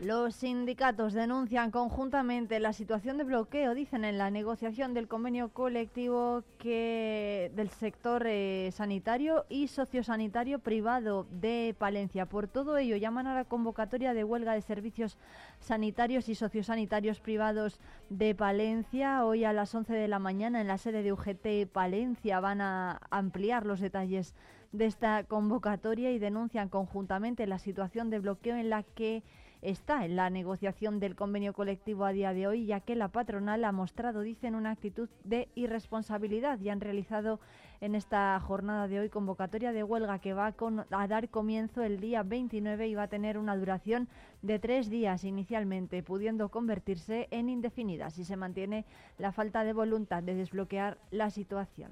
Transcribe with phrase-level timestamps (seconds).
[0.00, 6.42] Los sindicatos denuncian conjuntamente la situación de bloqueo, dicen en la negociación del convenio colectivo
[6.58, 12.24] que del sector eh, sanitario y sociosanitario privado de Palencia.
[12.24, 15.18] Por todo ello, llaman a la convocatoria de huelga de servicios
[15.58, 17.78] sanitarios y sociosanitarios privados
[18.08, 19.26] de Palencia.
[19.26, 23.02] Hoy a las 11 de la mañana en la sede de UGT Palencia van a
[23.10, 24.34] ampliar los detalles
[24.72, 29.22] de esta convocatoria y denuncian conjuntamente la situación de bloqueo en la que
[29.62, 33.64] está en la negociación del convenio colectivo a día de hoy, ya que la patronal
[33.64, 37.40] ha mostrado, dicen, una actitud de irresponsabilidad y han realizado
[37.80, 40.54] en esta jornada de hoy convocatoria de huelga que va
[40.90, 44.08] a dar comienzo el día 29 y va a tener una duración
[44.42, 48.84] de tres días inicialmente, pudiendo convertirse en indefinida si se mantiene
[49.18, 51.90] la falta de voluntad de desbloquear la situación.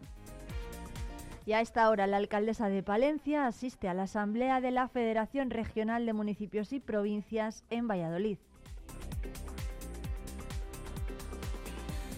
[1.49, 5.49] Y a esta hora la alcaldesa de Palencia asiste a la asamblea de la Federación
[5.49, 8.37] Regional de Municipios y Provincias en Valladolid.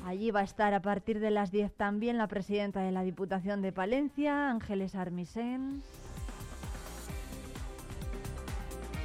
[0.04, 3.62] Allí va a estar a partir de las 10 también la presidenta de la Diputación
[3.62, 5.80] de Palencia, Ángeles Armisen.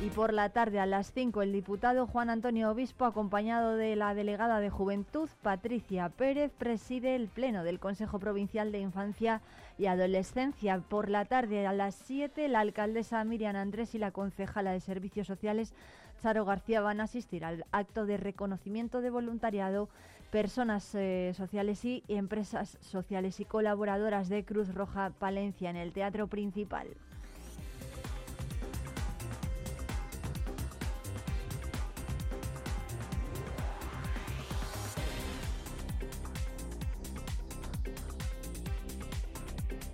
[0.03, 4.13] Y por la tarde a las 5 el diputado Juan Antonio Obispo, acompañado de la
[4.13, 9.41] delegada de Juventud Patricia Pérez, preside el Pleno del Consejo Provincial de Infancia
[9.77, 10.79] y Adolescencia.
[10.79, 15.27] Por la tarde a las 7 la alcaldesa Miriam Andrés y la concejala de Servicios
[15.27, 15.73] Sociales
[16.21, 19.89] Charo García van a asistir al acto de reconocimiento de voluntariado,
[20.29, 26.27] personas eh, sociales y empresas sociales y colaboradoras de Cruz Roja Palencia en el Teatro
[26.27, 26.87] Principal.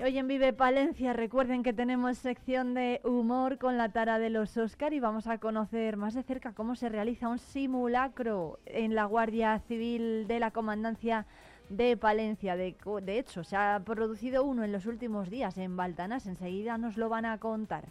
[0.03, 4.57] Hoy en Vive Palencia recuerden que tenemos sección de humor con la tara de los
[4.57, 9.05] Oscar y vamos a conocer más de cerca cómo se realiza un simulacro en la
[9.05, 11.27] Guardia Civil de la Comandancia
[11.69, 12.55] de Palencia.
[12.55, 16.25] De, de hecho, se ha producido uno en los últimos días en Baltanas.
[16.25, 17.85] Enseguida nos lo van a contar.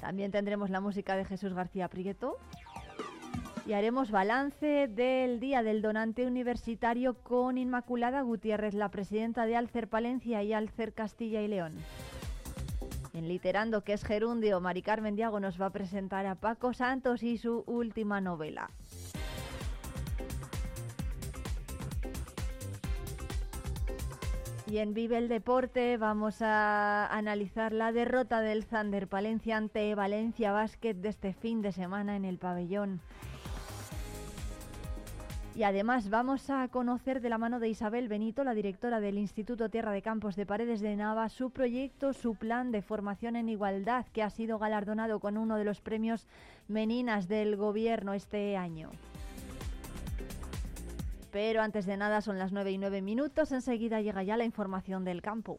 [0.00, 2.38] También tendremos la música de Jesús García Prieto
[3.66, 9.88] y haremos balance del Día del Donante Universitario con Inmaculada Gutiérrez, la presidenta de Alcer
[9.88, 11.74] Palencia y Alcer Castilla y León.
[13.14, 17.22] En Literando, que es gerundio, Mari Carmen Diago nos va a presentar a Paco Santos
[17.22, 18.70] y su última novela.
[24.66, 30.50] Y en Vive el Deporte vamos a analizar la derrota del Thunder Palencia ante Valencia
[30.50, 33.02] Basket de este fin de semana en el pabellón.
[35.54, 39.68] Y además vamos a conocer de la mano de Isabel Benito, la directora del Instituto
[39.68, 44.06] Tierra de Campos de Paredes de Nava, su proyecto, su plan de formación en igualdad,
[44.14, 46.26] que ha sido galardonado con uno de los premios
[46.68, 48.92] Meninas del Gobierno este año.
[51.30, 55.04] Pero antes de nada son las 9 y 9 minutos, enseguida llega ya la información
[55.04, 55.58] del campo.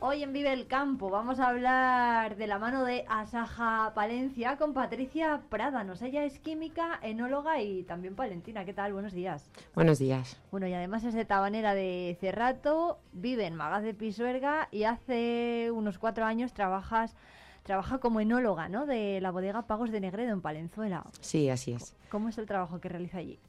[0.00, 4.72] Hoy en Vive el Campo vamos a hablar de la mano de Asaja Palencia con
[4.72, 6.02] Patricia Prádanos.
[6.02, 8.64] Ella es química, enóloga y también palentina.
[8.64, 8.92] ¿Qué tal?
[8.92, 9.50] Buenos días.
[9.74, 10.40] Buenos días.
[10.52, 15.72] Bueno, y además es de Tabanera de Cerrato, vive en Magaz de Pisuerga y hace
[15.72, 17.16] unos cuatro años trabajas
[17.64, 18.86] trabaja como enóloga, ¿no?
[18.86, 21.04] De la bodega Pagos de Negredo en Palenzuela.
[21.20, 21.96] Sí, así es.
[22.08, 23.40] ¿Cómo es el trabajo que realiza allí?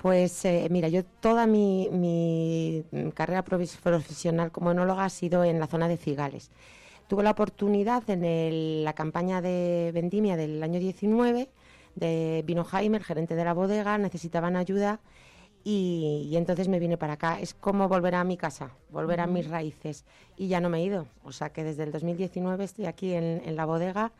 [0.00, 5.66] Pues eh, mira, yo toda mi, mi, carrera profesional como enóloga ha sido en la
[5.66, 6.50] zona de Cigales.
[7.06, 11.50] Tuve la oportunidad en el, la campaña de vendimia del año 19
[11.96, 15.00] de Vino Jaime, el gerente de la bodega, necesitaban ayuda
[15.64, 17.38] y, y, entonces me vine para acá.
[17.38, 20.84] Es como volver a mi casa, volver a mis raíces y ya no me he
[20.84, 21.08] ido.
[21.24, 24.12] O sea que desde el 2019 estoy aquí en, en la bodega,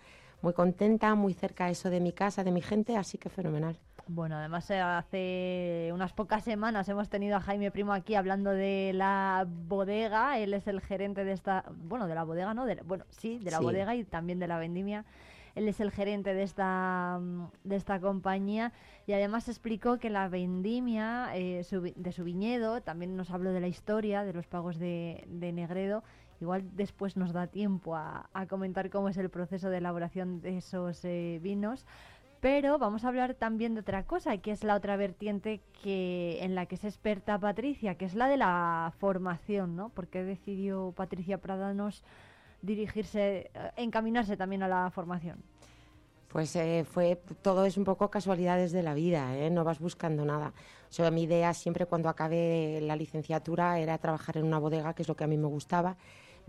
[0.43, 3.79] muy contenta, muy cerca eso de mi casa, de mi gente, así que fenomenal.
[4.07, 8.93] Bueno, además eh, hace unas pocas semanas hemos tenido a Jaime Primo aquí hablando de
[8.95, 10.39] la bodega.
[10.39, 12.67] Él es el gerente de esta, bueno, de la bodega, ¿no?
[12.67, 13.65] De, bueno, sí, de la Sí.
[13.65, 15.05] bodega y también de la vendimia
[15.55, 17.21] él es el gerente de esta,
[17.65, 18.73] de esta compañía
[19.07, 21.65] y además explicó que la vendimia eh,
[21.97, 26.05] de su viñedo, también nos habló de la historia de los pagos de, Negredo,
[26.41, 31.05] igual después nos da tiempo a, comentar cómo es el proceso de elaboración de esos
[31.05, 31.87] eh, vinos.
[32.41, 36.55] Pero vamos a hablar también de otra cosa, que es la otra vertiente que en
[36.55, 39.91] la que es experta Patricia, que es la de la formación, ¿no?
[39.91, 42.03] Porque decidió Patricia Pradanos
[42.63, 45.43] dirigirse, eh, encaminarse también a la formación.
[46.29, 49.51] Pues eh, fue todo es un poco casualidades de la vida, ¿eh?
[49.51, 50.55] no vas buscando nada.
[50.89, 55.03] O sea, mi idea siempre cuando acabé la licenciatura era trabajar en una bodega, que
[55.03, 55.97] es lo que a mí me gustaba.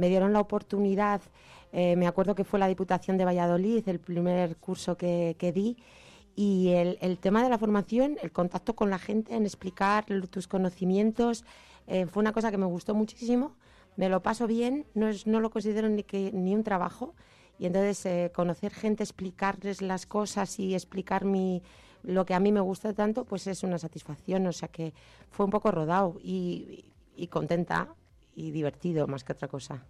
[0.01, 1.21] Me dieron la oportunidad
[1.73, 5.77] eh, me acuerdo que fue la Diputación de Valladolid el primer curso que, di
[6.35, 11.45] y el, tema de la formación, el contacto con la gente, en explicar tus conocimientos,
[11.87, 13.55] eh, fue una cosa que me gustó muchísimo.
[13.97, 17.13] Me lo paso bien, no, es, no lo considero ni, que, ni un trabajo.
[17.59, 21.61] Y entonces eh, conocer gente, explicarles las cosas y explicar mi,
[22.01, 24.47] lo que a mí me gusta tanto, pues es una satisfacción.
[24.47, 24.93] O sea que
[25.29, 26.83] fue un poco rodado y
[27.29, 27.93] contenta
[28.35, 29.85] y divertido más que otra cosa.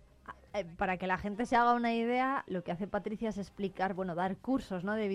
[0.53, 3.93] Eh, para que la gente se haga una idea, lo que hace Patricia es explicar,
[3.93, 4.95] bueno, dar cursos ¿no?
[4.95, 5.07] de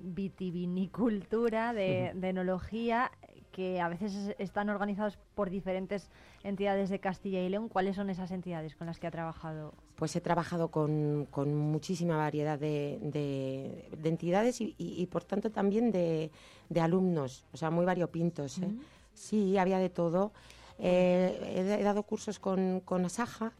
[0.00, 3.12] vitivinicultura, de, enología,
[3.52, 6.10] que a veces están organizados por diferentes
[6.42, 7.68] entidades de Castilla y León.
[7.68, 9.74] ¿Cuáles son esas entidades con las que ha trabajado?
[9.94, 16.32] Pues he trabajado con, muchísima variedad de, entidades y, por tanto también de,
[16.80, 18.58] alumnos, o sea, muy variopintos.
[18.58, 18.74] ¿eh?
[19.12, 20.32] Sí, había de todo.
[20.78, 23.52] Eh, he, dado cursos con, con Asaja,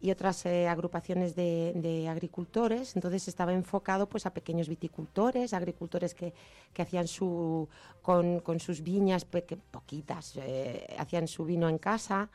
[0.00, 2.96] y otras eh, agrupaciones de, agricultores.
[2.96, 6.34] Entonces estaba enfocado pues a pequeños viticultores, agricultores que,
[6.78, 7.68] hacían su
[8.02, 12.28] con, sus viñas poquitas, eh, hacían su vino en casa.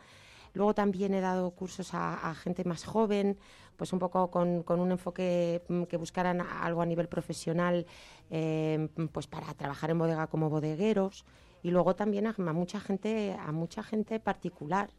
[0.53, 3.37] Luego también he dado cursos a, gente más joven,
[3.77, 7.85] pues un poco con, un enfoque mm, que buscaran algo a nivel profesional,
[8.29, 11.25] pues para trabajar en bodega como bodegueros.
[11.63, 14.89] Y luego también a, a mucha gente, a mucha gente particular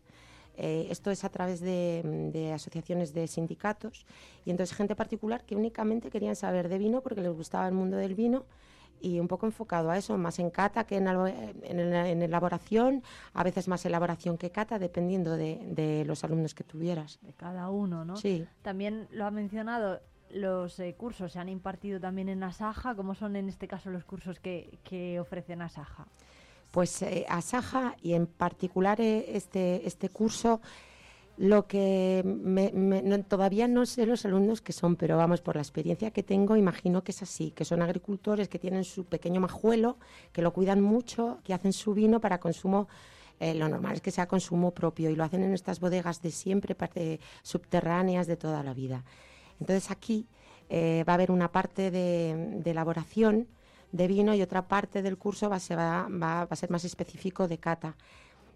[0.56, 4.06] eh, esto es a través de, asociaciones de sindicatos
[4.44, 7.96] y entonces gente particular que únicamente querían saber de vino porque les gustaba el mundo
[7.96, 8.44] del vino
[9.00, 13.02] y un poco enfocado a eso, más en cata que en, en, elaboración,
[13.34, 17.18] a veces más elaboración que cata, dependiendo de, los alumnos que tuvieras.
[17.22, 18.14] De cada uno, ¿no?
[18.14, 18.46] Sí.
[18.62, 20.00] También lo ha mencionado,
[20.30, 24.04] los eh, cursos se han impartido también en Asaja, ¿cómo son en este caso los
[24.04, 26.06] cursos que, que ofrecen Asaja?
[26.72, 30.62] Pues eh, Asaja y en particular eh, este, este curso,
[31.36, 32.24] lo que
[33.28, 37.04] todavía no sé los alumnos que son, pero vamos, por la experiencia que tengo, imagino
[37.04, 39.98] que es así, que son agricultores que tienen su pequeño majuelo,
[40.32, 42.88] que lo cuidan mucho, que hacen su vino para consumo
[43.38, 46.30] eh, lo normal es que sea consumo propio y lo hacen en estas bodegas de
[46.30, 46.76] siempre,
[47.42, 49.04] subterráneas de toda la vida.
[49.60, 50.26] Entonces aquí
[50.70, 53.48] va a haber una parte de elaboración
[53.92, 57.96] de vino y otra parte del curso va, a ser más específico de cata.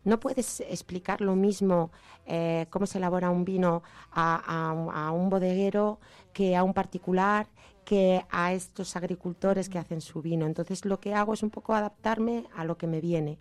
[0.04, 1.90] No puedes explicar lo mismo
[2.26, 5.98] eh, cómo se elabora un vino a, un bodeguero
[6.32, 7.48] que a un particular,
[7.84, 10.46] que a estos agricultores que hacen su vino.
[10.46, 13.38] Entonces lo que hago es un poco adaptarme a lo que me viene.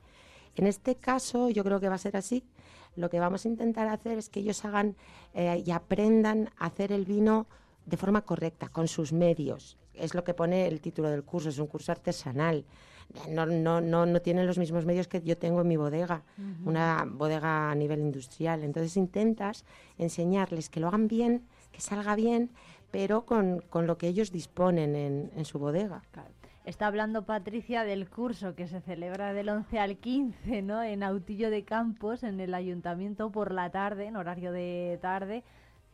[0.55, 2.43] En este caso yo creo que va a ser así.
[2.95, 4.95] Lo que vamos a intentar hacer es que ellos hagan
[5.35, 7.45] eh, y aprendan a hacer el vino
[7.85, 11.59] de forma correcta, con sus medios es lo que pone el título del curso, es
[11.59, 12.65] un curso artesanal.
[13.29, 16.23] No, no, no, no tienen los mismos medios que yo tengo en mi bodega,
[16.65, 18.63] una bodega a nivel industrial.
[18.63, 19.63] Entonces intentas
[19.97, 22.49] enseñarles que lo hagan bien, que salga bien,
[22.91, 26.01] pero con, lo que ellos disponen en, su bodega.
[26.65, 30.81] Está hablando Patricia del curso que se celebra del 11 al 15, ¿no?
[30.81, 35.43] En Autillo de Campos, en el ayuntamiento por la tarde, en horario de tarde,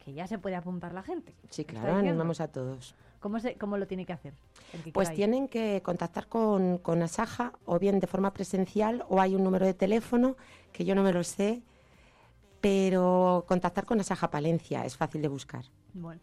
[0.04, 1.36] que ya se puede apuntar la gente.
[1.50, 2.96] Sí, claro, animamos a todos.
[3.22, 4.34] ¿Cómo, se, ¿Cómo lo tiene que hacer?
[4.94, 9.44] pues tienen que contactar con, con Asaja o bien de forma presencial o hay un
[9.44, 10.36] número de teléfono
[10.74, 11.62] que yo no me lo sé,
[12.62, 15.66] pero contactar con Asaja Palencia es fácil de buscar.
[15.94, 16.20] Bueno.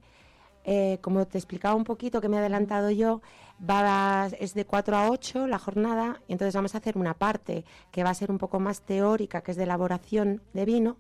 [0.70, 3.22] Eh, como te explicaba un poquito, que me he adelantado yo,
[3.58, 7.64] va es de 4 a 8 la jornada, y entonces vamos a hacer una parte
[7.90, 10.98] que va a ser un poco más teórica, que es de elaboración de vino,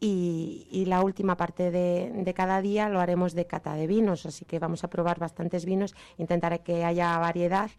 [0.00, 4.58] y, la última parte de, cada día lo haremos de cata de vinos, así que
[4.58, 7.70] vamos a probar bastantes vinos, intentaré que haya variedad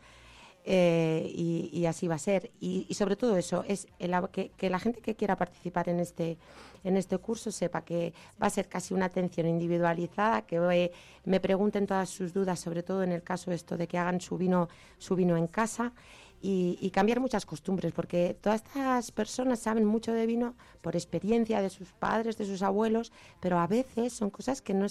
[0.64, 2.52] eh, y, así va a ser.
[2.62, 3.88] Y, sobre todo eso, es
[4.32, 6.38] que, la gente que quiera participar en este,
[6.88, 10.92] en este curso sepa que va a ser casi una atención individualizada, que
[11.26, 14.38] me pregunten todas sus dudas, sobre todo en el caso esto de que hagan su
[14.38, 15.94] vino, su vino en casa
[16.42, 21.70] y, cambiar muchas costumbres, porque todas estas personas saben mucho de vino por experiencia de
[21.70, 24.86] sus padres, de sus abuelos, pero a veces son cosas que no,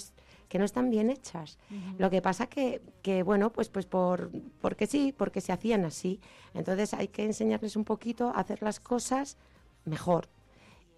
[0.49, 1.57] que no están bien hechas.
[1.97, 4.29] Lo que pasa que, que, bueno, pues, pues por,
[4.61, 6.19] porque sí, porque se hacían así.
[6.53, 9.37] Entonces hay que enseñarles un poquito a hacer las cosas
[9.85, 10.27] mejor,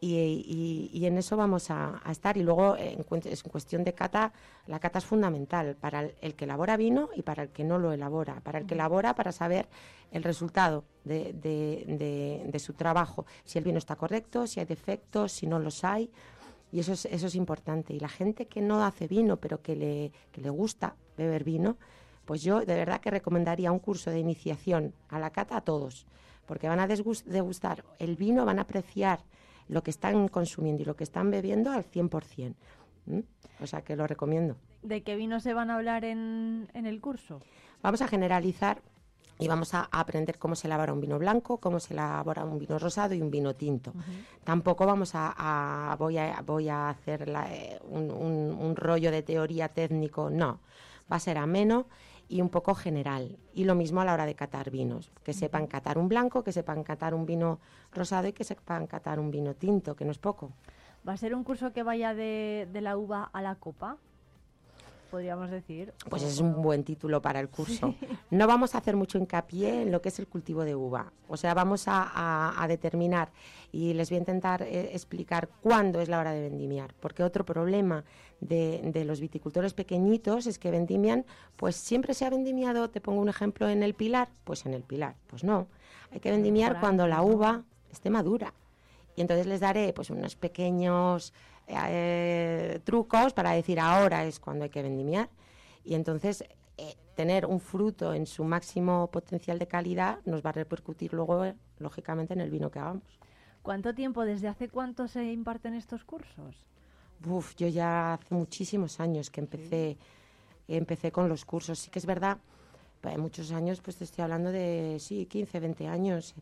[0.01, 2.37] y, en eso vamos a, estar.
[2.37, 4.31] Y luego, en, en, cuestión de cata,
[4.67, 7.91] la cata es fundamental para el, que elabora vino y para el que no lo
[7.91, 8.39] elabora.
[8.41, 9.67] Para el que elabora, para saber
[10.11, 15.59] el resultado de, su trabajo, si el vino está correcto, si hay defectos, si no
[15.59, 16.09] los hay.
[16.71, 17.93] Y eso es, eso es importante.
[17.93, 21.77] Y la gente que no hace vino, pero que le, que le gusta beber vino,
[22.25, 26.05] pues yo de verdad que recomendaría un curso de iniciación a la cata a todos,
[26.45, 29.23] porque van a degustar el vino, van a apreciar
[29.69, 32.55] lo que están consumiendo y lo que están bebiendo al 100%.
[33.61, 34.57] O sea que lo recomiendo.
[34.81, 37.39] ¿De qué vino se van a hablar en, el curso?
[37.81, 38.81] Vamos a generalizar
[39.37, 42.77] y vamos a aprender cómo se elabora un vino blanco, cómo se elabora un vino
[42.77, 43.93] rosado y un vino tinto.
[44.43, 50.29] Tampoco vamos a, voy a voy a hacer eh, un, un, rollo de teoría técnico,
[50.29, 50.59] no.
[51.11, 51.87] Va a ser ameno
[52.29, 53.37] y un poco general.
[53.53, 56.51] Y lo mismo a la hora de catar vinos, que sepan catar un blanco, que
[56.51, 57.59] sepan catar un vino
[57.91, 60.51] rosado y que sepan catar un vino tinto, que no es poco.
[61.07, 63.97] ¿Va a ser un curso que vaya de, de la uva a la copa?
[65.09, 65.93] Podríamos decir.
[66.09, 67.95] Pues es un buen título para el curso.
[68.31, 71.11] No vamos a hacer mucho hincapié en lo que es el cultivo de uva.
[71.27, 73.31] O sea, vamos a, determinar
[73.71, 76.93] y les voy a intentar eh, explicar cuándo es la hora de vendimiar.
[76.99, 78.03] Porque otro problema
[78.39, 81.25] de, los viticultores pequeñitos es que vendimian,
[81.55, 84.83] pues siempre se ha vendimiado, te pongo un ejemplo, en el pilar, pues en el
[84.83, 85.15] pilar.
[85.27, 85.67] Pues no,
[86.11, 88.53] hay que vendimiar cuando la uva esté madura.
[89.15, 91.33] Y entonces les daré pues unos pequeños
[91.71, 95.29] eh, trucos para decir ahora es cuando hay que vendimiar.
[95.83, 96.43] Y entonces
[96.77, 101.45] eh, tener un fruto en su máximo potencial de calidad nos va a repercutir luego,
[101.45, 103.19] eh, lógicamente, en el vino que hagamos.
[103.61, 106.65] ¿Cuánto tiempo, desde hace cuánto se imparten estos cursos?
[107.27, 109.97] Uf, yo ya hace muchísimos años que empecé,
[110.67, 111.79] empecé con los cursos.
[111.79, 112.37] Sí que es verdad,
[113.01, 116.33] pues, muchos años, pues te estoy hablando de, sí, 15, 20 años.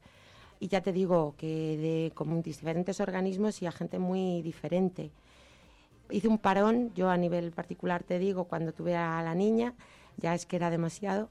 [0.60, 5.12] Y ya te digo que de como diferentes organismos y a gente muy diferente.
[6.10, 9.74] Hice un parón, yo a nivel particular te digo, cuando tuve a la niña,
[10.18, 11.30] ya es que era demasiado.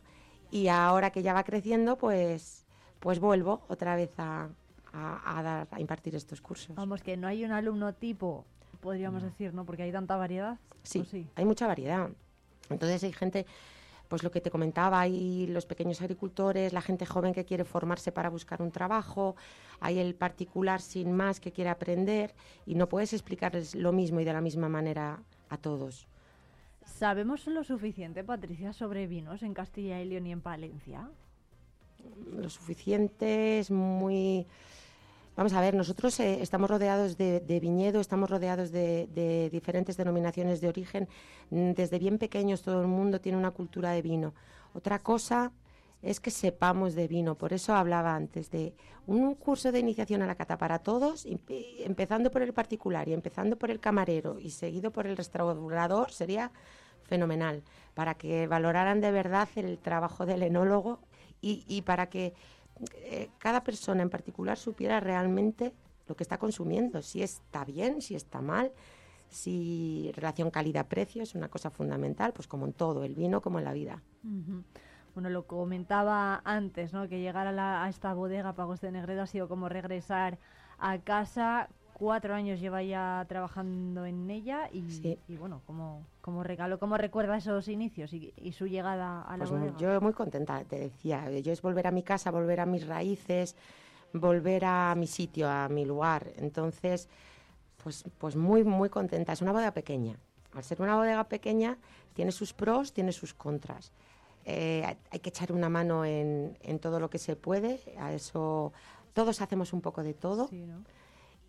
[0.50, 2.66] Y ahora que ya va creciendo, pues,
[3.00, 4.48] pues vuelvo otra vez a,
[4.92, 6.76] a, dar, a impartir estos cursos.
[6.76, 8.44] Vamos, que no hay un alumno tipo,
[8.80, 9.64] podríamos decir, ¿no?
[9.64, 10.58] Porque hay tanta variedad.
[10.82, 12.10] Sí, sí, hay mucha variedad.
[12.70, 13.46] Entonces hay gente
[14.08, 18.12] pues lo que te comentaba, hay los pequeños agricultores, la gente joven que quiere formarse
[18.12, 19.36] para buscar un trabajo,
[19.80, 22.34] hay el particular sin más que quiere aprender
[22.66, 26.06] y no puedes explicarles lo mismo y de la misma manera a todos.
[26.84, 31.10] ¿Sabemos lo suficiente, Patricia, sobre vinos en Castilla y León y en Palencia?
[32.32, 34.46] Lo suficiente es muy
[35.36, 40.68] Vamos a ver, nosotros eh, estamos rodeados de, viñedo, estamos rodeados de, diferentes denominaciones de
[40.68, 41.08] origen.
[41.50, 44.32] Mm, desde bien pequeños todo el mundo tiene una cultura de vino.
[44.72, 45.52] Otra cosa
[46.00, 47.34] es que sepamos de vino.
[47.34, 48.72] Por eso hablaba antes de
[49.06, 53.58] un curso de iniciación a la cata para todos, empezando por el particular y empezando
[53.58, 56.50] por el camarero y seguido por el restaurador, sería
[57.02, 57.62] fenomenal,
[57.92, 61.00] para que valoraran de verdad el trabajo del enólogo
[61.42, 62.34] y para que
[62.94, 65.72] eh, cada persona en particular supiera realmente
[66.06, 68.72] lo que está consumiendo, si está bien, si está mal,
[69.28, 73.64] si relación calidad-precio es una cosa fundamental, pues como en todo, el vino como en
[73.64, 74.02] la vida.
[75.14, 77.08] Bueno, lo comentaba antes, ¿no?
[77.08, 80.38] Que llegar a, esta bodega Pagos de Negredo ha sido como regresar
[80.78, 86.98] a casa cuatro años lleva ya trabajando en ella y, bueno, como, como regalo, ¿cómo
[86.98, 91.52] recuerda esos inicios y, su llegada a la pues Yo muy contenta, te decía, yo
[91.52, 93.56] es volver a mi casa, volver a mis raíces,
[94.12, 96.26] volver a mi sitio, a mi lugar.
[96.36, 97.08] Entonces,
[97.82, 99.32] pues, pues muy, muy contenta.
[99.32, 100.18] Es una bodega pequeña.
[100.52, 101.78] Al ser una bodega pequeña,
[102.12, 103.90] tiene sus pros, tiene sus contras.
[104.44, 107.80] Eh, hay que echar una mano en, en todo lo que se puede.
[107.98, 108.74] A eso
[109.14, 110.50] todos hacemos un poco de todo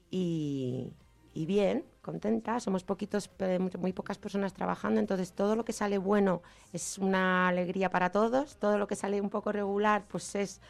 [0.10, 0.94] y,
[1.34, 2.60] bien, contenta.
[2.60, 3.30] Somos poquitos,
[3.80, 6.42] muy pocas personas trabajando, entonces todo lo que sale bueno
[6.74, 8.58] es una alegría para todos.
[8.58, 10.62] Todo lo que sale un poco regular, pues es,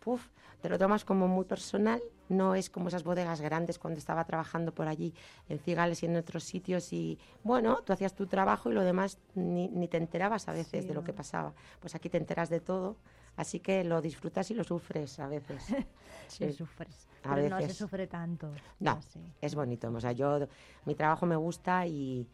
[0.00, 0.28] puff,
[0.60, 2.02] te lo tomas como muy personal.
[2.28, 5.14] No es como esas bodegas grandes cuando estaba trabajando por allí
[5.48, 9.18] en Cigales y en otros sitios y bueno, tú hacías tu trabajo y lo demás
[9.36, 11.54] ni, te enterabas a veces de lo que pasaba.
[11.78, 12.96] Pues aquí te enteras de todo
[13.36, 15.62] Así que lo disfrutas y lo sufres a veces.
[16.28, 16.52] sí.
[16.52, 17.06] sufres.
[17.22, 18.52] A pero no se sufre tanto.
[18.80, 19.00] No,
[19.40, 19.90] es bonito.
[19.90, 20.46] O sea, yo,
[20.84, 22.26] mi trabajo me gusta y,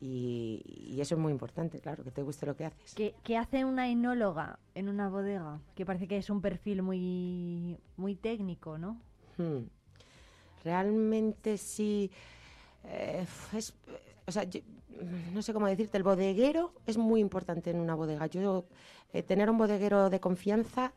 [0.00, 2.94] y, eso es muy importante, claro, que te guste lo que haces.
[2.94, 5.60] ¿Qué, hace una enóloga en una bodega?
[5.74, 9.00] Que parece que es un perfil muy, muy técnico, ¿no?
[9.38, 9.64] Hmm.
[10.64, 12.10] Realmente sí.
[12.84, 13.74] Eh, es,
[14.26, 14.44] o sea,
[15.32, 18.26] no sé cómo decirte, el bodeguero es muy importante en una bodega.
[18.26, 18.64] Yo
[19.12, 20.92] eh, tener un bodeguero de confianza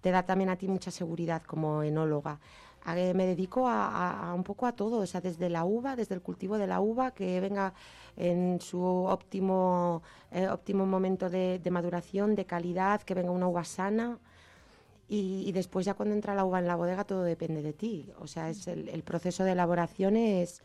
[0.00, 2.40] te da también a ti mucha seguridad como enóloga.
[2.86, 6.58] me dedico a, un poco a todo, o sea, desde la uva, desde el cultivo
[6.58, 7.74] de la uva, que venga
[8.16, 14.18] en su óptimo, eh, óptimo momento de, maduración, de calidad, que venga una uva sana.
[15.08, 18.12] Y, después ya cuando entra la uva en la bodega todo depende de ti.
[18.20, 20.62] O sea, es el, el proceso de elaboración es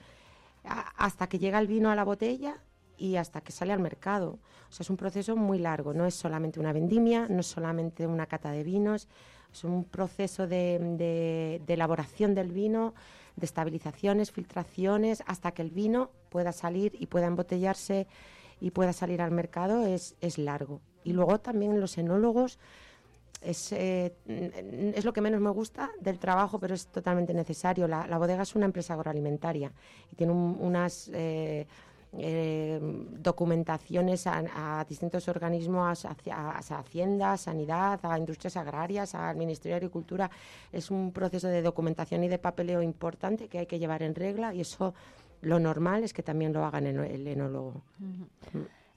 [0.98, 2.60] hasta que llega el vino a la botella
[2.98, 4.40] y hasta que sale al mercado.
[4.70, 8.08] O sea, es un proceso muy largo, no es solamente una vendimia, no es solamente
[8.08, 9.08] una cata de vinos,
[9.52, 12.94] es un proceso de, elaboración del vino,
[13.36, 18.08] de estabilizaciones, filtraciones, hasta que el vino pueda salir y pueda embotellarse
[18.60, 20.82] y pueda salir al mercado, es, es largo.
[21.04, 22.60] Y luego también los enólogos,
[23.42, 24.14] es, eh,
[24.96, 27.88] es, lo que menos me gusta del trabajo, pero es totalmente necesario.
[27.88, 29.72] La, bodega es una empresa agroalimentaria
[30.12, 31.10] y tiene unas...
[31.14, 31.68] Eh,
[32.18, 39.78] eh, documentaciones a, distintos organismos, a, a, Hacienda, Sanidad, a Industrias Agrarias, al Ministerio de
[39.78, 40.30] Agricultura.
[40.72, 44.54] Es un proceso de documentación y de papeleo importante que hay que llevar en regla
[44.54, 44.94] y eso
[45.42, 47.82] lo normal es que también lo hagan el enólogo.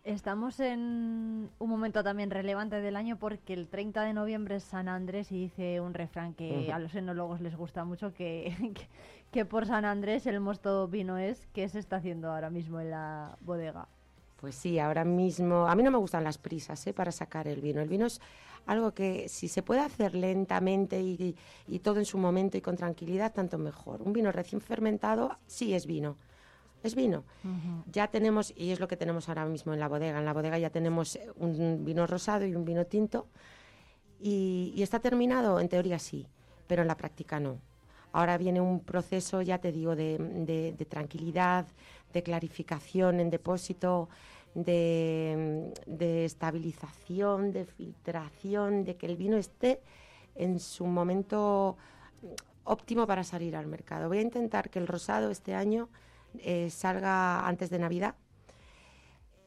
[0.08, 4.88] Estamos en un momento también relevante del año porque el 30 de noviembre es San
[4.88, 8.74] Andrés y dice un refrán que a los enólogos les gusta mucho que,
[9.30, 11.46] que, por San Andrés el mosto vino es.
[11.52, 13.86] ¿Qué se está haciendo ahora mismo en la bodega?
[14.40, 15.66] Pues sí, ahora mismo.
[15.66, 16.94] A mí no me gustan las prisas ¿eh?
[16.94, 17.82] para sacar el vino.
[17.82, 18.18] El vino es
[18.64, 22.78] algo que si se puede hacer lentamente y, y todo en su momento y con
[22.78, 24.00] tranquilidad, tanto mejor.
[24.00, 26.16] Un vino recién fermentado sí es vino
[26.82, 27.24] es vino.
[27.90, 30.58] Ya tenemos, y es lo que tenemos ahora mismo en la bodega, en la bodega
[30.58, 33.26] ya tenemos un vino rosado y un vino tinto,
[34.20, 36.26] y, está terminado, en teoría sí,
[36.66, 37.60] pero en la práctica no.
[38.12, 41.66] Ahora viene un proceso, ya te digo, de, tranquilidad,
[42.12, 44.08] de clarificación en depósito,
[44.54, 49.80] de, de, estabilización, de filtración, de que el vino esté
[50.34, 51.76] en su momento
[52.64, 54.08] óptimo para salir al mercado.
[54.08, 55.88] Voy a intentar que el rosado este año
[56.38, 58.14] eh, salga antes de Navidad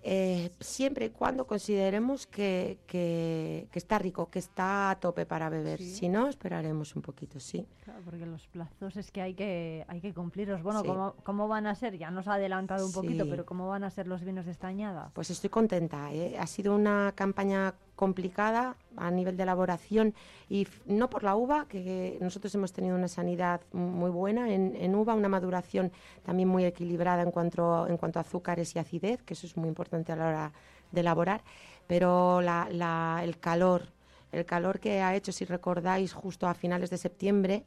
[0.03, 5.79] eh, siempre y cuando consideremos que, que, está rico, que está a tope para beber.
[5.79, 7.67] Si no, esperaremos un poquito, sí.
[8.03, 10.63] porque los plazos es que hay que, hay que cumplirlos.
[10.63, 11.99] Bueno, ¿cómo, ¿cómo, van a ser?
[11.99, 15.11] Ya nos ha adelantado un poquito, pero ¿cómo van a ser los vinos de estañada?
[15.13, 16.11] Pues estoy contenta.
[16.11, 16.35] ¿eh?
[16.39, 20.15] Ha sido una campaña complicada a nivel de elaboración
[20.49, 24.95] y no por la uva, que nosotros hemos tenido una sanidad muy buena en, en
[24.95, 25.91] uva, una maduración
[26.23, 29.69] también muy equilibrada en cuanto, en cuanto a azúcares y acidez, que eso es muy
[29.69, 30.51] importante a la hora
[30.91, 31.43] de elaborar,
[31.85, 33.83] pero el calor,
[34.31, 37.65] el calor que ha hecho, si recordáis, justo a finales de septiembre,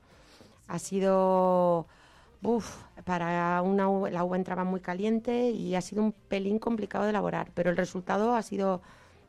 [0.66, 1.86] ha sido...
[2.42, 7.10] Uf, para una la uva entraba muy caliente y ha sido un pelín complicado de
[7.10, 8.82] elaborar, pero el resultado ha sido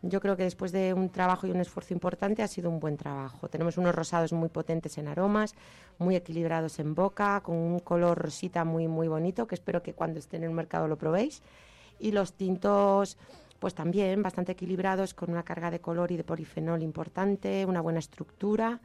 [0.07, 2.97] yo creo que después de un trabajo y un esfuerzo importante ha sido un buen
[2.97, 3.49] trabajo.
[3.49, 5.55] Tenemos unos rosados muy potentes en aromas,
[5.97, 10.19] muy equilibrados en boca, con un color rosita muy muy bonito, que espero que cuando
[10.19, 11.41] esté en el mercado lo probéis.
[11.99, 13.17] Y los tintos
[13.59, 17.99] pues también bastante equilibrados con una carga de color y de polifenol importante, una buena
[17.99, 18.79] estructura,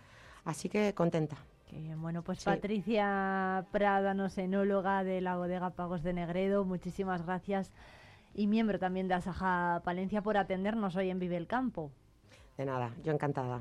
[0.44, 1.36] así que contenta.
[1.98, 7.70] Bueno, pues Patricia Prada, enóloga de la bodega Pagos de Negredo, muchísimas gracias
[8.34, 11.90] y miembro también de Asaja Palencia por atendernos hoy en Vive el Campo.
[12.56, 13.60] De nada, yo encantada.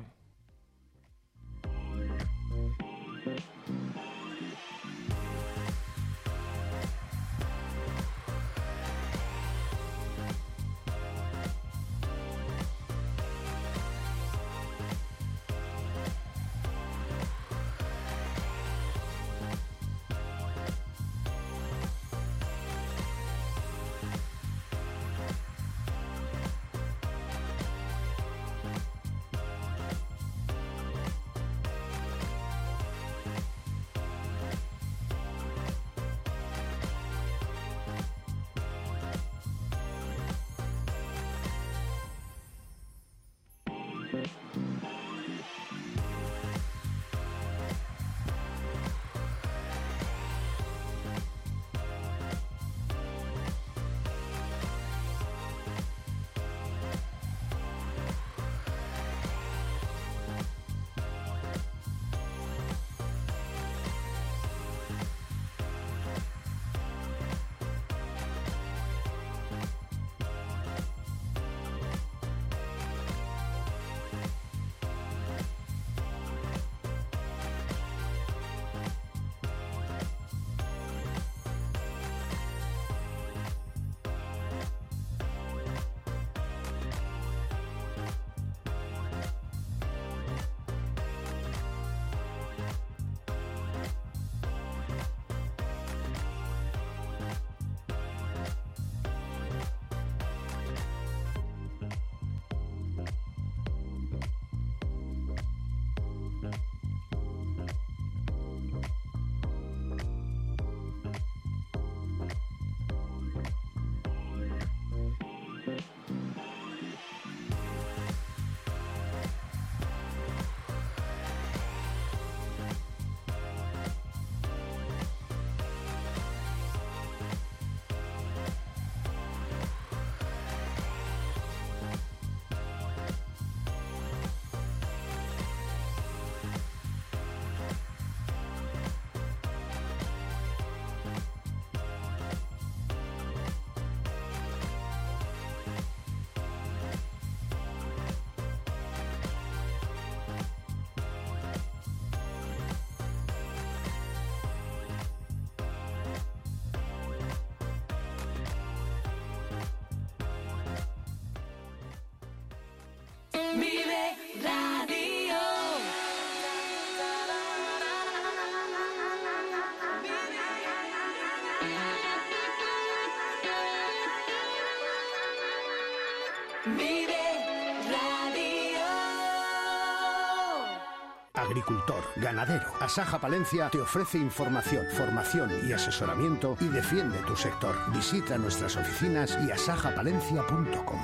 [181.60, 182.72] Agricultor, ganadero.
[182.80, 187.76] Asaja Palencia te ofrece información, formación y asesoramiento y defiende tu sector.
[187.92, 191.00] Visita nuestras oficinas y asajapalencia.com.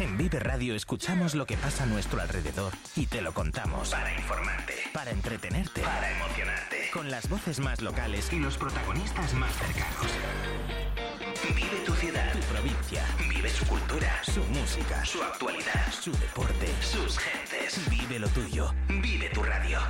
[0.00, 3.90] En Vive Radio escuchamos lo que pasa a nuestro alrededor y te lo contamos.
[3.90, 4.74] Para informarte.
[4.92, 5.82] Para entretenerte.
[5.82, 6.90] Para emocionarte.
[6.92, 10.10] Con las voces más locales y los protagonistas más cercanos.
[11.54, 12.32] Vive tu ciudad.
[12.32, 13.04] Tu provincia.
[13.28, 14.20] Vive su cultura.
[14.24, 15.04] Su música.
[15.04, 15.92] Su actualidad.
[15.92, 16.66] Su deporte.
[16.80, 17.51] Sus gentes.
[17.88, 18.74] Vive lo tuyo.
[18.86, 19.80] Vive tu radio.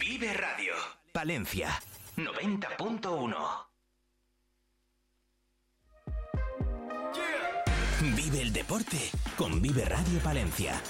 [0.00, 0.74] Vive Radio.
[1.12, 1.68] Palencia.
[2.16, 3.36] 90.1.
[8.16, 10.80] Vive el deporte con Vive Radio Palencia.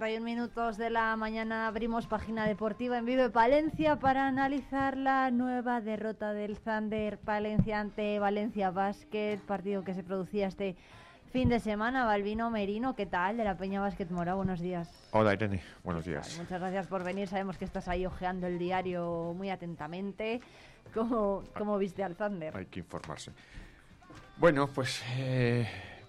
[0.00, 4.96] 9 y 31 minutos de la mañana abrimos página deportiva en Vive Palencia para analizar
[4.96, 10.74] la nueva derrota del Thunder Palencia ante Valencia Basket, partido que se producía este
[11.34, 12.06] fin de semana.
[12.06, 13.36] Balbino Merino, ¿qué tal?
[13.36, 14.88] De la Peña Basket Mora, buenos días.
[15.10, 16.34] Hola Irene, buenos días.
[16.38, 17.28] Muchas gracias por venir.
[17.28, 20.40] Sabemos que estás ahí hojeando el diario muy atentamente.
[20.94, 22.56] ¿Cómo, cómo viste al Thunder?
[22.56, 23.32] Hay que informarse.
[24.38, 25.68] Bueno, pues eh,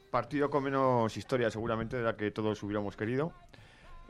[0.10, 3.34] partido con menos historia seguramente de la que todos hubiéramos querido.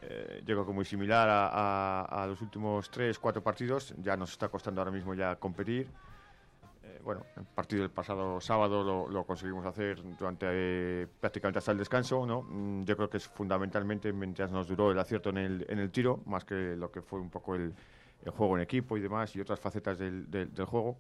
[0.04, 3.94] Eh, yo creo que muy similar a, a- a los últimos tres, cuatro partidos.
[4.02, 5.88] Ya nos está costando ahora mismo ya competir.
[6.84, 11.72] Eh, bueno, el partido del pasado sábado lo, lo conseguimos hacer durante eh, prácticamente hasta
[11.72, 12.42] el descanso, ¿no?
[12.42, 15.92] Mm, Yo creo que es fundamentalmente mientras nos duró el acierto en el, en el
[15.92, 17.74] tiro, más que lo que fue un poco el,
[18.26, 20.98] el juego en equipo y demás y otras facetas del, del- del juego.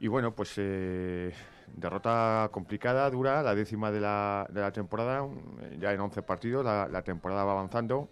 [0.00, 1.32] Y bueno, pues eh,
[1.66, 5.26] derrota complicada, dura, la décima de la, de la temporada,
[5.80, 8.08] ya en 11 partidos, la, la temporada va avanzando.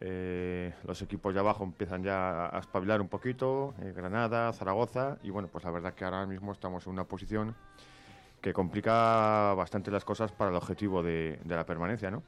[0.00, 5.30] eh, los equipos de abajo empiezan ya a espabilar un poquito, eh, Granada, Zaragoza, y
[5.30, 7.56] bueno, pues la verdad que ahora mismo estamos en una posición
[8.40, 12.22] que complica bastante las cosas para el objetivo de, de la permanencia, ¿no?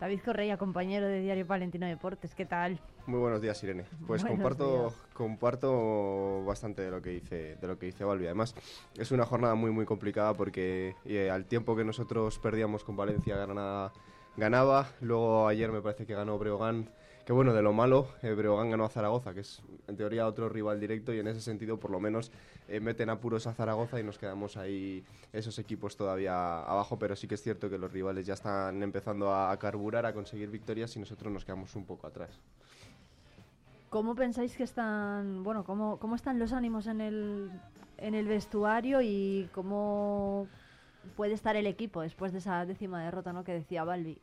[0.00, 2.80] David Correia, compañero de Diario Palentino Deportes, ¿qué tal?
[3.06, 3.84] Muy buenos días, Irene.
[4.06, 4.94] Pues Buenos comparto, días.
[5.12, 8.24] comparto bastante de lo que dice, de lo que dice Balbi.
[8.24, 8.54] Además,
[8.96, 13.36] es una jornada muy muy complicada porque eh, al tiempo que nosotros perdíamos con Valencia,
[13.36, 13.92] Granada
[14.38, 14.88] ganaba.
[15.02, 16.88] Luego ayer me parece que ganó Breogán.
[17.24, 20.80] Que bueno, de lo malo, eh, ganó a Zaragoza, que es en teoría otro rival
[20.80, 22.32] directo, y en ese sentido, por lo menos,
[22.66, 26.98] eh, meten apuros a Zaragoza y nos quedamos ahí esos equipos todavía abajo.
[26.98, 30.12] Pero sí que es cierto que los rivales ya están empezando a, a carburar, a
[30.12, 32.40] conseguir victorias, y nosotros nos quedamos un poco atrás.
[33.90, 37.50] ¿Cómo pensáis que están, bueno, cómo, cómo están los ánimos en el,
[37.98, 40.46] en el vestuario y cómo
[41.16, 43.42] puede estar el equipo después de esa décima derrota, ¿no?
[43.42, 44.20] Que decía Balbi.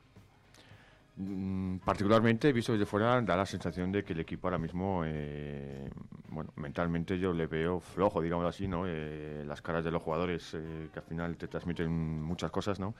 [1.19, 5.89] Mm, Particularmente, visto desde fuera, da la sensación de que el equipo ahora mismo, eh,
[6.29, 8.83] bueno, mentalmente yo le veo flojo, digamos así, ¿no?
[8.87, 12.93] Eh, las caras de los jugadores, eh, que al final te transmiten muchas cosas, ¿no?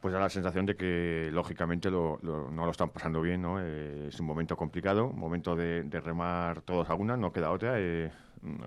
[0.00, 3.58] Pues da la sensación de que, lógicamente, lo- lo- no lo están pasando bien, ¿no?
[3.60, 7.74] Eh, es un momento complicado, momento de, de remar todos a una, no queda otra.
[7.78, 8.10] eh,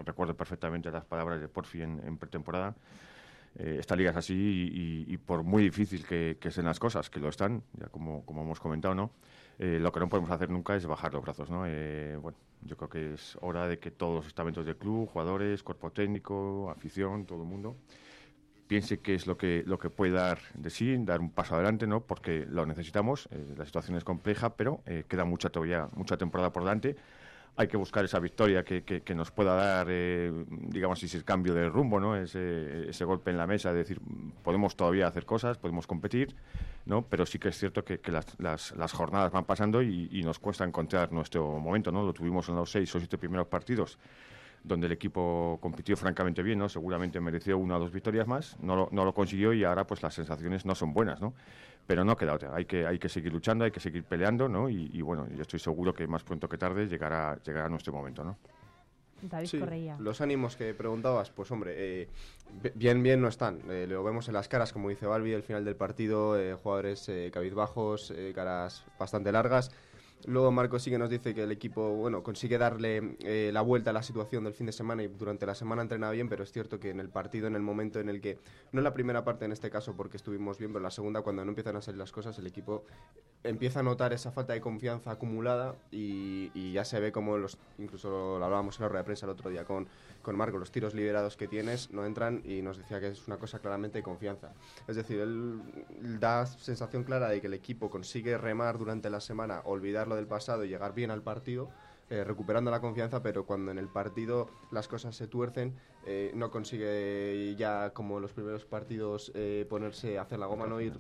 [0.06, 2.76] recuerdo perfectamente las palabras de Porfi en, en pretemporada.
[3.58, 7.20] Eh, esta liga es así y, por muy difícil que, que sean las cosas, que
[7.20, 9.12] lo están, ya como, como hemos comentado, ¿no?
[9.58, 11.64] Eh, lo que no podemos hacer nunca es bajar los brazos, ¿no?
[11.68, 15.64] Eh, bueno, yo creo que es hora de que todos los estamentos del club, jugadores,
[15.64, 17.76] cuerpo técnico, afición, todo el mundo,
[18.70, 21.88] piense qué es lo que, lo que puede dar de sí, dar un paso adelante,
[21.88, 22.02] ¿no?
[22.02, 26.54] Porque lo necesitamos, eh, la situación es compleja, pero eh, queda mucha todavía, mucha temporada
[26.54, 26.96] por delante.
[27.56, 31.54] Hay que buscar esa victoria que, que- que nos pueda dar, eh, digamos, ese cambio
[31.54, 32.16] de rumbo, ¿no?
[32.16, 34.00] Ese, ese golpe en la mesa, de decir,
[34.44, 36.36] podemos todavía hacer cosas, podemos competir,
[36.86, 37.02] ¿no?
[37.02, 40.24] Pero sí que es cierto que, que las, las- las jornadas van pasando y, y
[40.24, 42.04] nos cuesta encontrar nuestro momento, ¿no?
[42.04, 44.00] Lo tuvimos en los seis o siete primeros partidos
[44.64, 46.70] donde el equipo compitió francamente bien, ¿no?
[46.70, 50.04] Seguramente mereció una o dos victorias más, no lo, no lo consiguió y ahora pues
[50.04, 51.34] las sensaciones no son buenas, ¿no?
[51.88, 54.70] Pero no queda otra, hay que, hay que seguir luchando, hay que seguir peleando, ¿no?
[54.70, 58.24] Y, y, bueno, yo estoy seguro que más pronto que tarde llegará, llegará nuestro momento,
[58.24, 58.38] ¿no?
[59.22, 59.98] David Sí, Correia.
[60.00, 62.08] los ánimos que preguntabas, pues hombre, eh,
[62.64, 63.60] bi- bien, bien no están.
[63.70, 67.10] Eh, lo vemos en las caras, como dice Balbi, el final del partido, eh, jugadores
[67.10, 69.72] eh, cabizbajos, eh, caras bastante largas.
[70.26, 73.92] Luego Marco sí que nos dice que el equipo, bueno, consigue darle eh, la vuelta
[73.92, 76.52] a la situación del fin de semana y durante la semana entrena bien, pero es
[76.52, 78.38] cierto que en el partido, en el momento en el que,
[78.74, 81.22] no en la primera parte en este caso porque estuvimos bien, pero en la segunda
[81.22, 82.84] cuando no empiezan a salir las cosas, el equipo
[83.44, 87.58] empieza a notar esa falta de confianza acumulada y, y ya se ve como los,
[87.78, 89.88] incluso lo hablábamos en la rueda de prensa el otro día con,
[90.30, 93.38] con Marco, los tiros liberados que tienes no entran y nos decía que es una
[93.38, 94.54] cosa claramente de confianza.
[94.88, 95.60] Es decir, él
[96.20, 100.28] da sensación clara de que el equipo consigue remar durante la semana, olvidar lo del
[100.28, 101.72] pasado y llegar bien al partido.
[102.12, 106.50] eh, recuperando la confianza, pero cuando en el partido las cosas se tuercen, eh, no
[106.50, 110.94] consigue ya como los primeros partidos eh, ponerse a hacer la goma, no ir,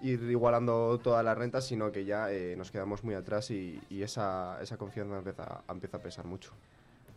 [0.00, 4.58] ir igualando todas las rentas, sino que ya nos quedamos muy atrás y, y esa,
[4.62, 6.52] esa confianza empieza, empieza a pesar mucho.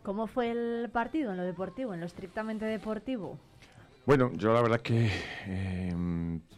[0.04, 3.38] ¿Cómo fue el partido en lo deportivo, en lo estrictamente deportivo?
[4.06, 5.12] Bueno, yo la verdad que
[5.46, 5.94] eh,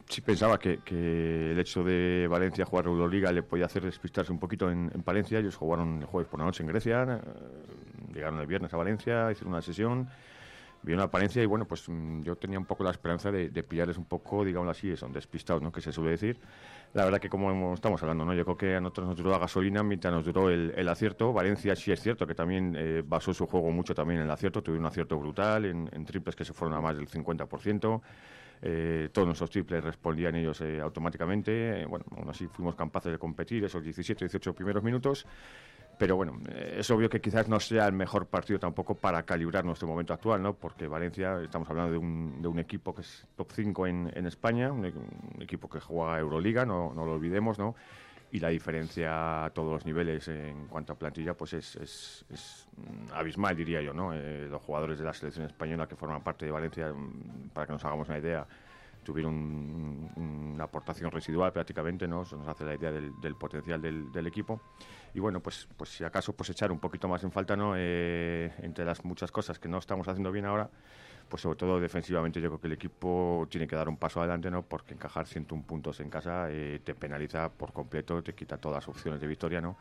[0.07, 4.39] sí pensaba que, que el hecho de Valencia jugar Euroliga le podía hacer despistarse un
[4.39, 5.39] poquito en, en Palencia.
[5.39, 9.29] Ellos jugaron el jueves por la noche en Grecia, eh, llegaron el viernes a Valencia,
[9.29, 10.07] hicieron una sesión,
[10.83, 13.63] vieron a Palencia y bueno, pues mm, yo tenía un poco la esperanza de, de
[13.63, 15.71] pillarles un poco, digamos así, son despistados, ¿no?
[15.71, 16.37] Que se suele decir.
[16.93, 18.35] La verdad que como estamos hablando, ¿no?
[18.35, 21.33] Yo creo que a nosotros nos duró la gasolina mientras nos duró el, el acierto.
[21.33, 24.61] Valencia sí es cierto que también eh, basó su juego mucho también en el acierto,
[24.61, 28.01] tuvieron un acierto brutal, en, en triples que se fueron a más del 50%.
[28.65, 31.81] Eh, todos nuestros triples respondían ellos eh, automáticamente.
[31.81, 35.25] Eh, bueno, aún así fuimos capaces de competir esos 17, 18 primeros minutos.
[35.97, 39.63] Pero bueno, eh, es obvio que quizás no sea el mejor partido tampoco para calibrar
[39.63, 40.53] nuestro momento actual, ¿no?
[40.53, 44.71] Porque Valencia, estamos hablando de un, de un equipo que es top 5 en, España,
[44.71, 44.93] un, e-
[45.35, 47.75] un equipo que juega Euroliga, no, lo olvidemos, ¿no?
[48.31, 52.25] Y la diferencia a todos los niveles en cuanto a plantilla, pues es, es-
[53.13, 54.13] abismal, diría yo, ¿no?
[54.13, 57.73] Eh, los jugadores de la selección española que forman parte de Valencia, mm, para que
[57.73, 58.47] nos hagamos una idea,
[59.03, 62.23] tuvieron un- una aportación residual prácticamente, ¿no?
[62.23, 64.59] Eso nos hace la idea del, potencial del equipo.
[65.13, 67.73] Y bueno, pues, pues si acaso pues echar un poquito más en falta, ¿no?
[67.77, 70.69] Eh, entre las muchas cosas que no estamos haciendo bien ahora,
[71.29, 74.49] pues sobre todo defensivamente yo creo que el equipo tiene que dar un paso adelante,
[74.49, 74.63] ¿no?
[74.63, 78.87] Porque encajar 101 puntos en casa eh, te penaliza por completo, te quita todas las
[78.87, 79.77] opciones de victoria, ¿no?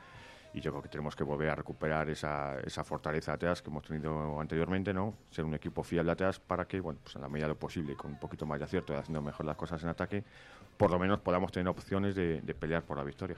[0.55, 3.85] Y yo creo que tenemos que volver a recuperar esa, esa fortaleza atrás que hemos
[3.85, 5.15] tenido anteriormente, ¿no?
[5.31, 7.97] Ser un equipo fiable atrás para que, bueno, pues en la medida de lo posible,
[7.97, 10.25] con un poquito más de acierto y haciendo mejor las cosas en ataque,
[10.77, 13.37] por lo menos podamos tener opciones de, de pelear por la victoria.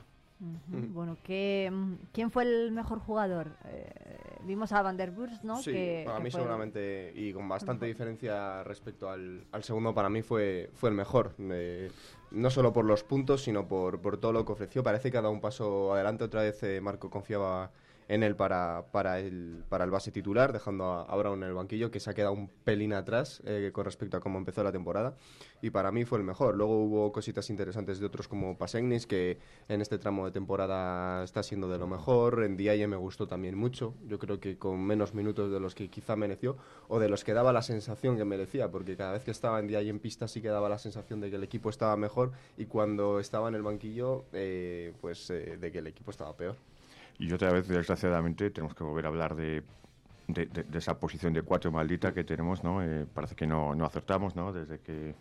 [0.92, 3.56] Bueno, ¿qué, mm, ¿quién fue el mejor jugador?
[3.66, 3.90] Eh,
[4.44, 5.56] vimos a Van der Burs, ¿no?
[5.56, 9.94] Sí, que, para que mí fue- seguramente y con bastante diferencia respecto al, al segundo,
[9.94, 11.34] para mí fue, fue el mejor.
[11.38, 11.90] Eh,
[12.32, 14.82] no solo por los puntos, sino por, por todo lo que ofreció.
[14.82, 16.24] Parece que ha dado un paso adelante.
[16.24, 17.70] Otra vez eh, Marco confiaba
[18.08, 21.54] en él para, para, el, para el base titular, dejando a, a Brown en el
[21.54, 24.72] banquillo, que se ha quedado un pelín atrás eh, con respecto a cómo empezó la
[24.72, 25.16] temporada.
[25.62, 26.56] Y para mí fue el mejor.
[26.56, 29.38] Luego hubo cositas interesantes de otros como Pasegnis, que
[29.68, 32.44] en este tramo de temporada está siendo de lo mejor.
[32.44, 33.94] En Diaye me gustó también mucho.
[34.06, 36.56] Yo creo que con menos minutos de los que quizá mereció,
[36.88, 39.66] o de los que daba la sensación que merecía, porque cada vez que estaba en
[39.66, 42.66] Diaye en pista sí que daba la sensación de que el equipo estaba mejor, y
[42.66, 46.56] cuando estaba en el banquillo, eh, pues eh, de que el equipo estaba peor.
[47.18, 49.62] Y otra vez, desgraciadamente, tenemos que volver a hablar de,
[50.28, 52.82] de, de- de esa posición de cuatro maldita que tenemos, ¿no?
[52.82, 54.52] Eh, parece que no, no acertamos, ¿no?
[54.52, 55.14] Desde que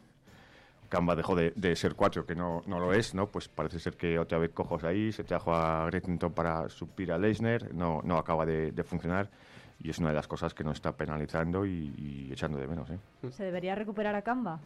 [0.90, 3.28] Camba dejó de, de ser cuatro, que no, no lo es, ¿no?
[3.28, 7.18] Pues parece ser que otra vez cojos ahí, se trajo a Gretington para suplir a
[7.18, 9.30] Leisner, no, no acaba de, de funcionar
[9.80, 12.90] y es una de las cosas que nos está penalizando y, y echando de menos,
[12.92, 12.98] ¿eh?
[13.32, 14.60] ¿Se debería recuperar a Camba?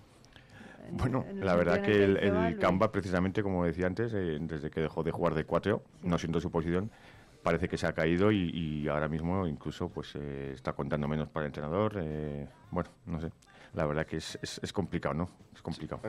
[0.90, 2.60] En- Bueno, la verdad que el, el.
[2.60, 6.40] Camba, precisamente, como decía antes, eh, desde que dejó de jugar de cuatro, no siendo
[6.42, 6.90] su posición,
[7.48, 11.30] parece que se ha caído y, y ahora mismo incluso pues eh, está contando menos
[11.30, 11.94] para el entrenador.
[11.96, 13.32] eh, bueno, no sé.
[13.74, 15.30] La verdad que es, es, es complicado, ¿no?
[15.56, 16.02] Es complicado.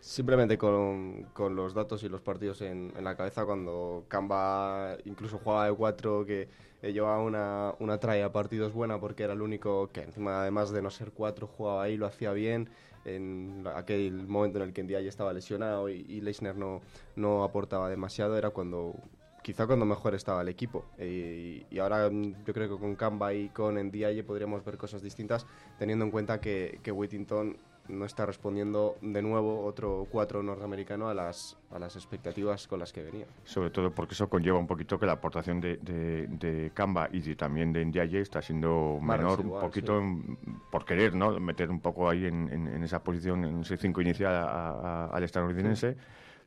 [0.00, 5.38] Simplemente con, con los datos y los partidos en, en la cabeza, cuando Camba incluso
[5.38, 6.46] jugaba de cuatro, que
[6.82, 10.82] llevaba una, una tralla a partidos buena porque era el único que encima además de
[10.82, 12.68] no ser cuatro jugaba ahí, lo hacía bien,
[13.06, 16.82] en aquel momento en el que ya estaba lesionado y, y Leisner no,
[17.16, 18.94] no aportaba demasiado, era cuando
[19.42, 20.84] quizá cuando mejor estaba el equipo.
[20.98, 25.02] Eh, y, ahora mm, yo creo que con Camba y con Ndiaye podríamos ver cosas
[25.02, 25.46] distintas,
[25.78, 27.56] teniendo en cuenta que, que Whittington
[27.88, 32.92] no está respondiendo de nuevo otro cuatro norteamericano a las, a las expectativas con las
[32.92, 33.26] que venía.
[33.42, 37.20] Sobre todo porque eso conlleva un poquito que la aportación de, de, de Camba y
[37.20, 40.04] de- también de Ndiaye está siendo Más menor, residual, un poquito sí.
[40.04, 41.38] en- por querer, ¿no?
[41.40, 45.06] Meter un poco ahí en, en- en esa posición, en ese 5 inicial a- a-
[45.06, 45.96] al estadounidense.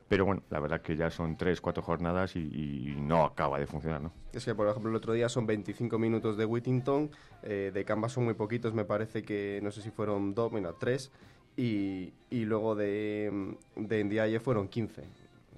[0.07, 3.65] Pero bueno, la verdad que ya son tres, cuatro jornadas y, y no acaba de
[3.65, 4.11] funcionar, ¿no?
[4.33, 7.09] Es que, por ejemplo, el otro día son 25 minutos de Whittington,
[7.41, 10.73] eh, de Camba son muy poquitos, me parece que no sé si fueron dos, bueno,
[10.73, 11.11] tres,
[11.57, 15.03] y, y luego de, de Ndiaye fueron 15.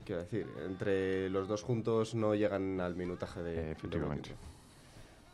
[0.05, 4.29] Quiero decir, entre los dos juntos no llegan al minutaje de, de Efectivamente.
[4.29, 4.47] Whittington.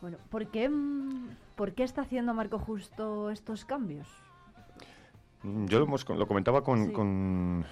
[0.02, 4.08] Bueno, ¿por qué, mm, ¿por qué está haciendo Marco Justo estos cambios?
[5.43, 6.91] Mm, Yo lo, hemos- lo comentaba con, Sí.
[6.93, 7.63] con,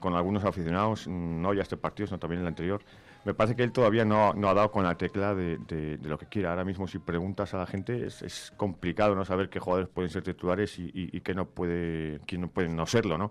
[0.00, 2.82] con algunos aficionados, no ya este partido, sino también el anterior.
[3.24, 6.08] Me parece que él todavía no, no ha dado con la tecla de, de- de
[6.08, 6.48] lo que quiere.
[6.48, 10.10] Ahora mismo, si preguntas a la gente, es, es complicado no saber qué jugadores pueden
[10.10, 13.30] ser titulares y, y, y qué no puede, quién no puede no serlo, ¿no?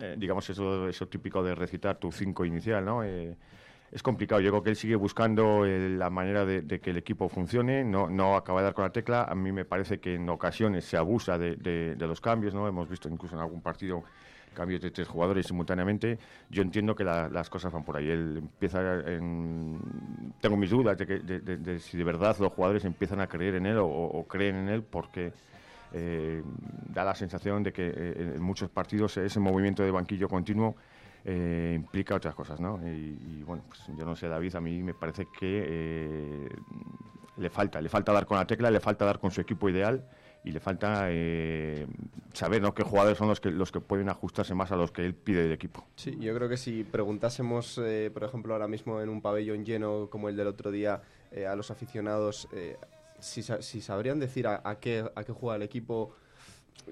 [0.00, 3.04] Eh, digamos, eso, eso típico de recitar tu cinco inicial, ¿no?
[3.04, 3.36] Eh,
[3.92, 4.40] es complicado.
[4.40, 7.84] Yo creo que él sigue buscando eh, la manera de, de que el equipo funcione,
[7.84, 9.24] no, no acaba de dar con la tecla.
[9.24, 12.66] A mí me parece que en ocasiones se abusa de, de- de los cambios, ¿no?
[12.66, 14.02] Hemos visto incluso en algún partido
[14.56, 16.18] cambios de tres jugadores simultáneamente.
[16.50, 18.08] Yo entiendo que la- las cosas van por ahí.
[18.10, 19.78] Él empieza en...
[20.40, 23.54] Tengo mis dudas de, que, de, de- si de verdad los jugadores empiezan a creer
[23.56, 25.32] en él o, creen en él porque...
[25.92, 26.42] eh,
[26.94, 30.74] da la sensación de que eh, en muchos partidos ese movimiento de banquillo continuo
[31.24, 32.80] eh, implica otras cosas, ¿no?
[32.86, 36.48] Y, bueno, pues yo no sé, David, a mí me parece que
[37.36, 40.02] le falta, le falta dar con la tecla, le falta dar con su equipo ideal
[40.46, 41.86] y le falta eh,
[42.32, 42.72] saber ¿no?
[42.72, 45.42] qué jugadores son los que los que pueden ajustarse más a los que él pide
[45.42, 45.84] del equipo.
[45.96, 50.08] Sí, yo creo que si preguntásemos, eh, por ejemplo, ahora mismo en un pabellón lleno
[50.08, 52.76] como el del otro día, eh, a los aficionados, eh,
[53.18, 56.14] si, si sabrían decir a, a qué, a qué juega el equipo,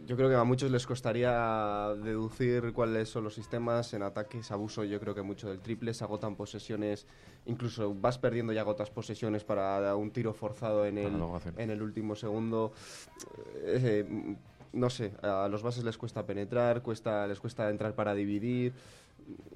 [0.07, 3.95] yo creo que a muchos les costaría deducir cuáles son los sistemas.
[3.95, 7.07] En ataques, abuso yo creo que mucho del triple, se agotan posesiones,
[7.47, 11.83] incluso vas perdiendo y agotas posesiones para un tiro forzado en Para el, en el
[11.83, 12.73] último segundo.
[13.65, 14.37] Eh,
[14.75, 18.73] no sé, a los bases les cuesta penetrar, cuesta, les cuesta entrar para dividir.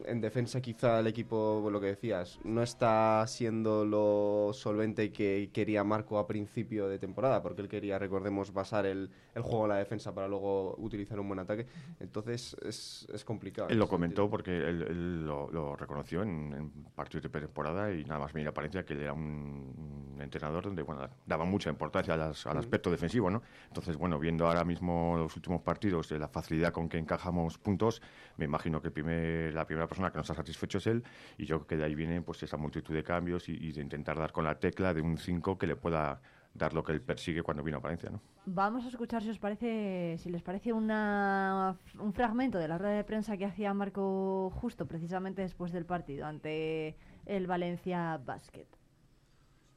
[0.07, 5.85] En defensa quizá el equipo, lo que decías, no está siendo lo solvente que quería
[5.85, 9.77] Marco a principio de temporada, porque él quería, recordemos, basar el, el juego en la
[9.77, 11.66] defensa para luego utilizar un buen ataque.
[12.01, 13.69] Entonces es, es complicado.
[13.69, 14.31] Él lo comentó sentido.
[14.31, 18.47] porque él, él lo, lo reconoció en, en partidos de pretemporada y nada más me
[18.47, 22.91] apariencia que él era un, un entrenador donde bueno, daba mucha importancia las- al aspecto
[22.91, 23.29] defensivo.
[23.31, 23.43] ¿no?
[23.66, 28.01] Entonces, bueno, viendo ahora mismo los últimos partidos, de la facilidad con que encajamos puntos,
[28.39, 31.05] me imagino que el primer- la primera persona que nos ha satisfecho es él
[31.36, 33.82] y yo creo que de ahí viene pues esa multitud de cambios y, y de
[33.82, 36.20] intentar dar con la tecla de un 5 que le pueda
[36.55, 38.11] dar lo que él persigue cuando vino a Valencia.
[38.11, 38.20] ¿no?
[38.47, 42.95] Vamos a escuchar si os parece, si les parece una, un fragmento de la rueda
[42.95, 48.66] de prensa que hacía Marco justo precisamente después del partido ante el Valencia Basket.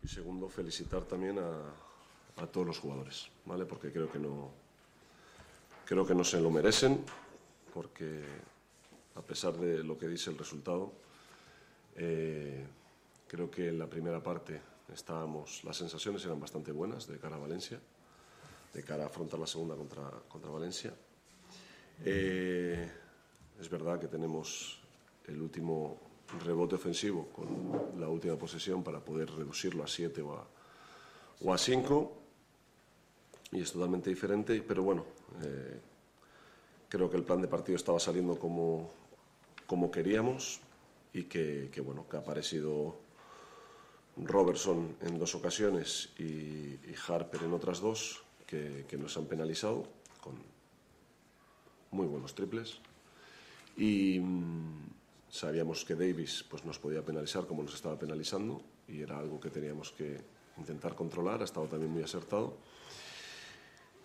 [0.03, 3.65] Y segundo, felicitar también a, a todos los jugadores, ¿vale?
[3.65, 4.49] Porque creo que no
[5.85, 7.03] creo que no se lo merecen,
[7.73, 8.23] porque
[9.15, 10.91] a pesar de lo que dice el resultado,
[11.95, 12.65] eh,
[13.27, 14.61] creo que en la primera parte
[14.93, 17.79] estábamos, las sensaciones eran bastante buenas de cara a Valencia,
[18.73, 20.93] de cara a afrontar la segunda contra, contra Valencia.
[22.03, 22.89] Eh,
[23.59, 24.79] es verdad que tenemos
[25.27, 25.99] el último
[26.45, 30.47] rebote ofensivo con la última posesión para poder reducirlo a 7 o a,
[31.41, 32.17] o a 5
[33.51, 35.05] y es totalmente diferente, pero bueno,
[35.43, 35.79] eh,
[36.87, 38.89] creo que el plan de partido estaba saliendo como,
[39.71, 40.59] como queríamos
[41.13, 42.93] y que, que, bueno, que ha aparecido
[44.17, 49.87] Robertson en dos ocasiones y, y Harper en otras dos que, que nos han penalizado
[50.19, 50.35] con
[51.91, 52.79] muy buenos triples
[53.77, 54.89] y mm,
[55.29, 59.51] sabíamos que Davis pues, nos podía penalizar como nos estaba penalizando y era algo que
[59.51, 60.19] teníamos que
[60.57, 62.57] intentar controlar, ha estado también muy acertado.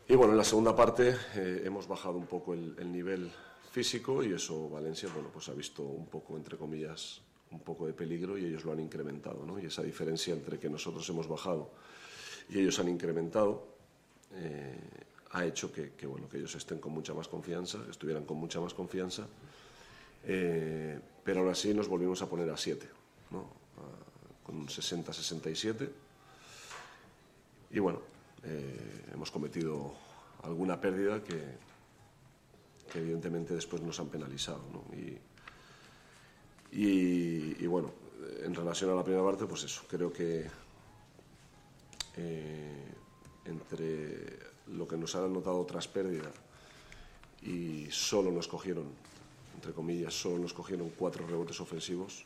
[0.06, 3.32] Y bueno, en la segunda parte eh, hemos bajado un poco el, el nivel
[3.76, 7.20] físico y eso Valencia bueno, pues ha visto un poco, entre comillas,
[7.50, 9.44] un poco de peligro y ellos lo han incrementado.
[9.44, 9.58] ¿no?
[9.58, 11.70] Y esa diferencia entre que nosotros hemos bajado
[12.48, 13.68] y ellos han incrementado
[14.32, 14.80] eh,
[15.32, 18.60] ha hecho que, que, bueno, que ellos estén con mucha más confianza, estuvieran con mucha
[18.60, 19.26] más confianza.
[20.24, 22.88] Eh, pero aún así nos volvimos a poner a 7,
[23.32, 23.44] ¿no?
[24.42, 25.90] Con un 60-67.
[27.72, 28.00] Y bueno,
[28.42, 29.92] eh, hemos cometido
[30.44, 31.65] alguna pérdida que,
[32.92, 34.62] que evidentemente después nos han penalizado.
[34.72, 34.84] ¿no?
[34.96, 35.18] Y,
[36.72, 37.90] y- y bueno,
[38.42, 40.46] en relación a la primera parte, pues eso, creo que
[42.16, 42.84] eh,
[43.44, 46.30] entre lo que nos han anotado tras pérdida
[47.42, 48.86] y solo nos cogieron,
[49.54, 52.24] entre comillas, solo nos cogieron cuatro rebotes ofensivos,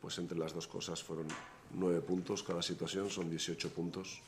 [0.00, 1.26] pues entre las dos cosas fueron
[1.74, 4.20] nueve puntos cada situación, son 18 puntos.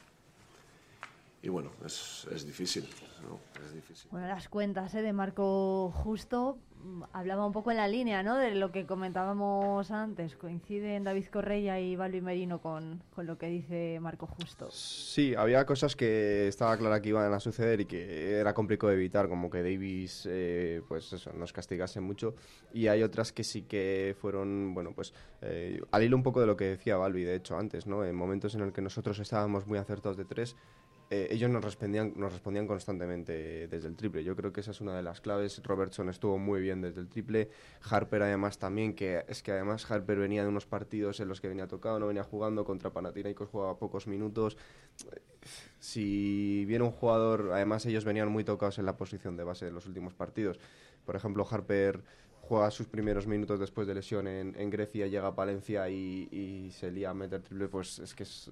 [1.42, 2.86] Y bueno, es, es difícil,
[3.22, 3.40] ¿no?
[3.64, 4.10] Es difícil.
[4.10, 5.00] Bueno, las cuentas ¿eh?
[5.00, 8.36] de Marco Justo mm, hablaba un poco en la línea ¿no?
[8.36, 10.36] de lo que comentábamos antes.
[10.36, 14.70] Coinciden David Correia y Balbi Merino con, con lo que dice Marco Justo.
[14.70, 18.96] Sí, había cosas que estaba clara que iban a suceder y que era complicado de
[18.96, 22.34] evitar, como que Davis, eh, pues eso, nos castigase mucho.
[22.74, 26.46] Y hay otras que sí que fueron, bueno, pues eh, al hilo un poco de
[26.46, 28.04] lo que decía Balbi, de hecho, antes, ¿no?
[28.04, 30.54] En momentos en el que nosotros estábamos muy acertados de tres,
[31.12, 34.22] eh, ellos nos respondían, nos respondían constantemente desde el triple.
[34.22, 35.60] Yo creo que esa es una de las claves.
[35.64, 37.50] Robertson estuvo muy bien desde el triple.
[37.82, 41.48] Harper además también, que es que además Harper venía de unos partidos en los que
[41.48, 44.56] venía tocado, no venía jugando contra Panathinaikos, jugaba pocos minutos.
[45.80, 49.72] Si viene un jugador, además ellos venían muy tocados en la posición de base de
[49.72, 50.60] los últimos partidos.
[51.04, 52.04] Por ejemplo, Harper
[52.50, 56.72] juega sus primeros minutos después de lesión en, en Grecia, llega a Palencia y, y
[56.72, 58.50] se lía a meter triple, pues es que es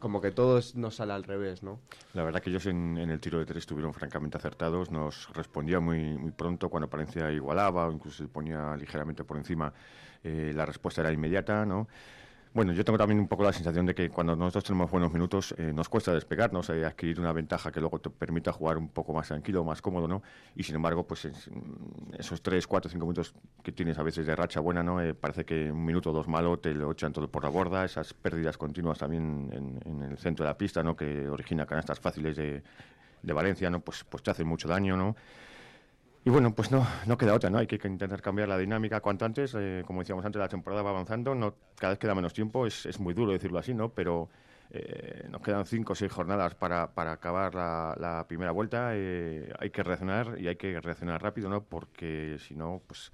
[0.00, 1.80] como que todo es- nos sale al revés, ¿no?
[2.12, 5.80] La verdad que ellos en, en el tiro de tres estuvieron francamente acertados, nos respondía
[5.80, 9.72] muy, muy pronto cuando Palencia igualaba o incluso se ponía ligeramente por encima,
[10.22, 11.88] eh, la respuesta era inmediata, ¿no?
[12.56, 15.54] Bueno, yo tengo también un poco la sensación de que cuando nosotros tenemos buenos minutos
[15.58, 19.12] eh, nos cuesta despegarnos, eh, adquirir una ventaja que luego te permita jugar un poco
[19.12, 20.22] más tranquilo, más cómodo, ¿no?
[20.54, 24.24] Y sin embargo, pues es- mm, esos 3, 4, 5 minutos que tienes a veces
[24.26, 25.02] de racha buena, ¿no?
[25.02, 27.84] Eh, parece que un minuto o dos malo te lo echan todo por la borda,
[27.84, 30.96] esas pérdidas continuas también en, en el centro de la pista, ¿no?
[30.96, 32.62] Que origina canastas fáciles de,
[33.22, 33.80] de Valencia, ¿no?
[33.80, 35.14] Pues, pues te hacen mucho daño, ¿no?
[36.26, 37.58] Y bueno, pues no, no queda otra, ¿no?
[37.58, 39.54] Hay que intentar cambiar la dinámica cuanto antes.
[39.56, 42.84] eh, como decíamos antes, la temporada va avanzando, no, cada vez queda menos tiempo, es,
[42.84, 43.90] es muy duro decirlo así, ¿no?
[43.90, 44.28] Pero,
[44.70, 48.90] eh, nos quedan cinco o seis jornadas para, para acabar la, la primera vuelta.
[48.94, 51.62] eh, hay que reaccionar y hay que reaccionar rápido, ¿no?
[51.62, 53.12] Porque si no, pues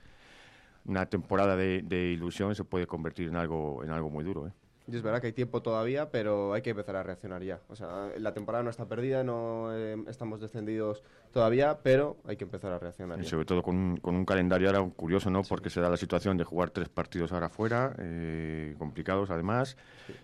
[0.86, 4.52] una temporada de, de ilusión se puede convertir en algo, en algo muy duro, ¿eh?
[4.88, 7.60] Y es verdad que hay tiempo todavía, pero hay que empezar a reaccionar ya.
[7.68, 11.02] O sea, la temporada no está perdida, no eh, estamos descendidos
[11.32, 13.30] todavía, pero hay que empezar a reaccionar Y ya.
[13.30, 15.42] sobre todo con un, con un calendario ahora curioso, ¿no?
[15.42, 19.76] Porque se da la situación de jugar tres partidos ahora fuera, eh, complicados además,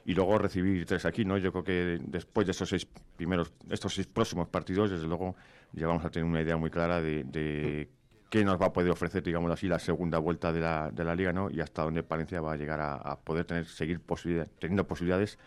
[0.05, 1.39] y luego recibir tres aquí, ¿no?
[1.39, 2.87] Yo creo que después de estos seis
[3.17, 5.37] primeros, estos seis próximos partidos, desde luego,
[5.73, 7.89] ya vamos a tener una idea muy clara de, de
[8.31, 11.15] qué nos va a poder ofrecer, digamos así, la segunda vuelta de la, de la
[11.15, 11.51] liga, ¿no?
[11.51, 15.39] Y hasta dónde Palencia va a llegar a, a poder tener, seguir posibilidad- teniendo posibilidades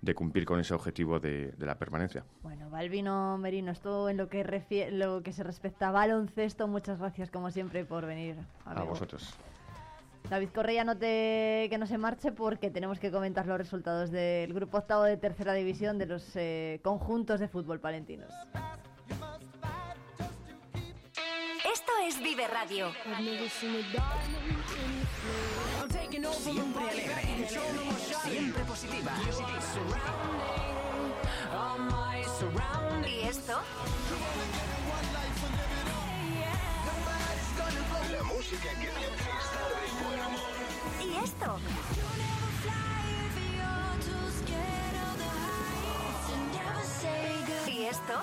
[0.00, 2.24] de cumplir con ese objetivo de, de la permanencia.
[2.42, 4.42] Bueno, Balvino Merino, esto en lo que,
[4.92, 8.36] lo que se respecta a baloncesto, muchas gracias como siempre por venir.
[8.66, 8.88] A amigo.
[8.88, 9.34] vosotros.
[10.28, 14.54] David Correa, no te, que no se marche porque tenemos que comentar los resultados del
[14.54, 18.30] grupo octavo de tercera división de los eh, conjuntos de fútbol palentinos.
[22.06, 22.92] Es Vive Radio.
[26.32, 27.48] Siempre alegre,
[28.22, 29.12] siempre positiva.
[33.06, 33.60] ¿Y esto?
[38.12, 38.92] La música que te
[39.40, 39.64] hace.
[41.04, 41.58] ¿Y esto?
[47.66, 48.22] ¿Y esto?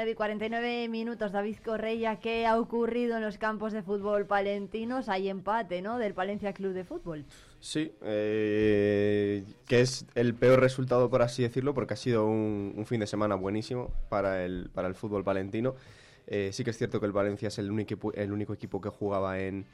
[0.00, 5.10] Nueve y 49 minutos, David Correia, ¿qué ha ocurrido en los campos de fútbol palentinos?
[5.10, 5.98] Hay empate, ¿no?
[5.98, 7.26] Del Palencia Club de Fútbol.
[7.60, 12.86] Sí, eh, que es el peor resultado, por así decirlo, porque ha sido un, un
[12.86, 15.74] fin de semana buenísimo para el, para el fútbol palentino.
[16.26, 18.88] Eh, sí que es cierto que el Valencia es el único, el único equipo que
[18.88, 19.66] jugaba en,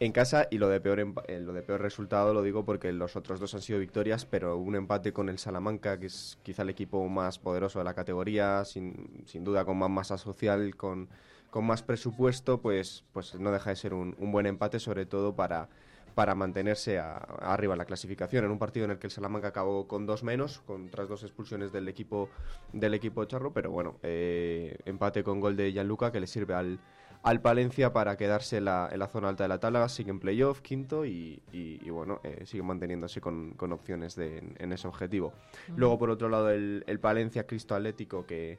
[0.00, 3.16] en casa y lo de, peor eh, lo de peor resultado lo digo porque los
[3.16, 6.70] otros dos han sido victorias, pero un empate con el Salamanca, que es quizá el
[6.70, 11.08] equipo más poderoso de la categoría, sin, sin duda con más masa social, con,
[11.50, 15.34] con más presupuesto, pues, pues no deja de ser un, un buen empate, sobre todo
[15.34, 15.68] para,
[16.14, 18.44] para mantenerse a- arriba en la clasificación.
[18.44, 21.24] En un partido en el que el Salamanca acabó con dos menos, con tras dos
[21.24, 22.28] expulsiones del equipo
[22.72, 26.78] del equipo charro, pero bueno, eh, empate con gol de Gianluca que le sirve al,
[27.22, 30.20] al Palencia para quedarse en la, en la zona alta de la tabla, sigue en
[30.20, 34.72] playoff, quinto y, y- y bueno, eh, sigue manteniéndose con, con opciones de, en, en
[34.72, 35.32] ese objetivo.
[35.76, 38.58] Luego, por otro lado, el, el Palencia Cristo Atlético que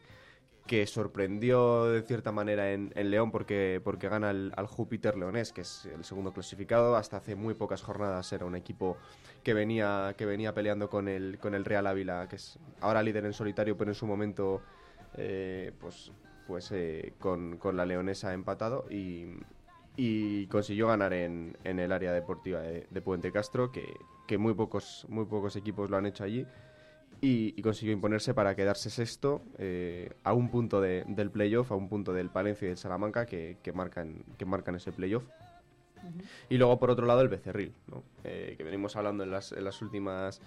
[0.68, 5.52] que sorprendió de cierta manera en, en León porque, porque gana al, al Júpiter Leonés,
[5.52, 6.96] que es el segundo clasificado.
[6.96, 8.96] Hasta hace muy pocas jornadas era un equipo
[9.42, 13.26] que venía, que venía peleando con el, con el Real Ávila, que es ahora líder
[13.26, 14.62] en solitario, pero en su momento
[15.18, 16.12] eh, pues,
[16.50, 19.28] pues eh, con, con la Leonesa empatado y,
[19.96, 23.86] y consiguió ganar en, en el área deportiva de, de Puente Castro, que,
[24.28, 26.48] que muy, pocos, muy pocos equipos lo han hecho allí
[27.22, 31.76] y, y consiguió imponerse para quedarse sexto eh, a un punto de- del playoff, a
[31.76, 35.26] un punto del Palencia y del Salamanca que, que marcan, que marcan ese playoff.
[36.50, 38.02] Y luego, por otro lado, el Becerril, ¿no?
[38.24, 40.42] Eh, que venimos hablando en las, en las últimas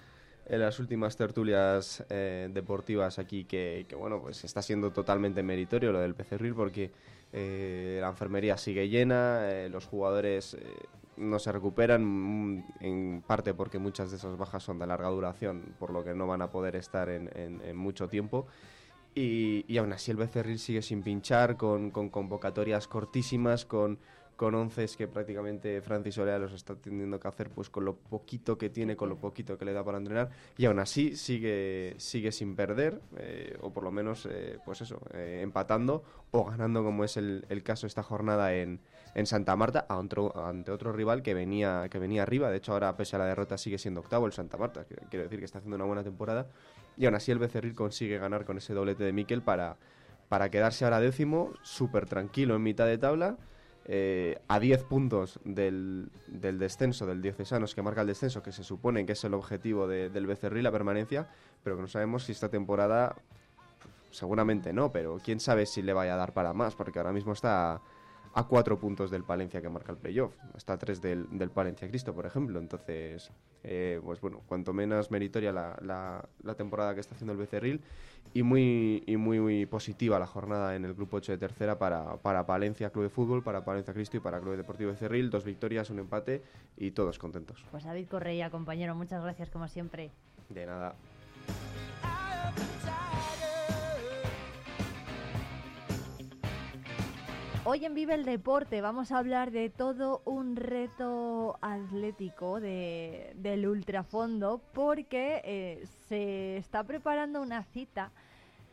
[0.47, 5.93] en las últimas tertulias eh, deportivas aquí que, que, bueno, pues está siendo totalmente meritorio
[5.93, 6.91] lo del Becerril porque
[7.33, 10.61] eh, la enfermería sigue llena, eh, los jugadores eh,
[11.17, 15.75] no se recuperan, mm, en parte porque muchas de esas bajas son de larga duración,
[15.79, 18.47] por lo que no van a poder estar en, en- en mucho tiempo.
[19.15, 23.99] Y, y aún así el Becerril sigue sin pinchar, con, con convocatorias cortísimas, con,
[24.37, 28.59] con onces que prácticamente Francis Olea los está teniendo que hacer pues con lo poquito
[28.59, 30.31] que tiene, con lo poquito que le da para entrenar.
[30.57, 35.01] Y aún así sigue, sigue sin perder, eh, o por lo menos, eh, pues eso,
[35.15, 38.81] eh, empatando o ganando como es el, caso esta jornada en,
[39.15, 42.51] en Santa Marta a otro- ante otro rival que venía, que venía arriba.
[42.51, 44.85] De hecho, ahora pese a la derrota sigue siendo octavo el Santa Marta.
[45.11, 46.49] Quiero decir que está haciendo una buena temporada.
[46.97, 49.77] Y aún así el Becerril consigue ganar con ese doblete de Miquel para,
[50.29, 53.37] para quedarse ahora décimo, súper tranquilo en mitad de tabla,
[53.87, 58.63] eh, a 10 puntos del, del descenso, del Diocesanos que marca el descenso, que se
[58.65, 61.29] supone que es el objetivo de- del Becerril, la permanencia,
[61.65, 63.17] pero que no sabemos si esta temporada,
[64.11, 67.33] seguramente no, pero quién sabe si le vaya a dar para más, porque ahora mismo
[67.33, 67.81] está
[68.35, 71.87] a 4 puntos del Palencia que marca el playoff, está a 3 del, del Palencia
[71.89, 73.31] Cristo, por ejemplo, entonces,
[73.63, 77.81] eh, pues bueno, cuanto menos meritoria la, la- la temporada que está haciendo el Becerril
[78.33, 82.17] y muy, y muy, muy positiva la jornada en el grupo 8 de tercera para,
[82.17, 85.91] para Palencia Club de Fútbol, para Palencia Cristo y para Club Deportivo Becerril, dos victorias,
[85.91, 86.43] un empate
[86.79, 87.63] y todos contentos.
[87.71, 90.11] Pues David Correia, compañero, muchas gracias como siempre.
[90.49, 90.95] De nada.
[97.65, 103.69] Hoy en Vive el Deporte vamos a hablar de todo un reto atlético de, del
[103.69, 108.11] ultrafondo porque eh, se está preparando una cita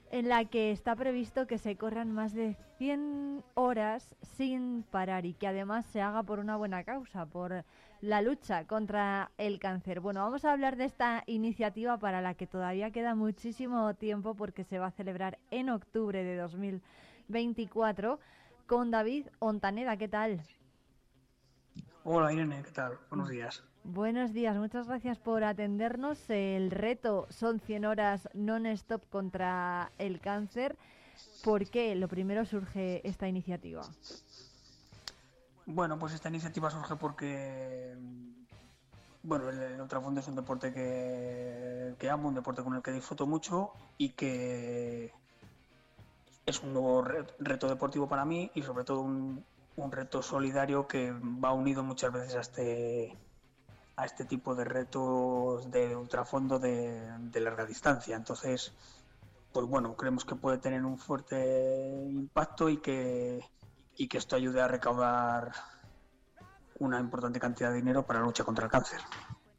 [0.09, 5.35] en la que está previsto que se corran más de 100 horas sin parar y
[5.35, 7.63] que además se haga por una buena causa, por
[8.01, 9.99] la lucha contra el cáncer.
[9.99, 14.63] Bueno, vamos a hablar de esta iniciativa para la que todavía queda muchísimo tiempo porque
[14.63, 18.19] se va a celebrar en octubre de 2024
[18.69, 19.97] con David Ontaneda.
[19.97, 20.43] ¿Qué tal?
[22.03, 22.99] Hola Irene, ¿qué tal?
[23.09, 23.63] Buenos días.
[23.83, 26.29] Buenos días, muchas gracias por atendernos.
[26.29, 30.77] El reto son 100 horas non-stop contra el cáncer.
[31.43, 31.95] ¿Por qué?
[31.95, 33.81] Lo primero surge esta iniciativa.
[35.65, 37.97] Bueno, pues esta iniciativa surge porque,
[39.23, 42.91] bueno, el, el ultrafondo es un deporte que, que amo, un deporte con el que
[42.91, 45.11] disfruto mucho y que
[46.49, 49.43] es un nuevo re- reto deportivo para mí y sobre todo un,
[49.75, 53.17] un reto solidario que va unido muchas veces a este,
[53.95, 58.15] a este tipo de retos de ultrafondo de, de larga distancia.
[58.15, 58.73] Entonces,
[59.53, 63.39] pues bueno, creemos que puede tener un fuerte impacto y que,
[63.95, 65.51] y que esto ayude a recaudar
[66.79, 68.99] una importante cantidad de dinero para la lucha contra el cáncer.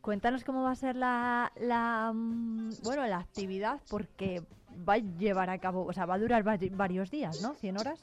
[0.00, 4.42] Cuéntanos cómo va a ser la, la, mm, bueno, la actividad, porque
[4.88, 7.54] va a llevar a cabo, o sea, va a durar vari- varios días, ¿no?
[7.54, 8.00] ¿100 horas?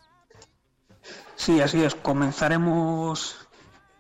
[1.36, 1.96] Sí, así es.
[1.96, 3.48] Comenzaremos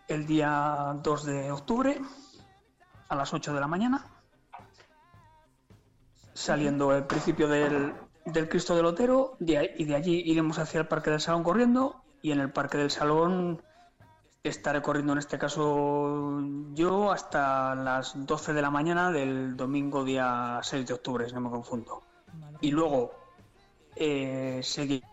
[0.07, 1.99] el día 2 de octubre
[3.09, 4.05] a las 8 de la mañana,
[6.33, 7.93] saliendo el principio del,
[8.25, 12.03] del Cristo del Otero de y de allí iremos hacia el Parque del Salón corriendo
[12.21, 13.61] y en el Parque del Salón
[14.43, 16.39] estaré corriendo en este caso
[16.73, 21.41] yo hasta las 12 de la mañana del domingo día 6 de octubre, si no
[21.41, 22.03] me confundo.
[22.61, 23.13] Y luego
[23.95, 25.03] eh, segui-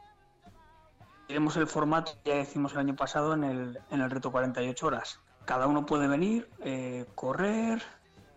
[1.26, 4.86] Seguiremos el formato que ya decimos el año pasado en el, en el reto 48
[4.86, 5.20] horas.
[5.46, 7.82] Cada uno puede venir, eh, correr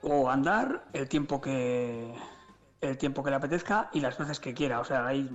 [0.02, 2.14] o andar el tiempo que
[2.80, 4.80] el tiempo que le apetezca y las veces que quiera.
[4.80, 5.30] O sea, hay,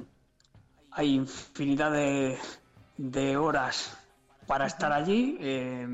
[0.92, 2.38] hay infinidad de,
[2.96, 3.98] de horas
[4.46, 5.36] para estar allí.
[5.40, 5.86] eh,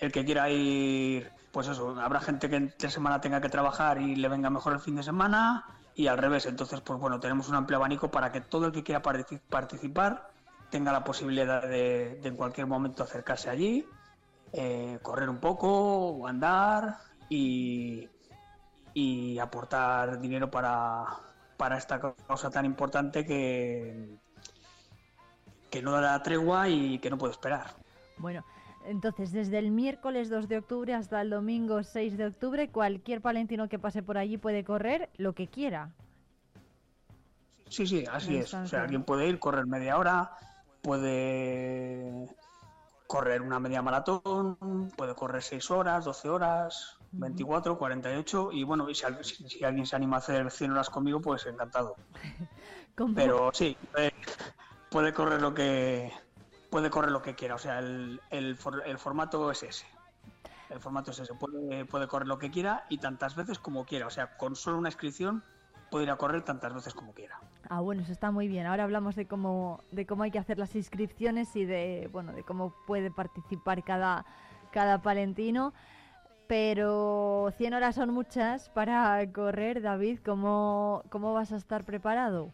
[0.00, 4.16] el que quiera ir, pues eso, habrá gente que entre semana tenga que trabajar y
[4.16, 5.64] le venga mejor el fin de semana
[5.94, 6.46] y al revés.
[6.46, 10.30] Entonces, pues bueno, tenemos un amplio abanico para que todo el que quiera partici- participar
[10.70, 13.86] tenga la posibilidad de, de en cualquier momento acercarse allí,
[14.52, 18.08] eh, correr un poco, andar y,
[18.92, 21.04] y aportar dinero para,
[21.56, 24.18] para esta causa tan importante que,
[25.70, 27.66] que no da tregua y que no puede esperar.
[28.18, 28.44] Bueno,
[28.86, 33.68] entonces desde el miércoles 2 de octubre hasta el domingo 6 de octubre, cualquier palentino
[33.68, 35.90] que pase por allí puede correr lo que quiera.
[37.68, 38.52] Sí, sí, así es.
[38.54, 40.30] O sea, alguien puede ir, correr media hora,
[40.82, 42.28] puede
[43.06, 48.94] correr una media maratón, puede correr 6 horas, 12 horas, 24, 48 y bueno, y
[48.94, 49.04] si,
[49.48, 51.96] si- alguien se anima a hacer 100 horas conmigo, pues encantado.
[53.14, 54.12] Pero sí, puede,
[54.90, 56.12] puede correr lo que
[56.74, 59.86] puede correr lo que quiera, o sea, el, el, for- el formato es ese.
[60.70, 64.08] El formato es ese, puede, puede correr lo que quiera y tantas veces como quiera.
[64.08, 65.44] O sea, con solo una inscripción
[65.88, 67.38] puede ir a correr tantas veces como quiera.
[67.68, 68.66] Ah, bueno, eso está muy bien.
[68.66, 72.42] Ahora hablamos de cómo, de cómo hay que hacer las inscripciones y de, bueno, de
[72.42, 74.26] cómo puede participar cada,
[74.72, 75.72] cada palentino.
[76.48, 80.18] Pero 100 horas son muchas para correr, David.
[80.24, 82.52] ¿Cómo, cómo vas a estar preparado?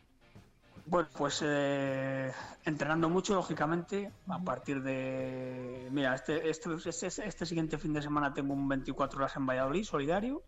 [0.90, 2.32] Bueno, pues eh,
[2.64, 5.88] entrenando mucho, lógicamente, a partir de...
[5.92, 9.84] Mira, este, este, este, este siguiente fin de semana tengo un 24 horas en Valladolid,
[9.84, 10.42] solidario,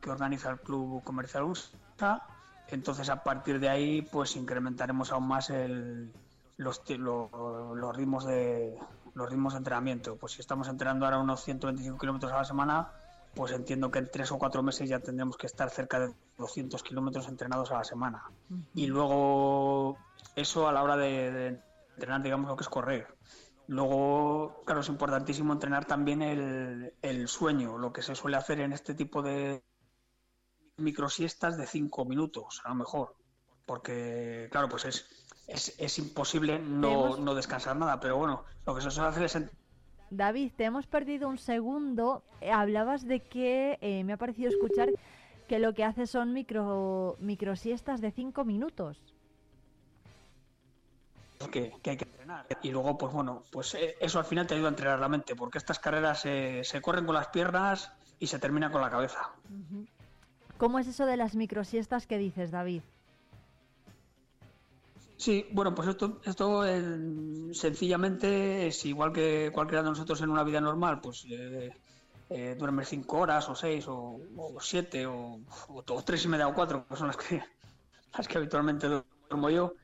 [0.00, 2.22] que organiza el Club Comercial USA.
[2.68, 6.12] Entonces, a partir de ahí, pues incrementaremos aún más el,
[6.56, 8.78] los, ti- lo- los ritmos de
[9.14, 10.14] los ritmos de entrenamiento.
[10.16, 12.92] Pues si estamos entrenando ahora unos 125 kilómetros a la semana,
[13.34, 16.82] pues entiendo que en tres o cuatro meses ya tendremos que estar cerca de 200
[16.82, 18.24] kilómetros entrenados a la semana.
[18.74, 19.96] Y luego
[20.36, 21.60] eso a la hora de, de
[21.94, 23.06] entrenar, digamos, lo que es correr.
[23.66, 28.72] Luego, claro, es importantísimo entrenar también el, el sueño, lo que se suele hacer en
[28.72, 29.62] este tipo de
[30.76, 33.16] microsiestas de cinco minutos, a lo mejor.
[33.64, 35.08] Porque, claro, pues es,
[35.46, 38.00] es, es imposible no, no descansar nada.
[38.00, 39.38] Pero bueno, lo que se suele hacer es
[40.10, 42.22] David, te hemos perdido un segundo.
[42.42, 44.90] Eh, hablabas de que eh, me ha parecido escuchar
[45.48, 48.98] que lo que haces son micro, microsiestas de 5 minutos.
[51.50, 52.46] que, que hay que entrenar.
[52.62, 55.36] Y luego, pues bueno, pues eh, eso al final te ayuda a entrenar la mente,
[55.36, 59.30] porque estas carreras eh, se corren con las piernas y se termina con la cabeza.
[60.56, 62.82] ¿Cómo es eso de las microsiestas que dices, David?
[65.16, 66.82] Sí, bueno, pues esto, esto eh,
[67.52, 71.70] sencillamente es igual que cualquiera de nosotros en una vida normal, pues eh,
[72.30, 74.20] eh, duermes cinco horas o seis o,
[74.60, 77.42] siete o, o, o tres y media o cuatro, que son las que,
[78.16, 79.74] las que habitualmente duermo yo.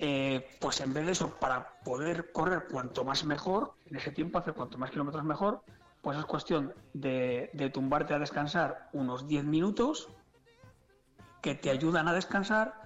[0.00, 4.38] Eh, pues en vez de eso, para poder correr cuanto más mejor, en ese tiempo
[4.38, 5.62] hacer cuanto más kilómetros mejor,
[6.02, 10.08] pues es cuestión de, de tumbarte a descansar unos 10 minutos
[11.42, 12.80] que te ayudan a descansar,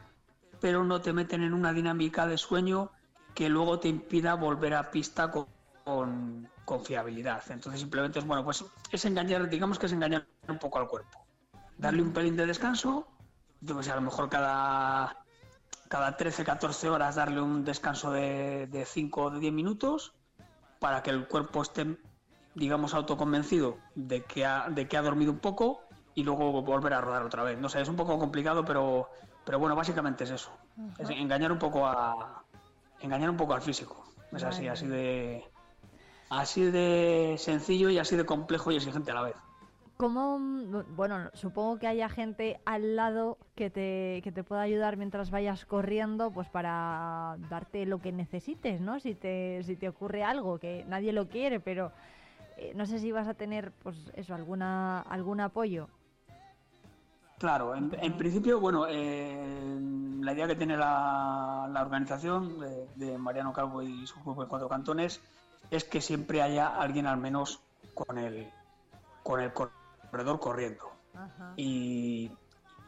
[0.60, 2.90] pero no te meten en una dinámica de sueño
[3.34, 5.46] que luego te impida volver a pista con,
[5.84, 7.42] con, con fiabilidad.
[7.50, 11.24] Entonces simplemente es, bueno, pues es engañar, digamos que es engañar un poco al cuerpo.
[11.78, 13.08] Darle un pelín de descanso,
[13.60, 15.22] yo que sé, a lo mejor cada
[15.92, 20.14] cada 13, 14 horas darle un descanso de, de 5 o de 10 minutos
[20.78, 21.98] para que el cuerpo esté,
[22.54, 25.82] digamos, autoconvencido de que ha, de que ha dormido un poco
[26.14, 27.58] y luego volver a rodar otra vez.
[27.58, 29.10] No sé, es un poco complicado, pero,
[29.44, 30.50] pero bueno, básicamente es eso.
[30.98, 32.42] Es engañar un poco a
[33.00, 34.02] engañar un poco al físico.
[34.32, 35.44] Es así, así de
[36.32, 39.36] así de sencillo y así de complejo y exigente a la vez.
[39.98, 44.96] ¿Cómo, mm, bueno, supongo que haya gente al lado que te, que te pueda ayudar
[44.96, 48.98] mientras vayas corriendo, pues para darte lo que necesites, ¿no?
[48.98, 51.92] Si te, si te ocurre algo, que nadie lo quiere, pero
[52.56, 55.88] eh, no sé si vas a tener, pues eso, alguna, algún apoyo.
[57.38, 59.78] Claro, en, en principio, bueno, eh,
[60.20, 64.48] la idea que tiene la, la organización de, de Mariano Calvo y su grupo de
[64.48, 65.20] cuatro cantones
[65.72, 67.62] es que siempre haya alguien al menos
[67.94, 68.52] con el,
[69.22, 70.92] con el corredor corriendo.
[71.56, 72.30] Y,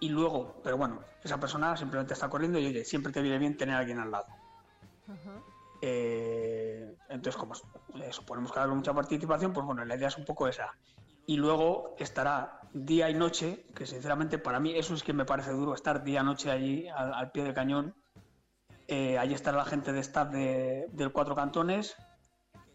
[0.00, 3.56] y luego, pero bueno, esa persona simplemente está corriendo y oye, siempre te viene bien
[3.56, 4.26] tener a alguien al lado.
[5.80, 10.26] Eh, entonces, como eh, suponemos que darle mucha participación, pues bueno, la idea es un
[10.26, 10.70] poco esa.
[11.26, 15.52] Y luego estará día y noche, que sinceramente para mí eso es que me parece
[15.52, 17.94] duro, estar día y noche allí al, al pie del cañón.
[18.88, 21.96] Eh, allí estará la gente de staff de, del Cuatro Cantones,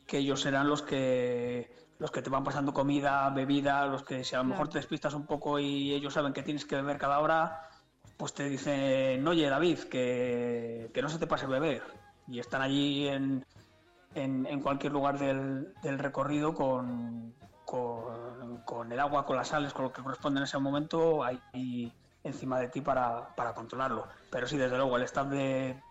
[0.10, 4.34] que ellos serán los que los que te van pasando comida, bebida, los que si
[4.34, 7.20] a lo mejor te despistas un poco y ellos saben que tienes que beber cada
[7.20, 7.70] hora,
[8.18, 11.84] pues te dicen, oye David, que, que no se te pase beber.
[12.28, 13.46] Y están allí en,
[14.16, 17.34] en, en cualquier lugar del, del recorrido con,
[17.66, 21.94] con, con el agua, con las sales, con lo que corresponde en ese momento, ahí
[22.24, 24.08] encima de ti para, para controlarlo.
[24.32, 25.82] Pero sí, desde luego, el staff de,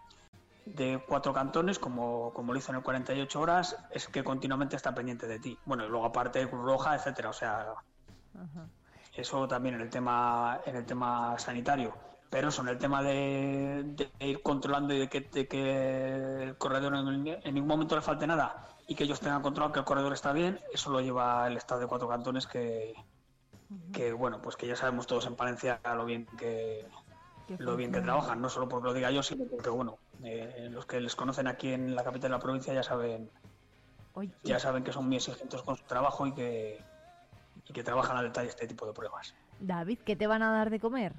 [0.75, 4.95] de cuatro cantones, como, como lo hizo en el 48 horas, es que continuamente está
[4.95, 5.59] pendiente de ti.
[5.65, 7.75] Bueno, y luego aparte Cruz Roja, etcétera, o sea,
[9.15, 11.95] eso también en el tema, en el tema sanitario.
[12.31, 16.59] Pero eso, en el tema de, de ir controlando y de que, de que el
[16.59, 19.85] corredor en, en ningún momento le falte nada y que ellos tengan controlado que el
[19.85, 22.95] corredor está bien, eso lo lleva el Estado de Cuatro Cantones que,
[23.93, 26.87] que bueno, pues que ya sabemos todos en Palencia lo bien que,
[27.59, 30.87] lo bien que trabajan, no solo porque lo diga yo, sino porque bueno, eh, los
[30.87, 33.31] que les conocen aquí en la capital de la provincia ya saben,
[34.15, 36.85] Oye, ya saben que son muy exigentes con su trabajo y que,
[37.67, 39.35] y que trabajan al detalle este tipo de pruebas.
[39.61, 41.15] David, ¿qué te van a dar de comer?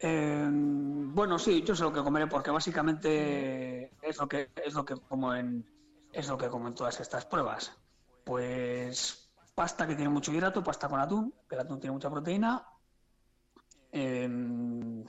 [0.00, 4.84] Eh, bueno, sí, yo sé lo que comeré porque básicamente es lo que es lo
[4.84, 5.64] que como en
[6.12, 7.76] es lo que como en todas estas pruebas.
[8.24, 9.20] pues
[9.54, 12.66] pasta que tiene mucho hidrato, pasta con atún, que el atún tiene mucha proteína,
[13.94, 15.04] em,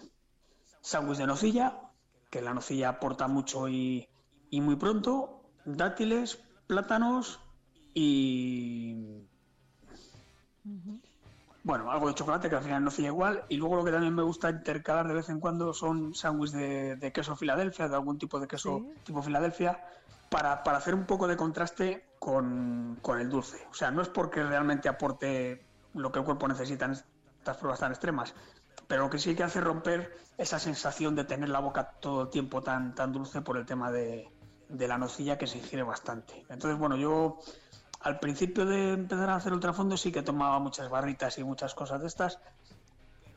[0.81, 1.81] sándwich de nocilla,
[2.29, 4.07] que la nocilla aporta mucho y,
[4.51, 7.39] y muy pronto, dátiles, plátanos
[7.95, 8.95] y
[11.63, 13.43] bueno, algo de chocolate que al final no nocilla igual.
[13.49, 16.95] Y luego lo que también me gusta intercalar de vez en cuando son sándwiches de,
[16.97, 19.01] de queso Filadelfia, de algún tipo de queso Sí.
[19.05, 19.83] tipo Filadelfia,
[20.29, 23.65] para, para hacer un poco de contraste con, con el dulce.
[23.71, 25.65] O sea, no es porque realmente aporte
[25.95, 28.36] lo que el cuerpo necesita en estas pruebas tan extremas,
[28.88, 32.29] pero lo que sí que hace romper esa sensación de tener la boca todo el
[32.29, 34.27] tiempo tan, tan dulce por el tema de,
[34.69, 36.45] la nocilla que se ingiere bastante.
[36.49, 37.39] Entonces, bueno, yo
[38.01, 42.01] al principio de empezar a hacer ultrafondo sí que tomaba muchas barritas y muchas cosas
[42.01, 42.39] de estas,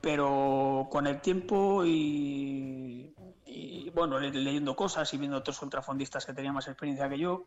[0.01, 3.15] pero con el tiempo y,
[3.47, 7.45] y, bueno, le- leyendo cosas y viendo otros ultrafondistas que tenían más experiencia que yo,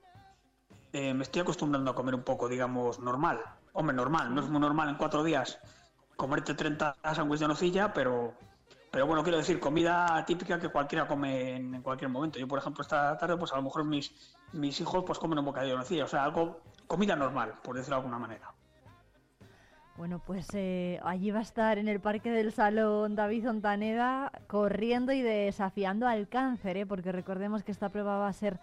[0.93, 3.39] eh, me estoy acostumbrando a comer un poco, digamos, normal.
[3.74, 5.60] Hombre, normal, no es muy normal en cuatro días
[6.22, 8.36] comerte 30 sándwiches de nocilla, pero,
[8.91, 12.38] pero bueno, quiero decir, comida típica que cualquiera come en, cualquier momento.
[12.38, 14.13] Yo, por ejemplo, esta tarde, pues a lo mejor mis,
[14.53, 17.95] mis hijos pues comen un bocadillo de nocilla, o sea, algo, comida normal, por decirlo
[17.95, 18.53] de alguna manera.
[19.97, 25.13] Bueno, pues eh, allí va a estar en el Parque del Salón David Zontaneda corriendo
[25.13, 26.86] y desafiando al cáncer, ¿eh?
[26.86, 28.59] porque recordemos que esta prueba va a ser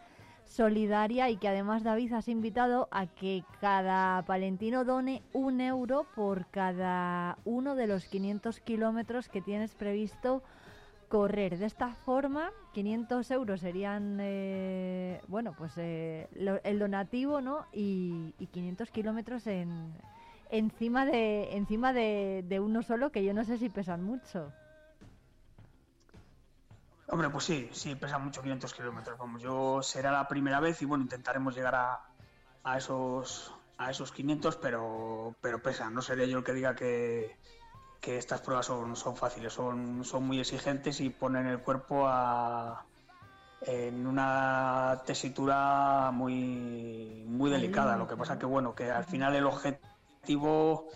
[0.48, 6.46] solidaria y que además David has invitado a que cada palentino done un euro por
[6.46, 10.42] cada uno de los 500 kilómetros que tienes previsto
[11.08, 11.58] correr.
[11.58, 17.66] De esta forma, 500 euros serían, eh, bueno, pues eh, lo- el donativo, ¿no?
[17.72, 19.92] Y, y 500 kilómetros en,
[20.50, 24.52] encima de encima de, de uno solo, que yo no sé si pesan mucho.
[27.10, 29.18] Hombre, pues sí, sí, pesa mucho 500 kilómetros.
[29.18, 32.00] Vamos, yo será la primera vez y bueno, intentaremos llegar a,
[32.64, 35.88] a esos a esos 500, pero pero pesa.
[35.90, 37.38] No seré yo el que diga que,
[38.00, 42.84] que estas pruebas son, son fáciles, son, son muy exigentes y ponen el cuerpo a,
[43.62, 47.96] en una tesitura muy, muy delicada.
[47.96, 50.88] Lo que pasa que bueno, que al final el objetivo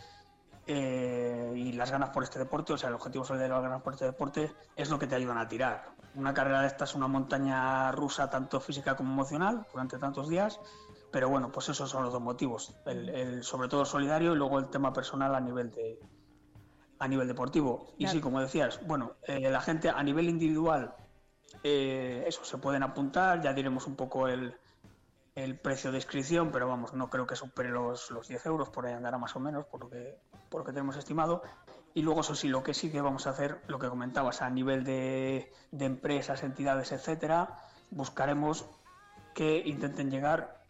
[0.67, 3.95] eh, y las ganas por este deporte, o sea, el objetivo de las ganas por
[3.95, 6.02] este deporte es lo que te ayudan a tirar.
[6.15, 10.61] Una carrera de esta es una montaña rusa tanto física como emocional durante tantos días,
[11.11, 14.59] pero bueno, pues esos son los dos motivos, el, el- sobre todo solidario y luego
[14.59, 15.99] el tema personal a nivel de
[16.99, 17.95] a nivel deportivo.
[17.99, 18.13] Y Claro.
[18.13, 20.95] sí, como decías, bueno, eh, la gente a nivel individual,
[21.65, 24.55] eh, eso se pueden apuntar, ya diremos un poco el,
[25.35, 28.87] el precio de inscripción, pero vamos, no creo que supere los, los 10 euros, por
[28.87, 31.43] ahí andará más o menos, por lo que, por lo que tenemos estimado.
[31.95, 34.49] Y luego, eso sí, lo que sí que vamos a hacer, lo que comentabas, a
[34.49, 37.59] nivel de, de empresas, entidades, etcétera,
[37.91, 38.65] buscaremos
[39.35, 40.63] que intenten llegar,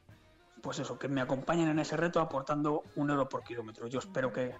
[0.62, 3.86] pues eso, que me acompañen en ese reto aportando un euro por kilómetro.
[3.86, 4.56] Yo espero que,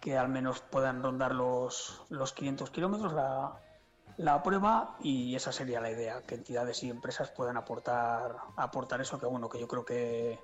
[0.00, 3.52] que al menos puedan rondar los, los 500 kilómetros la,
[4.16, 9.18] la prueba y esa sería la idea, que entidades y empresas puedan aportar, aportar eso,
[9.18, 10.40] que bueno, que yo creo que,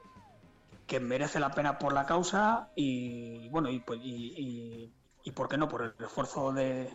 [0.87, 4.95] que merece la pena por la causa y bueno, y, pues- y, y,
[5.25, 6.93] y por qué no, por el esfuerzo de,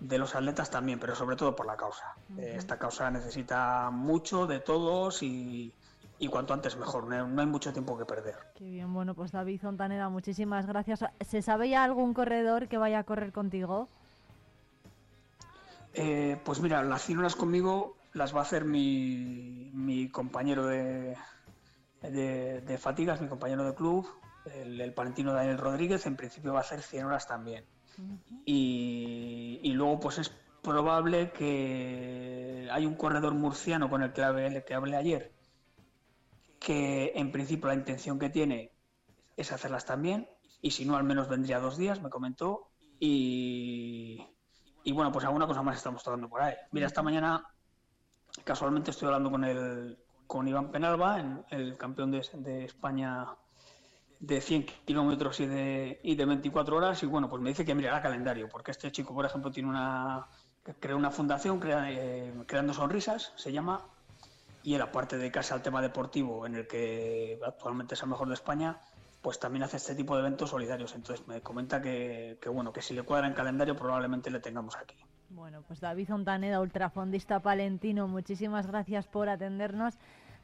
[0.00, 2.14] de los atletas también, pero sobre todo por la causa.
[2.36, 5.72] Esta causa necesita mucho de todos y,
[6.18, 8.36] y cuanto antes mejor, no hay- mucho tiempo que perder.
[8.54, 11.04] Qué bien, bueno, pues David Zontaneda, muchísimas gracias.
[11.20, 13.88] ¿Se sabe ya algún corredor que vaya a correr contigo?
[15.94, 21.16] Eh, pues mira, las 100 horas conmigo las va a hacer mi, mi compañero de,
[22.02, 24.06] de, de fatigas, mi compañero de club,
[24.54, 27.64] el, el palentino Daniel Rodríguez, en principio va a hacer 100 horas también.
[28.44, 30.30] Y, y luego pues es
[30.62, 35.32] probable que hay un corredor murciano con el que hablé, que hablé ayer,
[36.60, 38.72] que en principio la intención que tiene
[39.36, 40.28] es hacerlas también,
[40.60, 42.68] y si no al menos vendría dos días, me comentó,
[42.98, 44.26] y,
[44.84, 46.54] y bueno, pues alguna cosa más estamos tocando por ahí.
[46.72, 47.44] Mira, esta mañana
[48.44, 53.26] casualmente estoy hablando con el con Iván Penalba, en- el campeón de, de España
[54.20, 57.74] de 100 kilómetros y de, y de 24 horas, y bueno, pues me dice que
[57.74, 60.26] mirará calendario, porque este chico, por ejemplo, tiene una
[60.80, 63.82] creó una fundación eh, creando sonrisas, se llama,
[64.62, 68.28] y él aparte de dedicarse al tema deportivo, en el que actualmente es el mejor
[68.28, 68.78] de España,
[69.22, 70.94] pues también hace este tipo de eventos solidarios.
[70.94, 74.76] Entonces me comenta que, que bueno, que si le cuadra en calendario probablemente le tengamos
[74.76, 74.96] aquí.
[75.30, 79.94] Bueno, pues David Zontaneda, ultrafondista palentino, muchísimas gracias por atendernos.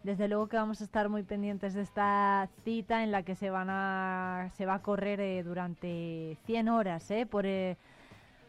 [0.05, 3.51] Desde luego que vamos a estar muy pendientes de esta cita en la que se
[3.51, 7.77] van a se va a correr eh, durante 100 horas, eh, por eh,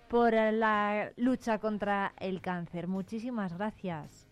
[0.07, 2.87] por la lucha contra el cáncer.
[2.87, 4.27] Muchísimas gracias.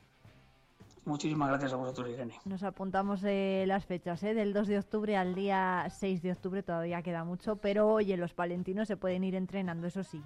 [1.06, 2.40] Muchísimas gracias a vosotros, Irene.
[2.46, 4.34] Nos apuntamos eh, las fechas, ¿eh?
[4.34, 8.34] del 2 de octubre al día 6 de octubre, todavía queda mucho, pero oye, los
[8.34, 10.22] palentinos se pueden ir entrenando, eso sí.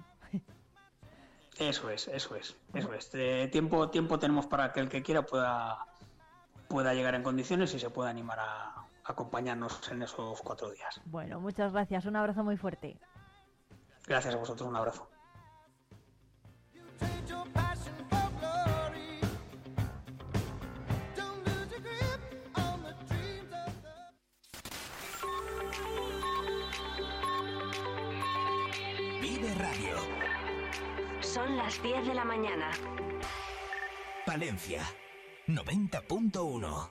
[1.58, 3.10] Eso es, eso es, eso es.
[3.14, 5.88] Eh, tiempo, tiempo tenemos para que el que quiera pueda,
[6.68, 11.00] pueda llegar en condiciones y se pueda animar a acompañarnos en esos cuatro días.
[11.06, 12.98] Bueno, muchas gracias, un abrazo muy fuerte.
[14.06, 15.08] Gracias a vosotros, un abrazo.
[29.20, 29.96] Vive Radio.
[31.20, 32.70] Son las 10 de la mañana.
[34.26, 34.82] Palencia
[35.48, 36.90] 90.1.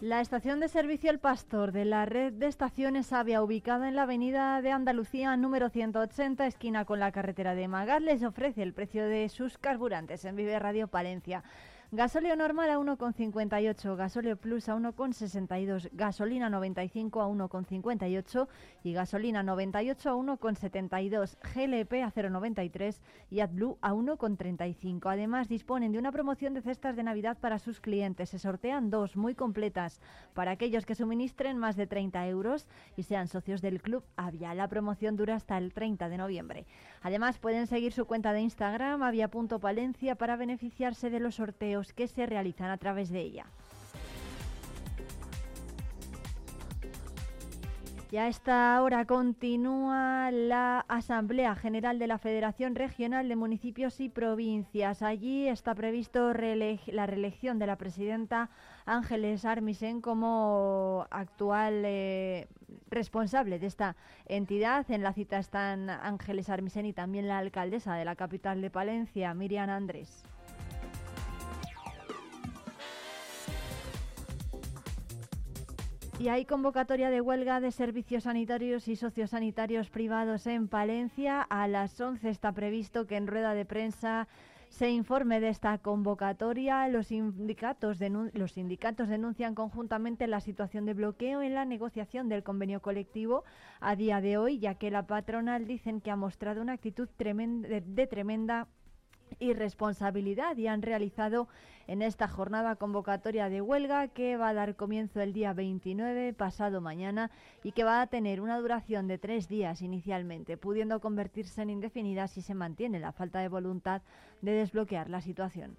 [0.00, 4.04] La estación de servicio El Pastor de la red de estaciones Avia, ubicada en la
[4.04, 9.04] avenida de Andalucía número 180, esquina con la carretera de Magat, les ofrece el precio
[9.06, 11.44] de sus carburantes en Vive Radio Palencia.
[11.92, 18.48] Gasóleo normal a 1,58, gasóleo plus a 1,62, gasolina 95 a 1,58
[18.82, 25.12] y gasolina 98 a 1,72, GLP a 0,93 y AdBlue a 1,35.
[25.12, 28.30] Además, disponen de una promoción de cestas de Navidad para sus clientes.
[28.30, 30.00] Se sortean dos muy completas
[30.34, 32.66] para aquellos que suministren más de 30 euros
[32.96, 34.54] y sean socios del club Avia.
[34.54, 36.66] La promoción dura hasta el 30 de noviembre.
[37.02, 42.26] Además, pueden seguir su cuenta de Instagram, avia.palencia, para beneficiarse de los sorteos que se
[42.26, 43.46] realizan a través de ella.
[48.08, 54.08] Y a esta hora continúa la Asamblea General de la Federación Regional de Municipios y
[54.08, 55.02] Provincias.
[55.02, 58.48] Allí está previsto la reelección de la presidenta
[58.84, 62.46] Ángeles Armisen como actual eh,
[62.90, 63.96] responsable de esta
[64.26, 64.88] entidad.
[64.88, 69.34] En la cita están Ángeles Armisen y también la alcaldesa de la capital de Palencia,
[69.34, 70.24] Miriam Andrés.
[76.18, 81.42] Y hay convocatoria de huelga de servicios sanitarios y sociosanitarios privados en Palencia.
[81.42, 84.26] A las 11 está previsto que en rueda de prensa
[84.70, 86.88] se informe de esta convocatoria.
[86.88, 93.44] Los sindicatos, denuncian conjuntamente la situación de bloqueo en la negociación del convenio colectivo
[93.80, 97.60] a día de hoy, ya que la patronal dicen que ha mostrado una actitud tremen-
[97.60, 98.68] de- de tremenda
[99.38, 101.48] irresponsabilidad y han realizado
[101.86, 106.80] en esta jornada convocatoria de huelga que va a dar comienzo el día 29, pasado
[106.80, 107.30] mañana,
[107.62, 112.26] y que va a tener una duración de tres días inicialmente, pudiendo convertirse en indefinida
[112.28, 114.02] si se mantiene la falta de voluntad
[114.42, 115.76] de desbloquear la situación.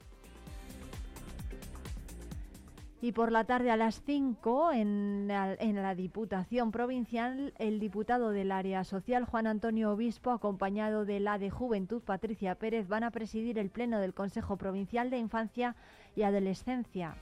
[2.99, 8.31] Y por la tarde a las 5, en la, en la Diputación Provincial, el diputado
[8.31, 13.11] del área social, Juan Antonio Obispo, acompañado de la de Juventud, Patricia Pérez, van a
[13.11, 15.75] presidir el Pleno del Consejo Provincial de Infancia
[16.15, 17.15] y Adolescencia.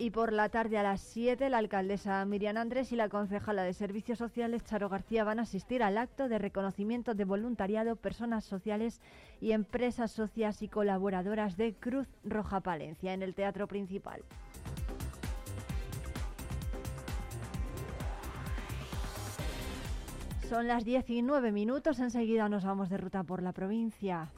[0.00, 3.72] Y por la tarde a las 7, la alcaldesa Miriam Andrés y la concejala de
[3.72, 9.00] Servicios Sociales, Charo García, van a asistir al acto de reconocimiento de voluntariado, personas sociales
[9.40, 14.22] y empresas socias y colaboradoras de Cruz Roja Palencia en el Teatro Principal.
[20.48, 24.30] Son las 19 minutos, enseguida nos vamos de ruta por la provincia.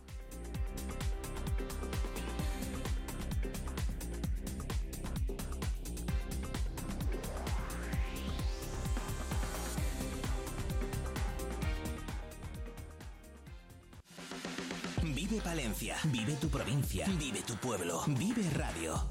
[15.42, 19.06] Palencia, vive tu provincia, vive tu pueblo, vive Radio.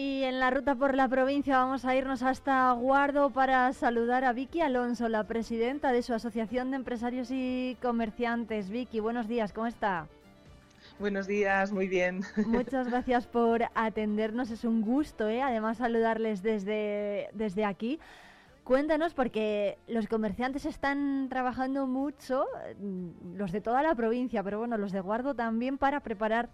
[0.00, 4.32] Hoy en la ruta por la provincia vamos a irnos hasta Guardo para saludar a
[4.32, 8.70] Vicky Alonso, la presidenta de su Asociación de Empresarios y Comerciantes.
[8.70, 10.06] Vicky, buenos días, ¿cómo está?
[10.98, 12.22] Buenos días, muy bien.
[12.46, 15.42] Muchas gracias por atendernos, es un gusto, ¿eh?
[15.42, 18.00] además saludarles desde, desde aquí.
[18.64, 22.46] Cuéntanos, porque los comerciantes están trabajando mucho,
[22.80, 26.48] mm, los de toda la provincia, pero bueno, los de Guardo también para preparar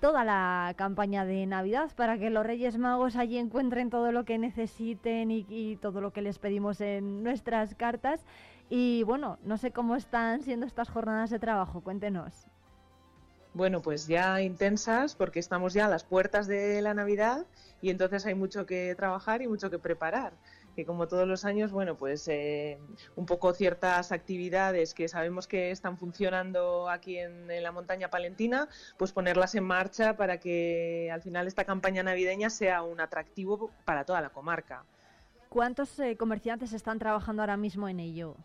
[0.00, 4.38] toda la campaña de Navidad para que los Reyes Magos allí encuentren todo lo que
[4.38, 8.20] necesiten y, todo lo que les pedimos en nuestras cartas.
[8.68, 12.46] Y bueno, no sé cómo están siendo estas jornadas de trabajo, cuéntenos.
[13.52, 17.46] Bueno, pues ya intensas porque estamos ya a las puertas de la Navidad
[17.82, 20.32] y entonces hay mucho que trabajar y mucho que preparar.
[20.74, 22.78] Que como todos los años, bueno, pues eh,
[23.16, 28.68] un poco ciertas actividades que sabemos que están funcionando aquí en, en la montaña palentina,
[28.96, 34.04] pues ponerlas en marcha para que al final esta campaña navideña sea un atractivo para
[34.04, 34.84] toda la comarca.
[35.50, 38.36] ¿Cuántos eh, comerciantes están trabajando ahora mismo en ello?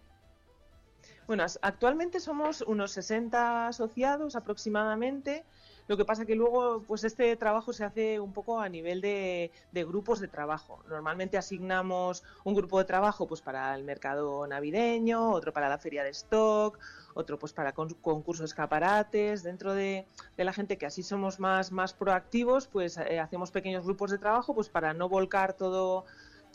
[1.27, 5.43] Bueno, actualmente somos unos 60 asociados aproximadamente.
[5.87, 9.51] Lo que pasa que luego, pues este trabajo se hace un poco a nivel de,
[9.71, 10.83] de grupos de trabajo.
[10.87, 16.03] Normalmente asignamos un grupo de trabajo, pues para el mercado navideño, otro para la feria
[16.03, 16.79] de stock,
[17.13, 19.43] otro pues para con- concursos escaparates.
[19.43, 23.83] Dentro de, de la gente que así somos más, más proactivos, pues eh, hacemos pequeños
[23.85, 26.05] grupos de trabajo, pues para no volcar todo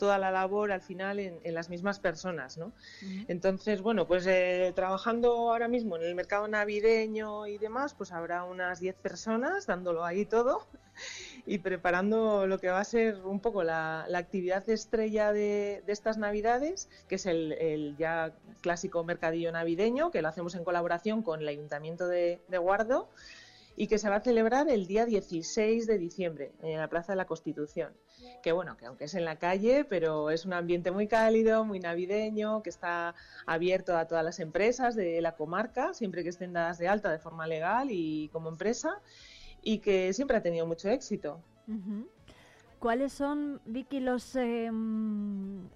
[0.01, 2.73] toda la labor al final en, en las mismas personas, ¿no?
[3.27, 8.43] Entonces, bueno, pues eh, trabajando ahora mismo en el mercado navideño y demás, pues habrá
[8.43, 10.65] unas 10 personas dándolo ahí todo
[11.45, 15.93] y preparando lo que va a ser un poco la, la actividad estrella de, de
[15.93, 21.21] estas navidades, que es el, el ya clásico mercadillo navideño, que lo hacemos en colaboración
[21.21, 23.07] con el Ayuntamiento de, de Guardo
[23.75, 27.17] y que se va a celebrar el día 16 de diciembre en la Plaza de
[27.17, 27.93] la Constitución.
[28.43, 31.79] Que bueno, que aunque es en la calle, pero es un ambiente muy cálido, muy
[31.79, 33.15] navideño, que está
[33.45, 37.19] abierto a todas las empresas de la comarca, siempre que estén dadas de alta de
[37.19, 39.01] forma legal y como empresa,
[39.61, 41.41] y que siempre ha tenido mucho éxito.
[42.79, 44.71] ¿Cuáles son, Vicky, los, eh,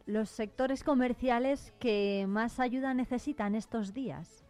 [0.05, 4.44] los sectores comerciales que más ayuda necesitan estos días?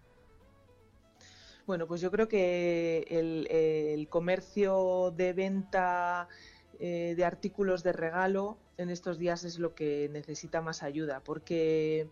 [1.67, 6.27] Bueno, pues yo creo que el, comercio de venta
[6.79, 12.07] eh, de artículos de regalo en estos días es lo que necesita más ayuda, porque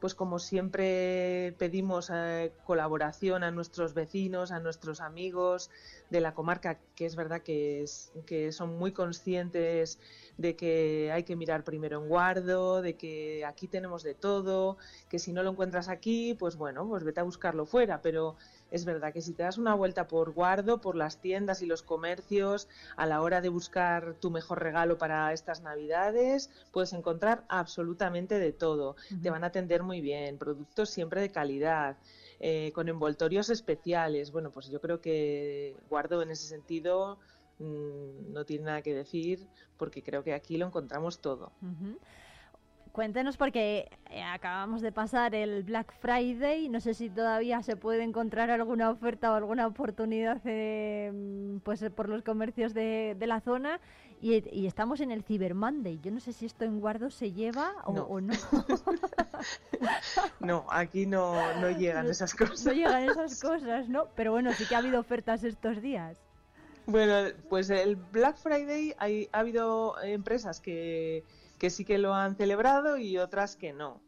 [0.00, 5.70] pues como siempre pedimos eh, colaboración a nuestros vecinos, a nuestros amigos
[6.10, 7.84] de la comarca, que es verdad que,
[8.26, 9.98] que son muy conscientes
[10.36, 14.76] de que hay que mirar primero en guardo, de que aquí tenemos de todo,
[15.08, 18.36] que si no lo encuentras aquí, pues bueno, pues vete a buscarlo fuera, pero
[18.70, 21.82] es verdad que si te das una vuelta por guardo, por las tiendas y los
[21.82, 28.38] comercios, a la hora de buscar tu mejor regalo para estas navidades, puedes encontrar absolutamente
[28.38, 28.96] de todo.
[29.22, 31.96] Te van a atender muy bien, productos siempre de calidad,
[32.40, 34.32] eh, con envoltorios especiales.
[34.32, 37.18] Bueno, pues yo creo que guardo en ese sentido
[37.58, 39.46] mm, no tiene nada que decir
[39.76, 41.52] porque creo que aquí lo encontramos todo.
[42.94, 48.04] Cuéntenos porque eh, acabamos de pasar el Black Friday, no sé si todavía se puede
[48.04, 53.80] encontrar alguna oferta o alguna oportunidad eh, pues por los comercios de, de la zona
[54.20, 55.98] y, y estamos en el Cyber Monday.
[56.04, 58.02] Yo no sé si esto en Guardo se lleva o No.
[58.04, 58.32] o no.
[60.38, 62.64] No, aquí no, no llegan esas cosas.
[62.64, 64.06] No llegan esas cosas, ¿no?
[64.14, 66.16] Pero bueno, sí que ha habido ofertas estos días.
[66.86, 71.24] Bueno, pues el Black Friday hay, ha habido empresas que,
[71.58, 74.00] que sí que lo han celebrado y otras que no.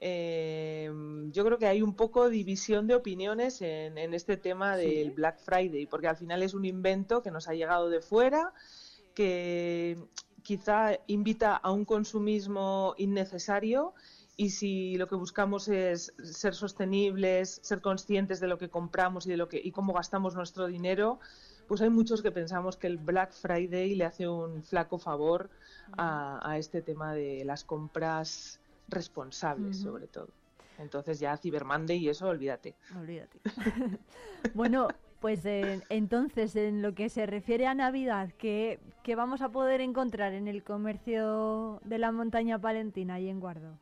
[0.00, 0.90] Eh,
[1.30, 5.38] yo creo que hay un poco división de opiniones en, en este tema del Black
[5.40, 8.52] Friday, porque al final es un invento que nos ha llegado de fuera,
[9.14, 9.96] que
[10.42, 13.94] quizá invita a un consumismo innecesario
[14.36, 19.30] y si lo que buscamos es ser sostenibles, ser conscientes de lo que compramos y
[19.30, 21.20] de lo que y cómo gastamos nuestro dinero,
[21.66, 25.50] pues hay muchos que pensamos que el Black Friday le hace un flaco favor
[25.96, 30.28] a, a este tema de las compras responsables, sobre todo.
[30.78, 32.74] Entonces ya Cyber Monday y eso, olvídate.
[32.96, 33.40] Olvídate.
[34.54, 34.88] bueno,
[35.20, 39.80] pues eh, entonces en lo que se refiere a Navidad, ¿qué, qué vamos a poder
[39.80, 43.78] encontrar en el comercio de la montaña palentina y en Guardo?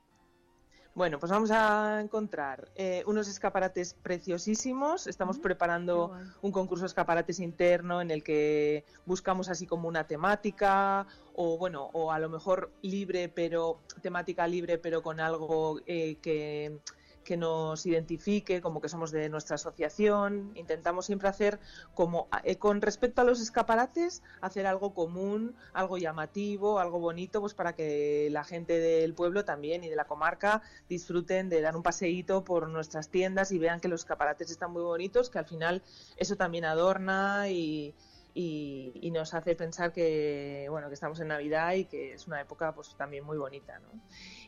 [0.95, 5.07] Bueno, pues vamos a encontrar eh, unos escaparates preciosísimos.
[5.07, 6.13] Estamos preparando
[6.43, 11.89] un concurso de escaparates interno en el que buscamos así como una temática o bueno,
[11.95, 16.79] o a lo mejor libre, pero temática libre, pero con algo eh, que,
[17.23, 20.53] que nos identifique, como que somos de nuestra asociación.
[20.55, 21.59] Intentamos siempre hacer
[21.95, 27.55] como, eh, con respecto a los escaparates, hacer algo común, algo llamativo, algo bonito, pues
[27.55, 31.83] para que la gente del pueblo también y de la comarca disfruten de dar un
[31.83, 35.83] paseíto por nuestras tiendas y vean que los escaparates están muy bonitos, que al final
[36.17, 37.95] eso también adorna y,
[38.35, 42.75] y, nos hace pensar que bueno que estamos en Navidad y que es una época
[42.75, 43.89] pues también muy bonita ¿no?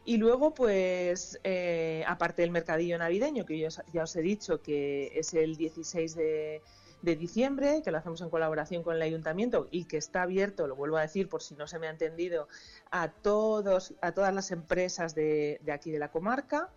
[0.05, 5.13] Y luego pues eh, aparte del mercadillo navideño que yo ya os he dicho que
[5.15, 6.63] es el 16 de,
[7.03, 10.77] de diciembre que lo hacemos en colaboración con el ayuntamiento y que está abierto lo
[10.77, 12.49] vuelvo a decir por si no se me ha entendido
[12.91, 16.71] a todos a todas las empresas de, de aquí de la comarca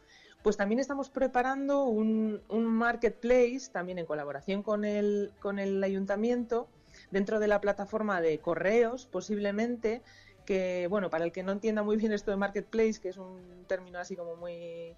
[0.44, 6.70] pues también estamos preparando un, un marketplace, también en colaboración con el, con el ayuntamiento,
[7.12, 10.02] dentro de la plataforma de correos, posiblemente,
[10.48, 13.66] que, bueno, para el que no entienda muy bien esto de marketplace, que es un
[13.68, 14.96] término así como muy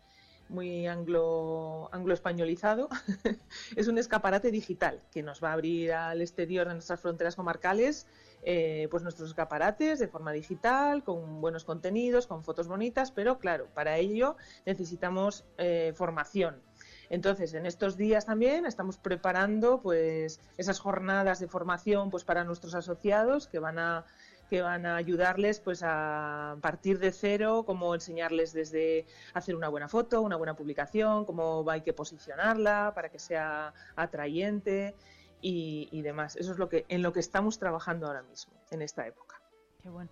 [0.48, 2.90] muy anglo, anglo españolizado,
[3.76, 8.08] es un escaparate digital que nos va a abrir al exterior de nuestras fronteras comarcales
[8.42, 13.68] eh, pues nuestros escaparates de forma digital, con buenos contenidos, con fotos bonitas, pero claro,
[13.74, 16.62] para ello necesitamos eh, formación.
[17.10, 22.76] Entonces, en estos días también estamos preparando pues esas jornadas de formación pues para nuestros
[22.76, 24.06] asociados que van a
[24.50, 29.88] que van a ayudarles pues a partir de cero, cómo enseñarles desde hacer una buena
[29.88, 34.96] foto, una buena publicación, cómo hay que posicionarla para que sea atrayente
[35.42, 36.36] y, y demás.
[36.36, 39.40] Eso es lo que en lo que estamos trabajando ahora mismo en esta época.
[39.82, 40.10] Qué bueno.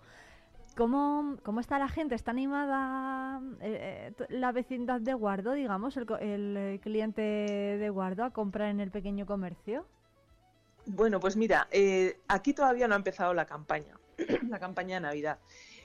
[0.76, 2.14] ¿Cómo, cómo está la gente?
[2.14, 8.22] ¿Está animada eh, eh, la vecindad de Guardo, digamos, el, el, eh, cliente de Guardo
[8.22, 9.86] a comprar en el pequeño comercio?
[10.86, 13.98] Bueno, pues mira, eh, aquí todavía no ha empezado la campaña,
[14.48, 15.38] la campaña de Navidad.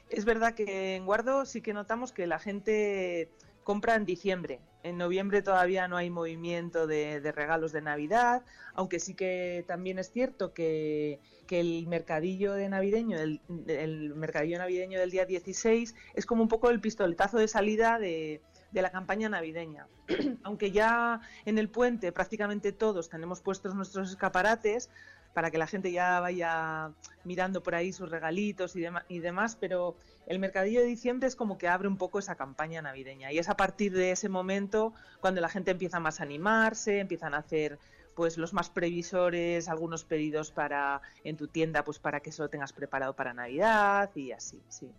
[0.10, 3.30] Es verdad que en Guardo sí que notamos que la gente
[3.64, 4.60] compra en diciembre.
[4.84, 8.43] En noviembre todavía no hay movimiento de, regalos de Navidad,
[8.73, 11.19] aunque sí que también es cierto que,
[11.49, 16.81] el mercadillo de navideño, el, mercadillo navideño del día 16 es como un poco el
[16.81, 18.41] pistoletazo de salida de
[18.73, 19.88] la campaña navideña.
[20.43, 24.89] aunque ya en el puente prácticamente todos tenemos puestos nuestros escaparates
[25.34, 26.91] para que la gente ya vaya
[27.23, 29.97] mirando por ahí sus regalitos y, dema- y demás, pero
[30.27, 33.49] el mercadillo de diciembre es como que abre un poco esa campaña navideña y es
[33.49, 37.80] a partir de ese momento cuando la gente empieza más a animarse, empiezan a hacer
[38.15, 42.49] pues los más previsores, algunos pedidos para en tu tienda pues para que eso lo
[42.49, 44.91] tengas preparado para Navidad y así, sí.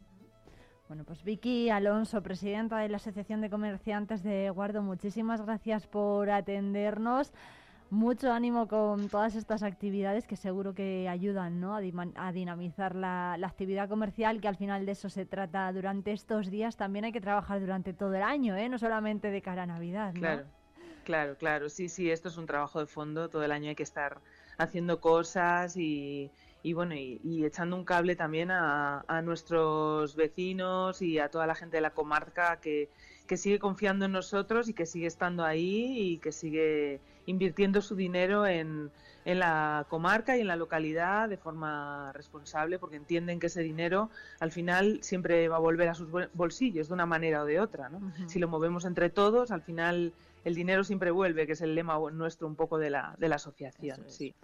[0.89, 6.29] Bueno, pues Vicky Alonso, presidenta de la Asociación de Comerciantes de Guardo, muchísimas gracias por
[6.29, 7.33] atendernos.
[7.91, 11.77] Mucho ánimo con todas estas actividades que seguro que ayudan ¿no?
[11.77, 11.81] a,
[12.17, 16.77] a dinamizar la, actividad comercial, que al final de eso se trata durante estos días.
[16.77, 18.69] También hay que trabajar durante todo el año, ¿eh?
[18.69, 20.13] no solamente de cara a Navidad.
[20.15, 20.45] Claro,
[21.05, 21.69] claro, claro.
[21.69, 23.29] Sí, sí, esto es un trabajo de fondo.
[23.29, 24.19] Todo el año hay que estar
[24.59, 26.31] haciendo cosas y,
[26.63, 31.77] y bueno, y, echando un cable también a, nuestros vecinos y a toda la gente
[31.77, 32.89] de la comarca que
[33.37, 38.47] sigue confiando en nosotros y que sigue estando ahí y que sigue invirtiendo su dinero
[38.47, 38.91] en,
[39.25, 44.11] en la comarca y en la localidad de forma responsable porque entienden que ese dinero
[44.41, 47.61] al final siempre va a volver a sus bol- bolsillos de una manera o de
[47.61, 47.89] otra.
[47.89, 48.01] ¿no?
[48.27, 50.13] Si lo movemos entre todos, al final
[50.45, 53.37] el dinero siempre vuelve, que es el lema nuestro un poco de la, de la
[53.37, 53.99] asociación.
[54.09, 54.35] Sí.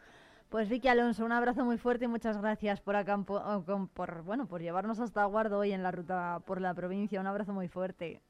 [0.48, 4.60] Pues Vicky Alonso, un abrazo muy fuerte y muchas gracias por, con- por, bueno, por
[4.62, 7.20] llevarnos hasta Guardo hoy en la ruta por la provincia.
[7.20, 8.20] Un abrazo muy fuerte.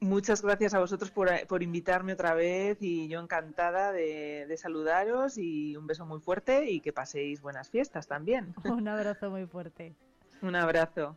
[0.00, 5.38] Muchas gracias a vosotros por, por invitarme otra vez y yo encantada de, de saludaros
[5.38, 8.54] y un beso muy fuerte y que paséis buenas fiestas también.
[8.64, 9.94] Un abrazo muy fuerte.
[10.42, 11.16] Un abrazo.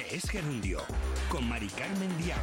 [0.00, 0.78] Que es gerundio,
[1.28, 2.40] con Mari Carmen Diago.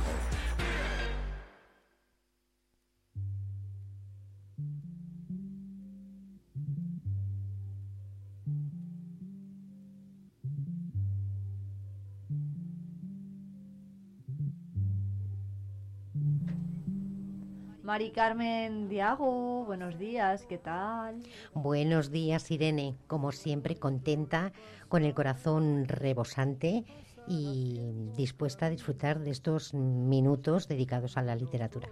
[17.81, 21.23] Mari Carmen Diago, buenos días, ¿qué tal?
[21.53, 22.95] Buenos días, Irene.
[23.07, 24.51] Como siempre, contenta,
[24.89, 26.85] con el corazón rebosante
[27.27, 27.81] y
[28.15, 31.89] dispuesta a disfrutar de estos minutos dedicados a la literatura.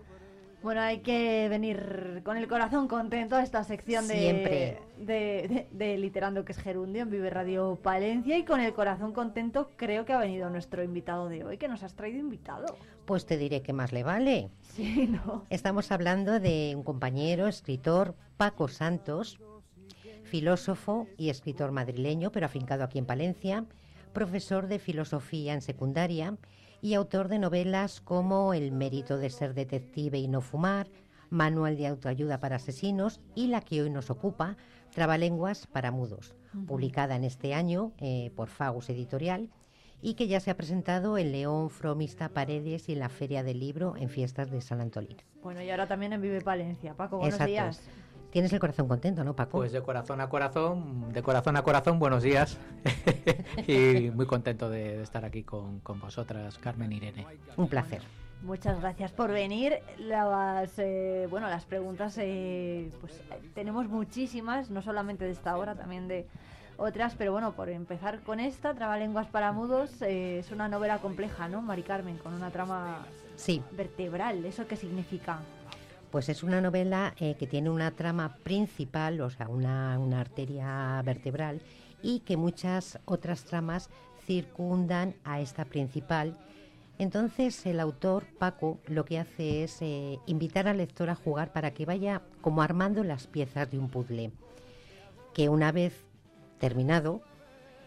[0.63, 4.79] Bueno, hay que venir con el corazón contento a esta sección de, Siempre.
[4.97, 9.13] de, de- de Literando que es Gerundio en Vive Radio Palencia y con el corazón
[9.13, 12.65] contento creo que ha venido nuestro invitado de hoy, que nos has traído invitado.
[13.05, 14.49] Pues te diré que más le vale.
[14.63, 15.43] Sí, ¿no?
[15.51, 19.37] Estamos hablando de un compañero, escritor, Paco Santos,
[20.23, 23.65] filósofo y escritor madrileño, pero afincado aquí en Palencia,
[24.15, 26.37] profesor de filosofía en secundaria
[26.81, 30.87] y autor de novelas como El mérito de ser detective y no fumar,
[31.29, 34.57] Manual de autoayuda para asesinos y la que hoy nos ocupa,
[34.93, 36.33] Trabalenguas para mudos,
[36.65, 39.49] publicada en este año eh, por Fagus Editorial
[40.01, 43.59] y que ya se ha presentado en León, Fromista, Paredes y en la Feria del
[43.59, 45.17] Libro en Fiestas de San Antolín.
[45.43, 46.93] Bueno, y ahora también en Vive Palencia.
[46.93, 47.51] Paco, buenos Exacto.
[47.51, 47.81] días.
[48.35, 49.59] Tienes el corazón contento, ¿no, Paco?
[49.59, 52.57] Pues de corazón a corazón, de corazón a corazón, buenos días.
[53.65, 57.25] y muy contento de, de estar aquí con, con vosotras, Carmen e Irene.
[57.55, 58.01] Un placer.
[58.41, 59.77] Muchas gracias por venir.
[59.99, 65.73] Las, eh, bueno, las preguntas, eh, pues eh, tenemos muchísimas, no solamente de esta hora,
[65.73, 66.27] también de
[66.75, 71.47] otras, pero bueno, por empezar con esta, Trabalenguas para Mudos, eh, es una novela compleja,
[71.47, 72.17] ¿no, Mari Carmen?
[72.17, 73.05] Con una trama
[73.37, 73.63] Sí.
[73.71, 75.39] vertebral, ¿eso qué significa?
[76.15, 81.01] Pues es una novela eh, que tiene una trama principal, o sea, una, una arteria
[81.03, 81.61] vertebral,
[82.01, 83.89] y que muchas otras tramas
[84.25, 86.37] circundan a esta principal.
[86.99, 91.71] Entonces el autor, Paco, lo que hace es eh, invitar al lector a jugar para
[91.71, 94.31] que vaya como armando las piezas de un puzzle,
[95.33, 96.05] que una vez
[96.59, 97.23] terminado,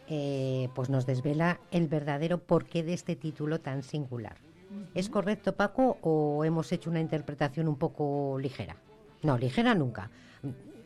[0.07, 4.48] eh, pues nos desvela el verdadero porqué de este título tan singular.
[4.95, 8.77] ¿Es correcto, Paco, o hemos hecho una interpretación un poco ligera?
[9.23, 10.11] No, ligera nunca.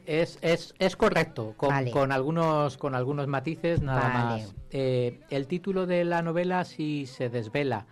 [0.04, 1.90] Es, es, es correcto, con, Vale.
[1.90, 4.14] con algunos, con algunos matices nada Vale.
[4.42, 4.54] más.
[4.70, 7.86] Eh, el título de la novela sí se desvela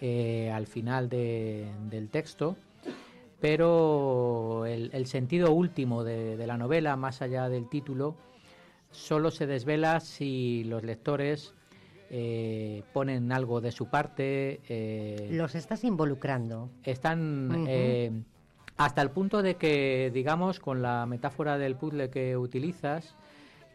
[0.00, 2.56] eh, al final de- del texto,
[3.40, 8.14] pero el, el sentido último de, de la novela, más allá del título,
[8.90, 11.54] solo se desvela si los lectores
[12.10, 14.60] eh, ponen algo de su parte.
[14.68, 16.70] eh, Los estás involucrando.
[16.84, 18.12] están eh,
[18.76, 23.14] hasta el punto de que, digamos, con la metáfora del puzzle que utilizas,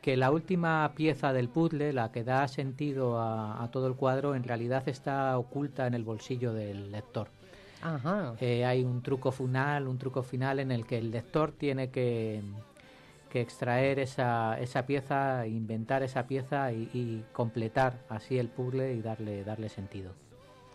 [0.01, 4.35] que la última pieza del puzzle, la que da sentido a, a todo el cuadro,
[4.35, 7.30] en realidad está oculta en el bolsillo del lector.
[7.81, 8.34] Ajá.
[8.39, 12.41] Hay un truco final, un truco final en el que el lector tiene que,
[13.34, 19.01] que extraer esa, esa pieza, inventar esa pieza y, y completar así el puzzle y
[19.01, 20.11] darle, darle sentido.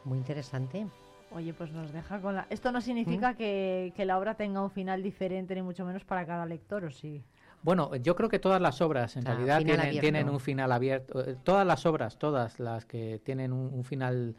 [0.03, 0.89] Muy interesante.
[1.31, 2.49] Oye, pues nos deja con la...
[2.51, 2.83] Esto no ¿Mm?
[2.83, 6.85] significa que, que la obra tenga un final diferente, ni mucho menos para cada lector,
[6.85, 7.23] ¿o sí?
[7.63, 10.73] Bueno, yo creo que todas las obras en O sea, realidad tienen, tienen un final
[10.73, 11.25] abierto.
[11.25, 14.35] eh, Todas las obras, todas las que tienen un, un final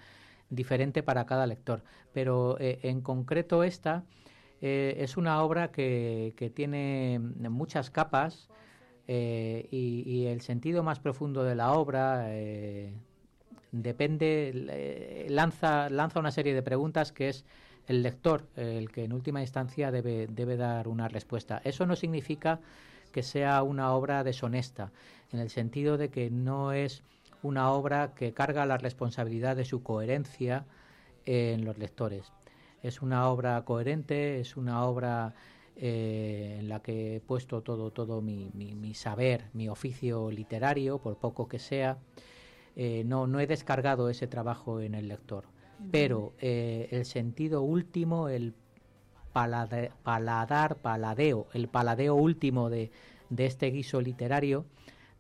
[0.50, 1.84] diferente para cada lector.
[2.12, 4.04] Pero eh, en concreto esta
[4.62, 8.50] eh, es una obra que, tiene muchas capas
[9.08, 12.94] eh, y, el sentido más profundo de la obra eh,
[13.72, 17.46] depende, lanza, lanza una serie de preguntas que es
[17.88, 21.62] el lector el que en última instancia debe, debe dar una respuesta.
[21.64, 22.60] Eso no significa
[23.12, 24.92] que sea una obra deshonesta,
[25.32, 27.02] en el sentido de que no es
[27.42, 30.66] una obra que carga la responsabilidad de su coherencia
[31.26, 32.32] en los lectores.
[32.84, 35.34] Es una obra coherente, es una obra
[35.76, 40.98] eh, en la que he puesto todo, todo mi, mi- mi saber, mi oficio literario,
[41.00, 41.98] por poco que sea.
[42.76, 45.46] Eh, no, no he descargado ese trabajo en el lector.
[45.92, 48.54] Pero eh, el sentido último, el
[49.34, 52.92] palade- paladar, paladeo, el paladeo último de,
[53.30, 54.66] de este guiso literario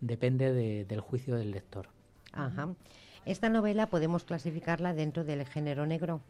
[0.01, 1.87] depende de- del juicio del lector.
[2.33, 2.69] Ajá.
[3.25, 6.21] Esta novela podemos clasificarla dentro del género negro.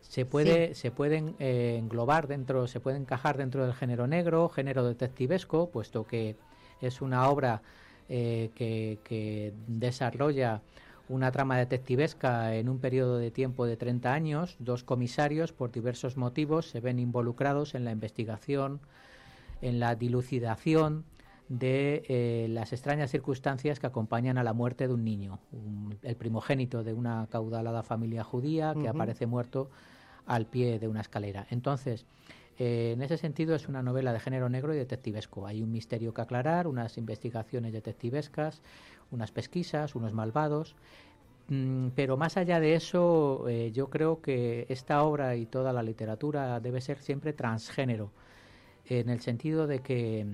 [0.00, 4.84] Se puede, se pueden eh, englobar dentro, se puede encajar dentro del género negro, género
[4.84, 6.36] detectivesco, puesto que
[6.80, 7.62] es una obra
[8.08, 10.62] eh, que, que desarrolla
[11.08, 14.56] una trama detectivesca en un periodo de tiempo de 30 años.
[14.58, 18.80] Dos comisarios, por diversos motivos, se ven involucrados en la investigación,
[19.60, 21.04] en la dilucidación
[21.50, 26.14] de eh, las extrañas circunstancias que acompañan a la muerte de un niño, un- el
[26.14, 29.68] primogénito de una caudalada familia judía que aparece muerto
[30.26, 31.48] al pie de una escalera.
[31.50, 32.06] Entonces,
[32.56, 35.44] eh, en ese sentido es una novela de género negro y detectivesco.
[35.44, 38.62] Hay un misterio que aclarar, unas investigaciones detectivescas,
[39.10, 40.76] unas pesquisas, unos malvados.
[41.48, 45.82] Mm, Pero más allá de eso, eh, yo creo que esta obra y toda la
[45.82, 48.12] literatura debe ser siempre transgénero,
[48.86, 50.26] en el sentido de que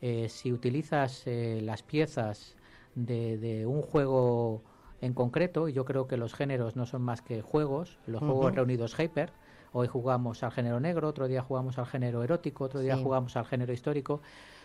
[0.00, 2.56] eh, si utilizas eh, las piezas
[2.94, 4.62] de, de un juego
[5.00, 8.54] en concreto, y yo creo que los géneros no son más que juegos, los juegos
[8.54, 9.30] reunidos Hyper,
[9.72, 13.02] hoy jugamos al género negro, otro día jugamos al género erótico, otro día Sí.
[13.04, 14.20] jugamos al género histórico,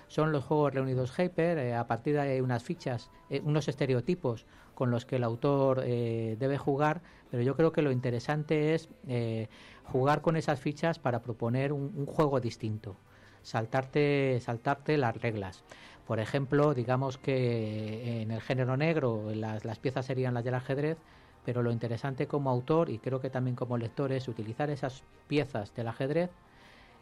[0.07, 3.67] son los juegos reunidos Hyper, eh, a partir de ahí hay unas fichas, eh, unos
[3.67, 8.73] estereotipos con los que el autor eh, debe jugar, pero yo creo que lo interesante
[8.73, 9.49] es eh,
[9.83, 12.95] jugar con esas fichas para proponer un, un juego distinto,
[13.43, 15.63] saltarte, saltarte las reglas.
[16.07, 20.97] Por ejemplo, digamos que en el género negro las, las piezas serían las del ajedrez,
[21.45, 25.73] pero lo interesante como autor y creo que también como lector es utilizar esas piezas
[25.75, 26.29] del ajedrez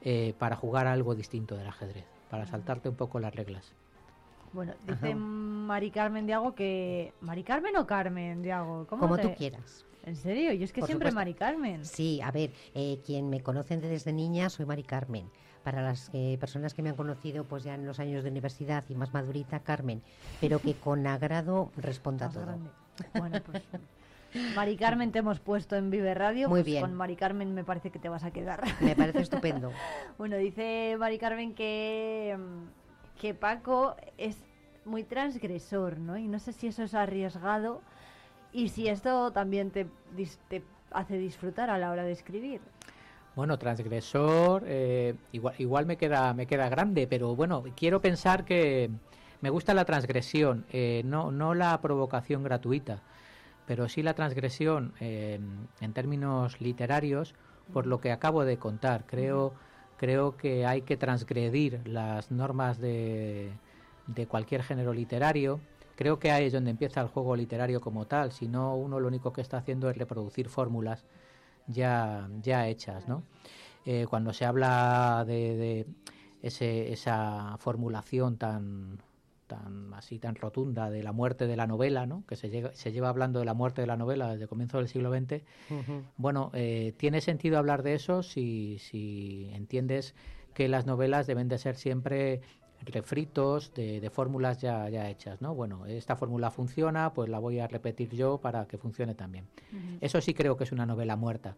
[0.03, 3.72] eh, para jugar algo distinto del ajedrez, para saltarte un poco las reglas.
[4.53, 5.15] Bueno, dice Ajá.
[5.15, 7.13] Mari Carmen Diago que...
[7.22, 8.85] ¿Mari Carmen o Carmen Diago?
[8.88, 9.85] ¿Cómo Como te- tú quieras.
[10.03, 10.51] ¿En serio?
[10.53, 11.15] Yo es que Por siempre supuesto.
[11.19, 11.85] Mari Carmen.
[11.85, 15.30] Sí, a ver, eh, quien me conocen desde niña soy Mari Carmen.
[15.64, 18.84] Para las eh, personas que me han conocido pues ya en los años de universidad
[18.90, 20.02] y más madurita, Carmen.
[20.40, 22.46] Pero que con agrado responda a todo.
[22.46, 22.70] grande.
[23.14, 23.64] Bueno, pues...
[24.56, 26.48] Mari Carmen te hemos puesto en Vive Radio.
[26.48, 26.82] Muy pues bien.
[26.82, 28.64] Con Mari Carmen me parece que te vas a quedar.
[28.82, 29.72] Me parece estupendo.
[30.18, 32.38] Bueno, dice Mari Carmen que,
[33.20, 34.38] que Paco es
[34.86, 36.18] muy transgresor, ¿no?
[36.18, 37.82] Y no sé si eso es arriesgado
[38.52, 39.88] y si esto también te,
[40.48, 42.62] te hace disfrutar a la hora de escribir.
[43.41, 48.91] Bueno, transgresor, eh, igual, igual me queda, me queda grande, pero bueno, quiero pensar que
[49.41, 53.01] me gusta la transgresión, eh, no, no la provocación gratuita,
[53.65, 55.39] pero sí la transgresión eh,
[55.80, 57.34] en términos literarios,
[57.73, 59.07] por lo que acabo de contar.
[59.07, 59.53] Creo,
[59.97, 63.49] creo que hay que transgredir las normas de,
[64.05, 65.59] de cualquier género literario.
[65.95, 69.07] Creo que ahí es donde empieza el juego literario como tal, si no uno lo
[69.07, 71.03] único que está haciendo es reproducir fórmulas
[71.68, 73.24] ya, ya hechas, ¿no?
[73.86, 75.86] Eh, cuando se habla de, de
[76.42, 79.00] ese- esa formulación tan
[79.48, 82.24] tan así tan rotunda de la muerte de la novela, ¿no?
[82.26, 84.78] Que se, llega- se lleva hablando de la muerte de la novela desde el comienzo
[84.78, 85.44] del siglo XX.
[86.16, 90.16] Bueno, eh, tiene sentido hablar de eso si, si entiendes
[90.54, 92.40] que las novelas deben de ser siempre
[92.86, 95.53] refritos de, de fórmulas ya, ya hechas, ¿no?
[95.53, 99.48] Bueno, esta fórmula funciona, pues la voy a repetir yo para que funcione también.
[100.02, 101.56] Eso sí creo que es una novela muerta,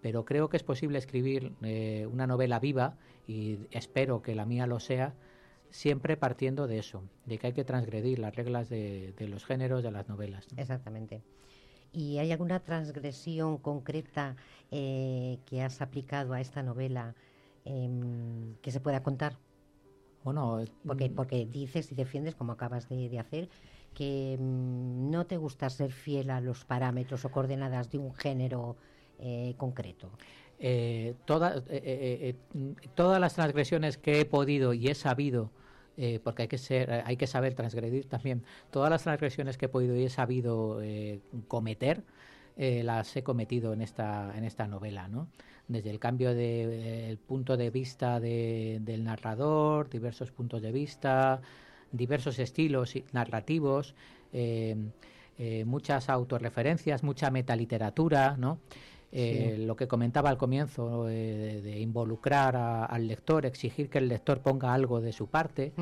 [0.00, 2.96] pero creo que es posible escribir eh, una novela viva
[3.26, 5.14] y espero que la mía lo sea,
[5.70, 9.82] siempre partiendo de eso, de que hay que transgredir las reglas de, de los géneros
[9.82, 10.46] de las novelas.
[10.52, 10.60] ¿no?
[10.60, 11.22] Exactamente.
[11.94, 14.34] ¿Y hay alguna transgresión concreta
[14.72, 17.14] eh, que has aplicado a esta novela
[17.64, 19.38] em, que se pueda contar?
[20.24, 23.48] Bueno, porque, porque dices y defiendes, como acabas de, de hacer,
[23.94, 28.76] que mm, no te gusta ser fiel a los parámetros o coordenadas de un género
[29.18, 30.10] eh, concreto.
[30.58, 35.50] Eh, toda- eh, eh, eh, mm, todas las transgresiones que he podido y he sabido,
[35.96, 39.66] eh, porque hay que ser, eh, hay que saber transgredir también, todas las transgresiones que
[39.66, 42.02] he podido y he sabido eh, cometer,
[42.56, 45.28] eh, las he cometido en esta, en esta novela, ¿no?
[45.66, 51.40] Desde el cambio de, el punto de vista de- del narrador, diversos puntos de vista,
[51.90, 53.94] diversos estilos narrativos,
[54.32, 54.76] eh,
[55.38, 58.58] eh, muchas autorreferencias, mucha metaliteratura, ¿no?
[59.16, 63.98] Eh, Lo que comentaba al comienzo, eh, de, de involucrar a- al lector, exigir que
[63.98, 65.72] el lector ponga algo de su parte,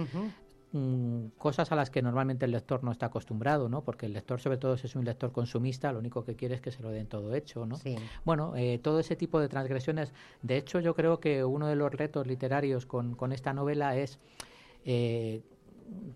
[0.73, 3.82] mm, cosas a las que normalmente el lector no está acostumbrado, ¿no?
[3.82, 6.61] Porque el lector, sobre todo, si es un lector consumista, lo único que quiere es
[6.61, 7.78] que se lo den todo hecho, ¿no?
[8.24, 10.12] Bueno, eh, todo ese tipo de transgresiones.
[10.43, 14.19] De hecho, yo creo que uno de los retos literarios con, con esta novela es
[14.85, 15.43] eh,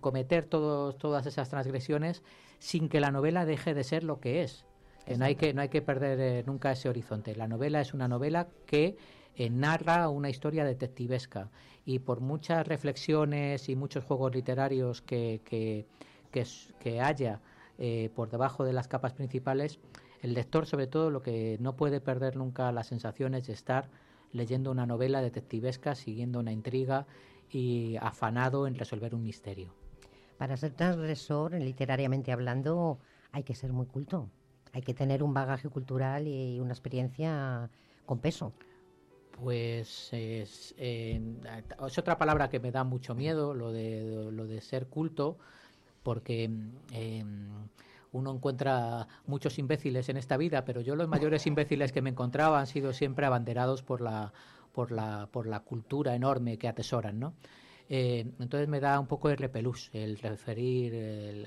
[0.01, 2.23] cometer todos, todas esas transgresiones
[2.59, 4.65] sin que la novela deje de ser lo que es.
[5.05, 7.37] Que no hay que no hay que perder eh, nunca ese horizonte.
[7.37, 8.97] La novela es una novela que
[9.37, 11.51] eh, narra una historia detectivesca
[11.87, 15.87] y por muchas reflexiones y muchos juegos literarios que, que,
[16.81, 17.41] que, haya
[17.79, 19.79] eh, por debajo de las capas principales,
[20.21, 23.89] el lector sobre todo lo que no puede perder nunca las sensaciones de estar
[24.33, 27.07] leyendo una novela detectivesca, siguiendo una intriga
[27.51, 29.73] y afanado en resolver un misterio.
[30.39, 32.99] Para ser transgresor, literariamente hablando,
[33.31, 34.29] hay que ser muy culto.
[34.73, 37.71] Hay que tener un bagaje cultural y una experiencia
[38.05, 38.53] con peso.
[39.43, 40.75] Pues es,
[41.79, 45.37] otra palabra que me da mucho miedo, lo de, lo de ser culto,
[46.03, 46.51] porque
[46.93, 47.25] eh,
[48.13, 52.59] uno encuentra muchos imbéciles en esta vida, pero yo los mayores imbéciles que me encontraba
[52.59, 54.33] han sido siempre abanderados por la,
[54.73, 57.35] por la, por la cultura enorme que atesoran, ¿no?
[57.89, 60.95] Eh, entonces me da un poco de repelús el referir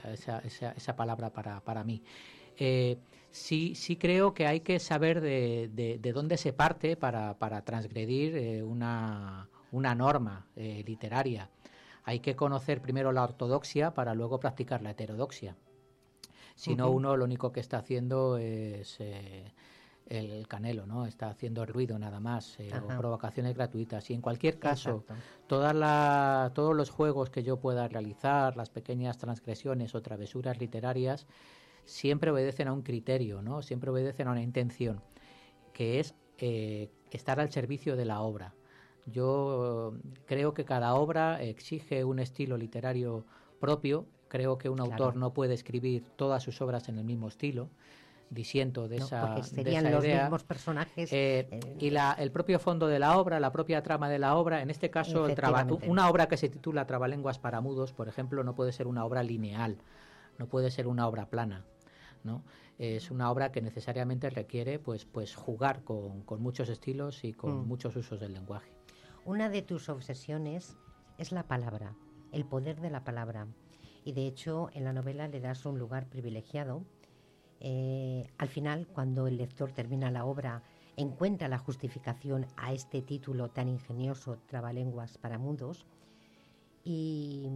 [0.05, 2.01] esa, esa palabra para, para mí.
[2.57, 2.97] Eh,
[3.31, 7.63] sí, sí creo que hay que saber de, de- de dónde se parte para, para
[7.63, 11.49] transgredir eh, una, una norma eh, literaria.
[12.03, 15.55] Hay que conocer primero la ortodoxia para luego practicar la heterodoxia.
[16.55, 19.53] Si no, uno lo único que está haciendo es eh,
[20.07, 21.05] el canelo, ¿no?
[21.05, 24.09] Está haciendo ruido nada más, eh, o provocaciones gratuitas.
[24.09, 25.05] Y en cualquier caso,
[25.47, 31.27] todas la- todos los juegos que yo pueda realizar, las pequeñas transgresiones o travesuras literarias,
[31.89, 33.61] siempre obedecen a un criterio, ¿no?
[33.61, 35.01] Siempre obedecen a una intención,
[35.73, 38.53] que es eh, estar al servicio de la obra.
[39.05, 43.25] Yo eh, creo que cada obra exige un estilo literario
[43.59, 44.05] propio.
[44.27, 44.91] Creo que un Claro.
[44.91, 47.69] autor no puede escribir todas sus obras en el mismo estilo.
[48.29, 50.21] Disiento de No, esa, de serían esa los idea.
[50.23, 51.11] mismos personajes.
[51.11, 54.35] Eh, eh, y la, el propio fondo de la obra, la propia trama de la
[54.35, 58.07] obra, en este caso, el traba- una obra que se titula Trabalenguas para mudos, por
[58.07, 59.77] ejemplo, no puede ser una obra lineal,
[60.37, 61.65] no puede ser una obra plana.
[62.23, 62.43] ¿No?
[62.77, 67.63] Es una obra que necesariamente requiere pues, pues jugar con, con muchos estilos y con
[67.63, 67.67] Mm.
[67.67, 68.71] muchos usos del lenguaje.
[69.25, 70.77] Una de tus obsesiones
[71.17, 71.95] es la palabra,
[72.31, 73.47] el poder de la palabra.
[74.05, 76.83] Y de hecho, en la novela le das un lugar privilegiado.
[77.59, 80.63] Eh, al final, cuando el lector termina la obra,
[80.95, 85.85] encuentra la justificación a este título tan ingenioso, Trabalenguas para Mundos,
[86.83, 87.49] y,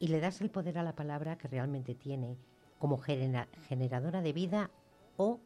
[0.00, 2.36] y le das el poder a la palabra que realmente tiene
[2.82, 4.68] como genera- generadora de vida
[5.16, 5.38] o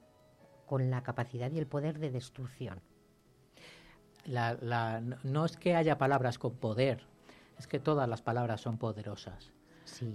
[0.65, 2.81] con la capacidad y el poder de destrucción.
[4.25, 7.03] La- la- no- es que haya palabras con poder,
[7.59, 9.53] es que todas las palabras son poderosas.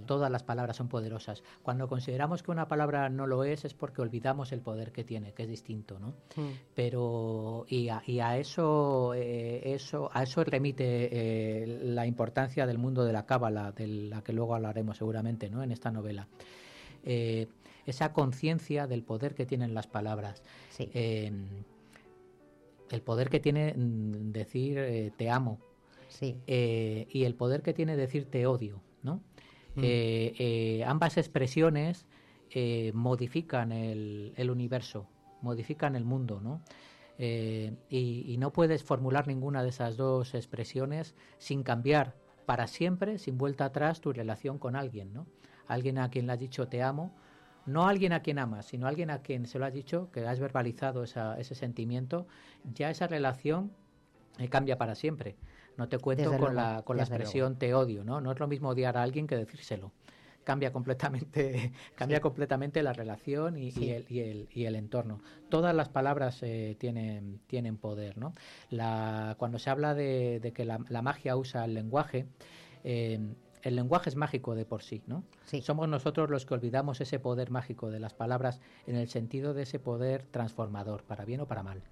[0.04, 1.44] Todas las palabras son poderosas.
[1.62, 5.32] Cuando consideramos que una palabra no lo es, es porque olvidamos el poder que tiene,
[5.32, 6.14] que es distinto, ¿no?
[6.74, 12.78] Pero y a, y a eso, eh, eso a eso remite eh, la importancia del
[12.78, 15.62] mundo de la cábala, de la que luego hablaremos seguramente, ¿no?
[15.62, 16.26] En esta novela.
[17.04, 17.48] Eh,
[17.86, 20.42] esa conciencia del poder que tienen las palabras.
[20.78, 21.32] Eh,
[22.90, 25.58] el poder que tiene mm, decir eh, te amo.
[26.20, 29.22] Eh, y el poder que tiene decir te odio, ¿no?
[29.74, 30.82] Mm.
[30.86, 32.04] Ambas expresiones
[32.92, 35.08] modifican el, el universo,
[35.40, 36.62] modifican el mundo, ¿no?
[37.18, 42.14] Eh, y, y no puedes formular ninguna de esas dos expresiones sin cambiar
[42.46, 45.26] para siempre, sin vuelta atrás, tu relación con alguien, ¿no?
[45.72, 47.12] Alguien a quien le has dicho te amo,
[47.66, 50.38] no alguien a quien amas, sino alguien a quien se lo has dicho, que has
[50.40, 52.26] verbalizado esa- ese sentimiento,
[52.74, 53.70] ya esa relación
[54.38, 55.36] eh, cambia para siempre.
[55.76, 58.20] No te cuento Desde con, luego, la, con la expresión te odio, ¿no?
[58.20, 59.92] No es lo mismo odiar a alguien que decírselo.
[60.44, 65.20] Cambia completamente, cambia completamente la relación y, el, y, el, y el entorno.
[65.48, 68.32] Todas las palabras eh, tienen, tienen poder, ¿no?
[68.70, 72.26] La, cuando se habla de, de que la, la magia usa el lenguaje,
[72.84, 73.20] eh,
[73.62, 75.24] el lenguaje es mágico de por sí, ¿no?
[75.62, 79.62] Somos nosotros los que olvidamos ese poder mágico de las palabras en el sentido de
[79.62, 81.82] ese poder transformador, para bien o para mal.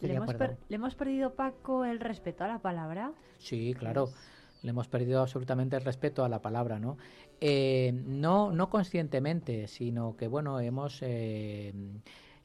[0.00, 3.12] ¿Le hemos, per- ¿Le hemos perdido, Paco, el respeto a la palabra?
[3.38, 4.08] Sí, claro.
[4.62, 6.96] Le hemos perdido absolutamente el respeto a la palabra, ¿no?
[7.40, 11.72] Eh, no, no conscientemente, sino que, bueno, hemos eh,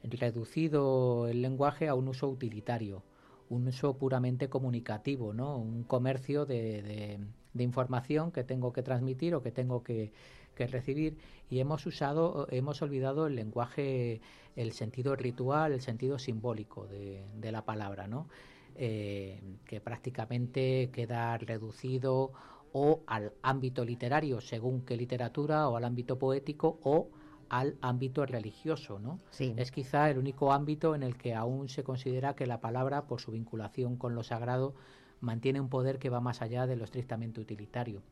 [0.02, 3.02] reducido el lenguaje a un uso utilitario,
[3.48, 5.56] un uso puramente comunicativo, ¿no?
[5.56, 7.18] Un comercio de, de-
[7.54, 10.12] de información que tengo que transmitir o que tengo que,
[10.54, 11.18] que recibir
[11.50, 14.20] y hemos usado, hemos olvidado el lenguaje,
[14.56, 18.28] el sentido ritual, el sentido simbólico de, de la palabra, ¿no?
[18.74, 22.32] Eh, que prácticamente queda reducido
[22.72, 27.10] o al ámbito literario, según qué literatura, o al ámbito poético, o
[27.50, 29.20] al ámbito religioso, ¿no?
[29.56, 33.20] Es quizá el único ámbito en el que aún se considera que la palabra, por
[33.20, 34.74] su vinculación con lo sagrado,
[35.22, 38.02] mantiene un poder que va más allá de lo estrictamente utilitario.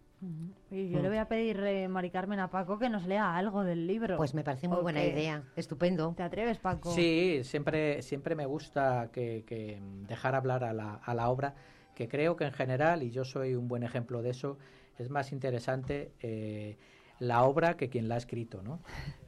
[0.71, 3.65] Y yo le voy a pedir, eh, Mari Carmen, a Paco que nos lea algo
[3.65, 4.17] del libro.
[4.19, 5.07] Pues me parece muy buena Ok.
[5.07, 5.43] idea.
[5.57, 6.13] Estupendo.
[6.17, 6.91] ¿Te atreves, Paco?
[6.93, 11.55] Sí, siempre, siempre me gusta que, que dejar hablar a la, a la obra,
[11.95, 14.59] que creo que en general, y yo soy un buen ejemplo de eso,
[14.99, 16.77] es más interesante eh,
[17.19, 18.81] la obra que quien la ha escrito, ¿no?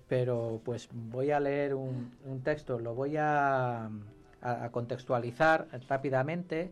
[0.08, 3.90] Pero pues voy a leer un, un texto, lo voy a, a-
[4.42, 6.70] a contextualizar rápidamente.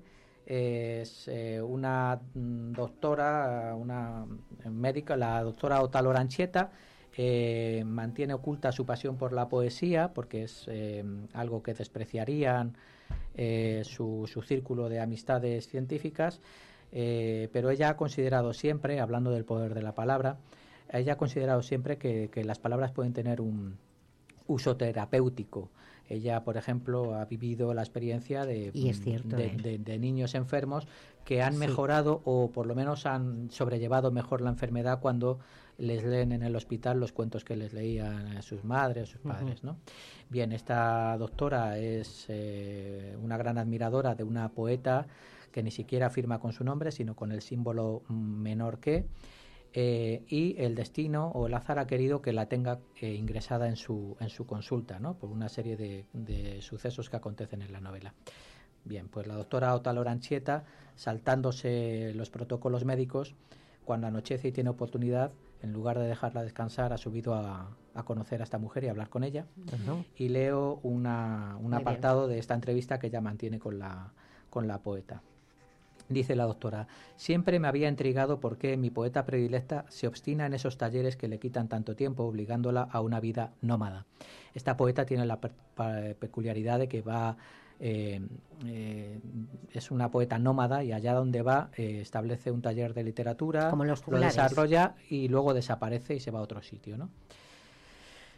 [0.53, 4.27] Es eh, una mm, doctora, una
[4.69, 6.73] médica, la doctora Ota Loranchieta,
[7.17, 11.05] eh, mantiene oculta su pasión por la poesía, porque es eh,
[11.35, 12.77] algo que despreciarían
[13.85, 16.41] su, su círculo de amistades científicas,
[16.91, 20.39] pero ella ha considerado siempre, hablando del poder de la palabra,
[20.93, 23.79] ella ha considerado siempre que, que las palabras pueden tener un
[24.49, 25.71] uso terapéutico.
[26.11, 29.57] Ella, por ejemplo, ha vivido la experiencia de, Y es cierto, de, ¿eh?
[29.57, 30.89] de- de niños enfermos
[31.25, 31.61] que han Sí.
[31.61, 35.39] mejorado o por lo menos han sobrellevado mejor la enfermedad cuando
[35.79, 39.63] les leen en el hospital los cuentos que les leían a sus madres, sus padres,
[39.63, 39.77] ¿no?
[40.29, 45.07] Bien, esta doctora es eh, una gran admiradora de una poeta
[45.53, 49.07] que ni siquiera firma con su nombre, sino con el símbolo menor que,
[49.73, 53.77] eh, y el destino o el azar ha querido que la tenga eh, ingresada en
[53.77, 55.15] su, en su consulta, ¿no?
[55.15, 58.15] por una serie de, de sucesos que acontecen en la novela.
[58.85, 60.65] Bien, pues la doctora Ota Loranchieta,
[60.97, 63.35] saltándose los protocolos médicos,
[63.85, 65.33] cuando anochece y tiene oportunidad,
[65.63, 68.91] en lugar de dejarla descansar, ha subido a, a conocer a esta mujer y a
[68.91, 69.47] hablar con ella.
[70.17, 71.81] Y leo una- un Muy bien.
[71.83, 74.13] apartado de esta entrevista que ella mantiene con la,
[74.49, 75.23] con la poeta.
[76.11, 80.55] Dice la doctora, siempre me había intrigado por qué mi poeta predilecta se obstina en
[80.55, 84.07] esos talleres que le quitan tanto tiempo, obligándola a una vida nómada.
[84.53, 85.39] Esta poeta tiene la
[86.19, 87.37] peculiaridad de que va,
[87.79, 88.21] eh,
[88.67, 89.21] eh,
[89.73, 93.85] es una poeta nómada y allá donde va eh, establece un taller de literatura, Como
[93.85, 97.09] los lo desarrolla y luego desaparece y se va a otro sitio, ¿no?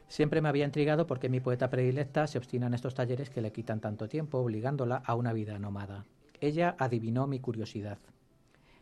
[0.08, 3.40] Siempre me había intrigado por qué mi poeta predilecta se obstina en estos talleres que
[3.40, 6.04] le quitan tanto tiempo, obligándola a una vida nómada.
[6.42, 7.98] Ella adivinó mi curiosidad.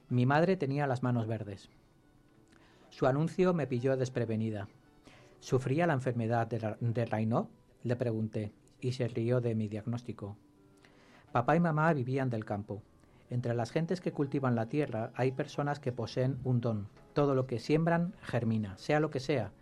[0.08, 1.68] Mi madre tenía las manos verdes.
[2.88, 4.66] Su anuncio me pilló desprevenida.
[5.40, 7.48] ¿Sufría la enfermedad de, Ra- de Raynaud?
[7.82, 10.38] Le pregunté, y se rió de mi diagnóstico.
[11.32, 12.82] Papá y mamá vivían del campo.
[13.28, 16.88] Entre las gentes que cultivan la tierra hay personas que poseen un don.
[17.12, 19.52] Todo lo que siembran germina, sea lo que sea.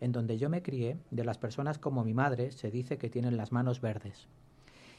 [0.00, 3.36] En donde yo me crié, de las personas como mi madre, se dice que tienen
[3.36, 4.26] las manos verdes.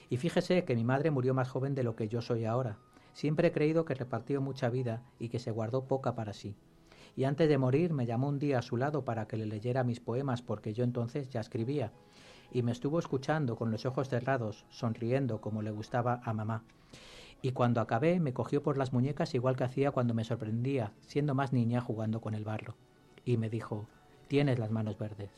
[0.09, 2.77] Y fíjese que mi madre murió más joven de lo que yo soy ahora.
[3.13, 6.55] Siempre he creído que repartió mucha vida y que se guardó poca para sí.
[7.15, 9.83] Y antes de morir me llamó un día a su lado para que le leyera
[9.83, 11.91] mis poemas porque yo entonces ya escribía.
[12.51, 16.63] Y me estuvo escuchando con los ojos cerrados, sonriendo como le gustaba a mamá.
[17.41, 21.35] Y cuando acabé me cogió por las muñecas igual que hacía cuando me sorprendía, siendo
[21.35, 22.75] más niña jugando con el barro.
[23.23, 23.87] Y me dijo,
[24.27, 25.31] tienes las manos verdes.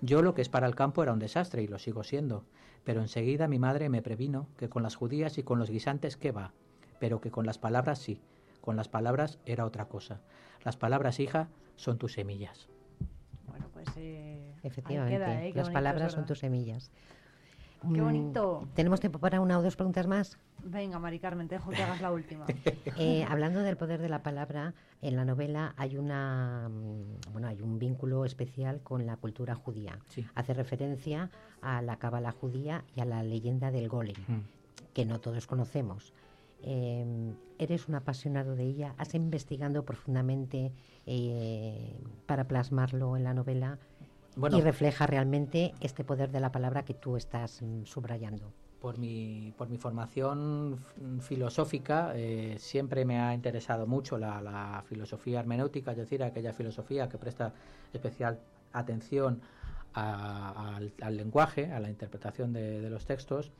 [0.00, 2.44] Yo lo que es para el campo era un desastre y lo sigo siendo,
[2.84, 6.32] pero enseguida mi madre me previno que con las judías y con los guisantes qué
[6.32, 6.52] va,
[6.98, 8.20] pero que con las palabras sí,
[8.60, 10.20] con las palabras era otra cosa.
[10.64, 12.68] Las palabras, hija, son tus semillas.
[13.46, 15.52] Bueno, pues eh, Efectivamente, queda, ¿eh?
[15.54, 16.90] Las palabras son tus semillas.
[17.82, 18.68] Qué Mm, bonito.
[18.74, 20.38] ¿Tenemos tiempo para una o dos preguntas más?
[20.64, 22.46] Venga, Mari Carmen, te dejo que hagas la última.
[22.98, 27.60] Eh, hablando del poder de la palabra, en la novela hay una mm, bueno hay
[27.62, 29.98] un vínculo especial con la cultura judía.
[30.08, 30.24] Sí.
[30.34, 31.30] Hace referencia
[31.62, 34.40] a la cábala judía y a la leyenda del golem, Mm.
[34.94, 36.12] que no todos conocemos.
[36.64, 40.70] Eh, eres un apasionado de ella, has investigado profundamente
[41.06, 41.96] eh,
[42.26, 43.78] para plasmarlo en la novela
[44.36, 44.58] Bueno.
[44.58, 48.52] y refleja realmente este poder de la palabra que tú estás mm, subrayando.
[48.80, 50.84] Por mi, por mi formación
[51.20, 57.08] filosófica eh, siempre me ha interesado mucho la, la filosofía hermenéutica, es decir, aquella filosofía
[57.08, 57.52] que presta
[57.92, 58.40] especial
[58.72, 59.40] atención
[59.94, 63.52] a- al, al lenguaje, a la interpretación de, de los textos,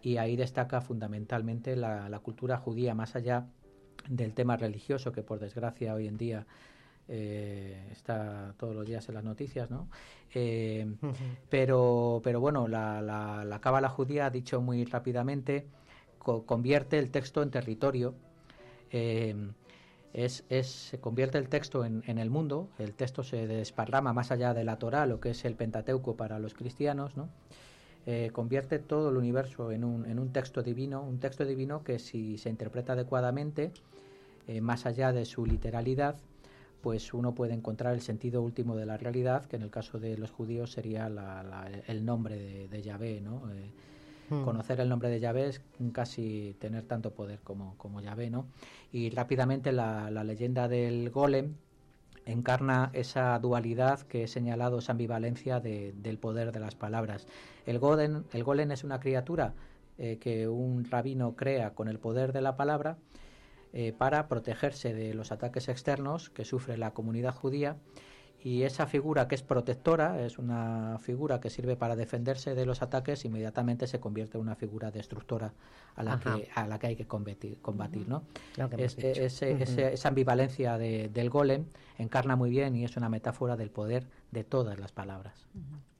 [0.00, 3.46] y ahí destaca fundamentalmente la, la cultura judía, más allá
[4.08, 6.46] del tema religioso, que por desgracia hoy en día
[7.08, 9.88] eh, está todos los días en las noticias, ¿no?
[10.34, 10.86] Eh,
[11.50, 15.66] pero, pero bueno, la, la, la cábala judía, dicho muy rápidamente,
[16.18, 18.14] co- convierte el texto en territorio.
[18.90, 19.34] eh,
[20.14, 24.30] es, es- se convierte el texto en, en el mundo, el texto se desparrama más
[24.30, 27.28] allá de la Torah, lo que es el Pentateuco para los cristianos, ¿no?
[28.32, 32.38] Convierte todo el universo en un, en un texto divino, un texto divino que si
[32.38, 33.70] se interpreta adecuadamente,
[34.62, 36.16] más allá de su literalidad,
[36.80, 40.16] pues uno puede encontrar el sentido último de la realidad, que en el caso de
[40.16, 43.50] los judíos sería la- la- el nombre de, de Yahvé, ¿no?
[43.52, 43.70] Eh,
[44.30, 44.44] Mm.
[44.44, 48.44] Conocer el nombre de Yahvé es casi tener tanto poder como, como Yahvé, ¿no?
[48.92, 51.54] Y rápidamente la, la leyenda del golem
[52.26, 57.26] encarna esa dualidad que he señalado, esa ambivalencia de- del poder de las palabras.
[57.64, 59.54] El golem, el golem es una criatura
[59.96, 62.98] eh, que un rabino crea con el poder de la palabra
[63.72, 67.76] eh, para protegerse de los ataques externos que sufre la comunidad judía
[68.40, 72.82] y esa figura que es protectora, es una figura que sirve para defenderse de los
[72.82, 75.54] ataques, inmediatamente se convierte en una figura destructora
[75.96, 76.36] a la, Ajá.
[76.36, 78.22] que, a la que hay que combatir, combatir ¿no?
[78.70, 79.62] Que Es- Ujú.
[79.62, 81.64] ese- esa ambivalencia de- del golem
[81.98, 85.46] encarna muy bien y es una metáfora del poder de todas las palabras.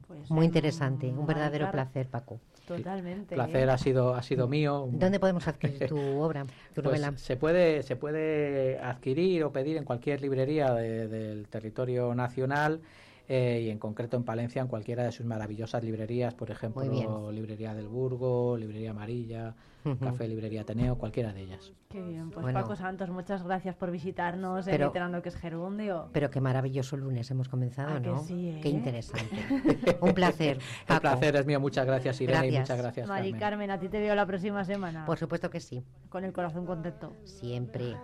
[0.06, 2.40] Pues, Muy interesante, un verdadero placer, Paco.
[2.76, 3.34] Totalmente.
[3.34, 3.72] placer ¿eh?
[3.72, 4.88] ha sido ha sido mío.
[4.92, 7.16] ¿Dónde podemos adquirir tu obra, tu Pues novela?
[7.18, 12.80] se puede se puede adquirir o pedir en cualquier librería de- del territorio nacional
[13.28, 17.74] eh, y en concreto en Palencia en cualquiera de sus maravillosas librerías, por ejemplo, librería
[17.74, 19.54] del Burgo, librería Amarilla,
[20.00, 21.72] Café Librería Ateneo, cualquiera de ellas.
[21.88, 22.60] Qué bien, pues Bueno.
[22.60, 26.10] Paco Santos, muchas gracias por visitarnos en Pero- Literando que es Gerundio.
[26.12, 28.18] Pero qué maravilloso lunes hemos comenzado, ¿A que ¿no?
[28.24, 28.72] sí, Qué eh?
[28.72, 29.36] interesante.
[30.00, 30.56] un placer.
[30.58, 31.00] El Paco.
[31.02, 33.40] placer es mío, muchas gracias Irene y muchas gracias Mari Carmen.
[33.40, 35.06] Carmen, a ti te veo la próxima semana.
[35.06, 35.82] Por supuesto que sí.
[36.08, 37.12] Con el corazón contento.
[37.24, 37.94] Siempre.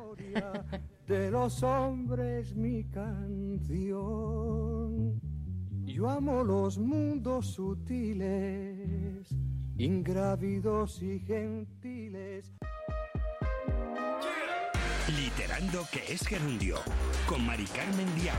[1.06, 2.84] de los hombres mi
[3.84, 5.20] canción.
[5.84, 9.28] Yo amo los mundos sutiles,
[9.76, 12.52] ingrávidos y gentiles.
[15.08, 16.76] Literando que es gerundio,
[17.26, 18.38] con Mari Carmen Diago.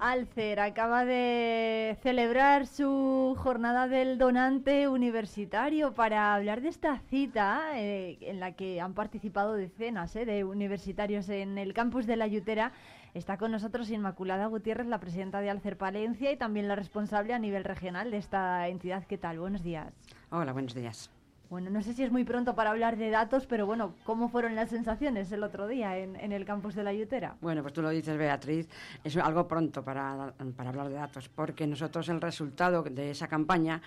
[0.00, 8.16] Alcer acaba de celebrar su jornada del donante universitario para hablar de esta cita eh,
[8.22, 12.72] en la que han participado decenas eh, de universitarios en el campus de la Yutera.
[13.12, 17.38] Está con nosotros Inmaculada Gutiérrez, la presidenta de Alcer Palencia y también la responsable a
[17.38, 19.04] nivel regional de esta entidad.
[19.04, 19.38] ¿Qué tal?
[19.38, 19.92] Buenos días.
[20.30, 21.10] Hola, buenos días.
[21.50, 24.54] Bueno, no sé si es muy pronto para hablar de datos, pero bueno, ¿cómo fueron
[24.54, 27.36] las sensaciones el otro día en, el campus de la Yutera?
[27.40, 28.68] Bueno, pues tú lo dices, Beatriz,
[29.02, 33.82] es algo pronto para, para hablar de datos, porque nosotros el resultado de esa campaña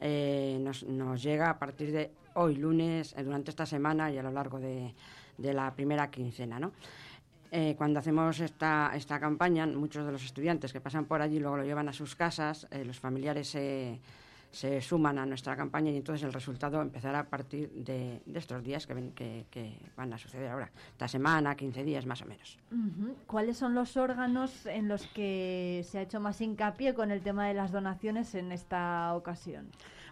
[0.00, 4.22] eh, nos, nos llega a partir de hoy, lunes, eh, durante esta semana y a
[4.22, 4.94] lo largo de,
[5.38, 6.70] de la primera quincena, ¿no?
[7.50, 11.56] Eh, cuando hacemos esta, esta campaña, muchos de los estudiantes que pasan por allí luego
[11.56, 13.98] lo llevan a sus casas, los familiares se,
[14.50, 18.86] se suman a nuestra campaña y entonces el resultado empezará a partir de, estos días
[18.86, 22.58] que, ven- que, van a suceder ahora, esta semana, 15 días más o menos.
[23.26, 27.46] ¿Cuáles son los órganos en los que se ha hecho más hincapié con el tema
[27.46, 29.66] de las donaciones en esta ocasión?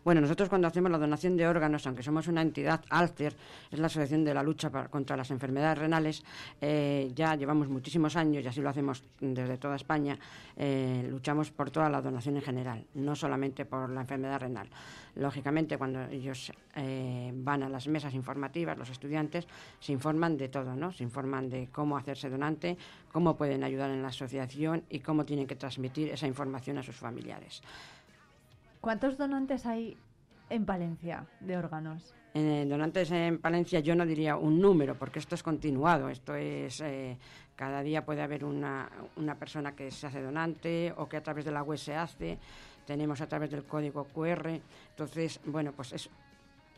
[0.07, 3.35] Bueno, nosotros cuando hacemos la donación de órganos, aunque somos una entidad Alcer,
[3.73, 6.23] es la Asociación de la Lucha contra las Enfermedades Renales,
[6.61, 10.16] eh, ya llevamos muchísimos años, y así lo hacemos desde toda España,
[10.57, 14.69] eh, luchamos por toda la donación en general, no solamente por la enfermedad renal.
[15.16, 19.49] Lógicamente, cuando ellos eh, van a las mesas informativas, los estudiantes
[19.81, 20.93] se informan de todo, ¿no?
[20.93, 22.78] Se informan de cómo hacerse donante,
[23.11, 26.95] cómo pueden ayudar en la asociación y cómo tienen que transmitir esa información a sus
[26.95, 27.61] familiares.
[28.81, 29.97] ¿Cuántos donantes hay
[30.51, 32.15] en Palencia de órganos?
[32.35, 36.81] Eh, donantes en Palencia yo no diría un número, porque esto es continuado, esto es...
[36.81, 37.16] eh,
[37.57, 41.44] cada día puede haber una, una persona que se hace donante o que a través
[41.47, 42.39] de la web se hace,
[42.86, 46.11] tenemos a través del código QR, entonces, bueno, pues es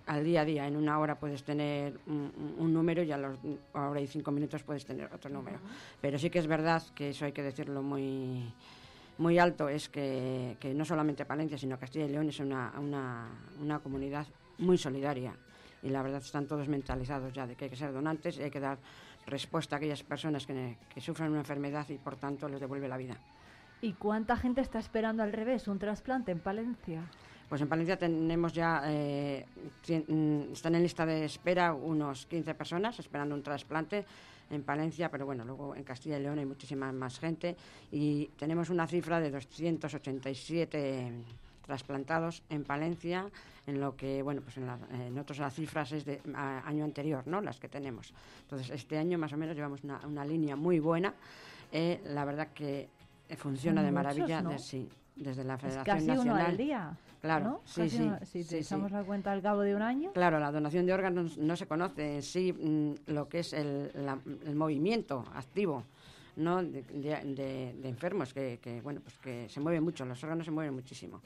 [0.07, 3.39] al día a día, en una hora puedes tener un, número y a los
[3.75, 5.59] a hora y cinco minutos puedes tener otro número.
[6.01, 8.51] Pero sí que es verdad que eso hay que decirlo muy
[9.19, 13.29] muy alto es que, que no solamente Palencia, sino Castilla y León es una, una,
[13.61, 14.27] una comunidad
[14.59, 15.35] muy solidaria.
[15.83, 18.51] Y la verdad están todos mentalizados ya de que hay que ser donantes y hay
[18.51, 18.79] que dar
[19.27, 22.97] respuesta a aquellas personas que, que sufren una enfermedad y por tanto les devuelve la
[22.97, 23.17] vida.
[23.81, 27.03] ¿Y cuánta gente está esperando al revés un trasplante en Palencia?
[27.49, 29.47] Pues en Palencia tenemos ya, eh,
[29.89, 34.05] mm, están en lista de espera unos 15 personas esperando un trasplante
[34.51, 37.57] en Palencia, pero bueno, luego en Castilla y León hay muchísima más gente
[37.93, 41.13] y tenemos una cifra de 287
[41.67, 43.27] trasplantados en Palencia,
[43.67, 46.85] en lo que, bueno, pues en, la- en otros las cifras es de a- año
[46.85, 47.43] anterior, ¿no?
[47.43, 48.15] Las que tenemos.
[48.43, 51.13] Entonces, este año más o menos llevamos una, una línea muy buena.
[51.71, 52.89] Eh, la verdad que
[53.37, 54.51] funciona de muchos, maravilla, ¿no?
[54.51, 54.89] de- sí,
[55.19, 56.35] desde la Es Federación casi Nacional.
[56.37, 56.97] uno al día.
[57.21, 57.61] Claro, ¿no?
[57.65, 58.57] sí, Casi sí, uno- si sí, sí.
[58.59, 60.13] echamos la cuenta al cabo de un año.
[60.13, 63.91] Claro, la donación de órganos no se conoce en sí mm, lo que es el,
[63.95, 65.83] la- el movimiento activo
[66.37, 66.63] ¿no?
[66.63, 70.73] de- de enfermos que, que, bueno pues que se mueven mucho, los órganos se mueven
[70.75, 71.21] muchísimo.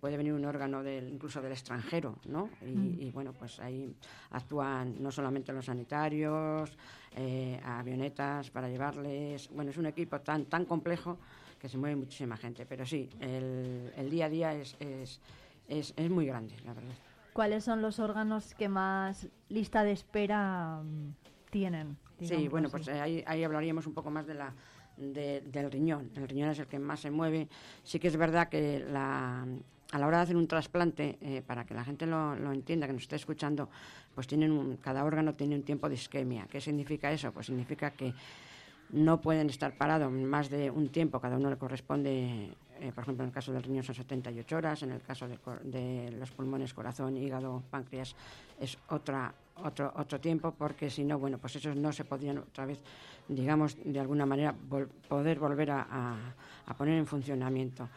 [0.00, 2.50] Puede venir un órgano del, incluso del extranjero, ¿no?
[2.62, 3.00] Y, Mm.
[3.00, 3.94] y, bueno, pues ahí
[4.30, 6.76] actúan no solamente los sanitarios,
[7.16, 9.48] eh, avionetas para llevarles.
[9.50, 11.18] Bueno, es un equipo tan tan complejo
[11.64, 12.66] que se mueve muchísima gente.
[12.66, 15.18] Pero sí, el, el día a día es, es,
[15.66, 16.92] es, es muy grande, la verdad.
[17.32, 21.14] ¿Cuáles son los órganos que más lista de espera mm,
[21.50, 21.96] tienen?
[22.20, 22.72] Sí, bueno, así?
[22.76, 24.52] pues eh, ahí, ahí hablaríamos un poco más de la,
[24.98, 26.10] de- del riñón.
[26.14, 27.48] El riñón es el que más se mueve.
[27.82, 29.46] Sí que es verdad que la,
[29.92, 32.86] a la hora de hacer un trasplante, eh, para que la gente lo, lo entienda,
[32.86, 33.70] que nos esté escuchando,
[34.14, 36.46] pues tienen un- cada órgano tiene un tiempo de isquemia.
[36.46, 37.32] ¿Qué significa eso?
[37.32, 38.12] Pues significa que
[38.94, 42.50] no pueden estar parados más de un tiempo, cada uno le corresponde,
[42.80, 45.38] eh, por ejemplo, en el caso del riñón son 78 horas, en el caso de,
[45.64, 48.14] de los pulmones, corazón, hígado, páncreas,
[48.60, 49.34] es otra,
[49.64, 52.78] otro, otro tiempo, porque si no, bueno, pues esos no se podrían otra vez,
[53.28, 54.54] digamos, de alguna manera
[55.08, 56.34] poder volver a, a-
[56.66, 57.88] a poner en funcionamiento.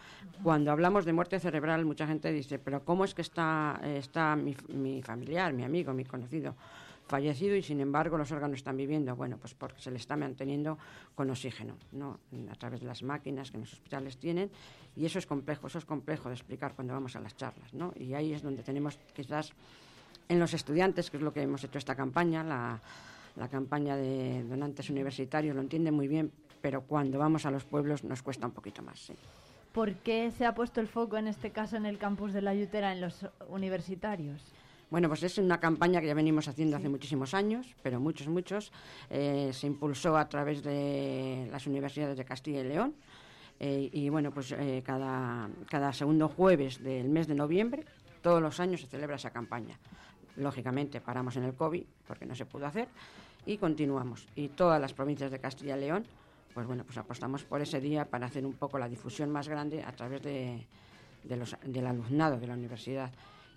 [0.43, 4.55] Cuando hablamos de muerte cerebral, mucha gente dice, pero ¿cómo es que está, está mi,
[4.69, 6.55] mi familiar, mi amigo, mi conocido?
[7.07, 9.15] Fallecido y sin embargo los órganos están viviendo.
[9.15, 10.77] Bueno, pues porque se le está manteniendo
[11.15, 12.19] con oxígeno, ¿no?
[12.51, 14.51] A través de las máquinas que en los hospitales tienen.
[14.95, 17.93] Y eso es complejo, eso es complejo de explicar cuando vamos a las charlas, ¿no?
[17.95, 19.53] Y ahí es donde tenemos quizás
[20.29, 22.81] en los estudiantes, que es lo que hemos hecho esta campaña, la,
[23.35, 26.31] la campaña de donantes universitarios, lo entienden muy bien,
[26.61, 29.13] pero cuando vamos a los pueblos nos cuesta un poquito más, sí.
[29.71, 32.55] ¿Por qué se ha puesto el foco en este caso en el campus de la
[32.55, 34.41] Yutera en los universitarios?
[34.89, 38.71] Bueno, pues es una campaña que ya venimos haciendo hace muchísimos años, pero muchos, muchos.
[39.09, 42.95] Eh, se impulsó a través de las universidades de Castilla y León.
[43.59, 47.83] Eh, y bueno, pues eh, cada, cada segundo jueves del mes de noviembre,
[48.21, 49.77] todos los años se celebra esa campaña.
[50.37, 52.87] Lógicamente paramos en el COVID porque no se pudo hacer
[53.45, 54.25] y continuamos.
[54.35, 56.05] Y todas las provincias de Castilla y León,
[56.53, 59.83] pues bueno, pues apostamos por ese día para hacer un poco la difusión más grande
[59.83, 60.65] a través de,
[61.23, 63.11] de los, del alumnado de la universidad.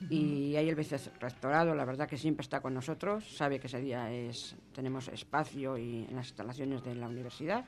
[0.08, 4.10] Y ahí el vicerrectorado, la verdad que siempre está con nosotros, sabe que ese día
[4.10, 7.64] es, tenemos espacio y en las instalaciones de la universidad.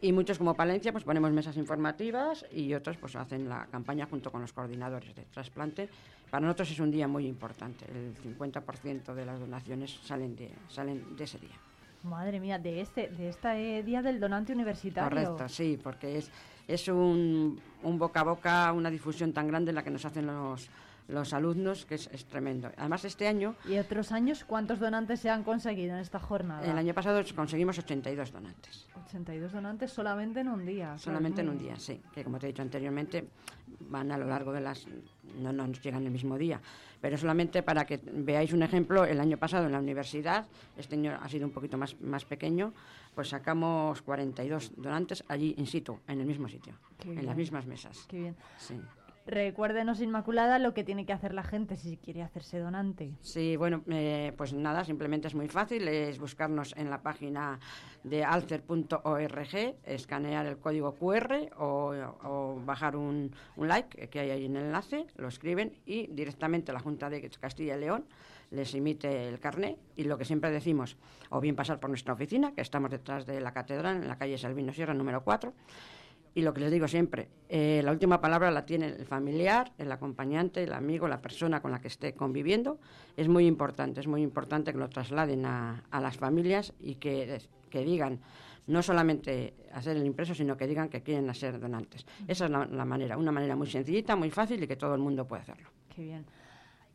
[0.00, 4.30] Y muchos como Palencia pues ponemos mesas informativas y otros pues hacen la campaña junto
[4.30, 5.88] con los coordinadores de trasplante.
[6.30, 11.16] Para nosotros es un día muy importante, el 50% de las donaciones salen de, salen
[11.16, 11.56] de ese día.
[12.02, 15.08] Madre mía, de este, de este día del donante universitario.
[15.08, 16.30] Correcto, sí, porque es,
[16.68, 20.68] es un, un boca a boca, una difusión tan grande la que nos hacen los,
[21.08, 22.70] los alumnos que es, es tremendo.
[22.76, 26.64] Además este año, ¿Y otros años cuántos donantes se han conseguido en esta jornada?
[26.64, 28.86] el año pasado conseguimos 82 donantes.
[29.06, 30.96] 82 donantes solamente en un día.
[30.98, 32.00] Solamente en un día, sí.
[32.12, 33.28] Que como te he dicho anteriormente,
[33.80, 34.86] van a lo largo de las...
[35.38, 36.60] No, no nos llegan el mismo día.
[37.00, 40.46] Pero solamente para que veáis un ejemplo, el año pasado en la universidad,
[40.78, 42.72] este año ha sido un poquito más, más pequeño,
[43.14, 47.26] pues sacamos 42 donantes allí in situ, en el mismo sitio, Qué en bien.
[47.26, 48.06] las mismas mesas.
[48.08, 48.36] Qué bien.
[48.58, 48.80] Sí.
[49.26, 53.12] Recuérdenos, Inmaculada, lo que tiene que hacer la gente si quiere hacerse donante.
[53.22, 57.58] Sí, bueno, eh, pues nada, simplemente es muy fácil, es buscarnos en la página
[58.02, 64.56] de alcer.org, escanear el código QR o, bajar un, un like que hay ahí en
[64.56, 68.04] el enlace, lo escriben y directamente la Junta de Castilla y León
[68.50, 70.96] les emite el carné y lo que siempre decimos,
[71.30, 74.38] o bien pasar por nuestra oficina, que estamos detrás de la catedral, en la calle
[74.38, 75.52] Salvino Sierra número 4,
[76.34, 79.90] y lo que les digo siempre, eh, la última palabra la tiene el familiar, el
[79.92, 82.78] acompañante, el amigo, la persona con la que esté conviviendo.
[83.16, 87.40] Es muy importante, es muy importante que lo trasladen a, a las familias y que,
[87.70, 88.18] que digan,
[88.66, 92.04] no solamente hacer el impreso, sino que digan que quieren ser donantes.
[92.26, 95.00] Esa es la, la manera, una manera muy sencillita, muy fácil y que todo el
[95.00, 95.68] mundo puede hacerlo.
[95.94, 96.24] Qué bien.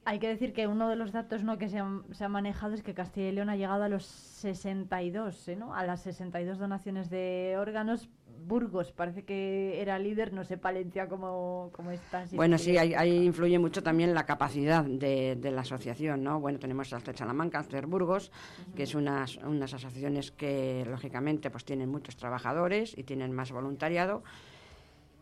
[0.05, 1.57] Hay que decir que uno de los datos ¿no?
[1.57, 5.47] que se han, se manejado es que Castilla y León ha llegado a los 62,
[5.49, 5.55] ¿eh?
[5.55, 5.75] ¿no?
[5.75, 8.09] a las 62 donaciones de órganos.
[8.41, 12.25] Burgos parece que era líder, no sé Palencia cómo, cómo está.
[12.25, 16.39] si Bueno, sí, ahí, ahí influye mucho también la capacidad de, de la asociación, ¿no?
[16.39, 18.31] Bueno, tenemos Alcer Salamanca, Alcer Burgos,
[18.75, 24.23] que es unas, unas asociaciones que, lógicamente, pues tienen muchos trabajadores y tienen más voluntariado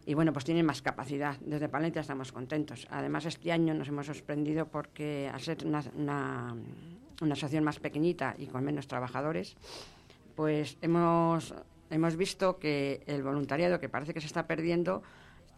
[0.08, 1.36] y, bueno, pues tienen más capacidad.
[1.42, 2.88] Desde Palencia estamos contentos.
[2.90, 6.56] Además, este año nos hemos sorprendido porque, al ser una, una,
[7.22, 9.58] una asociación más pequeñita y con menos trabajadores,
[10.34, 11.54] pues hemos,
[11.90, 15.04] hemos visto que el voluntariado que parece que se está perdiendo,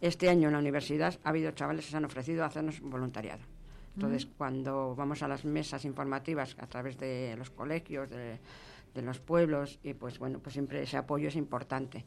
[0.00, 3.42] este año en la universidad ha habido chavales que se han ofrecido a hacernos voluntariado.
[3.94, 8.40] Entonces, cuando vamos a las mesas informativas a través de los colegios, de,
[8.94, 12.04] de los pueblos, y pues bueno, pues siempre ese apoyo es importante.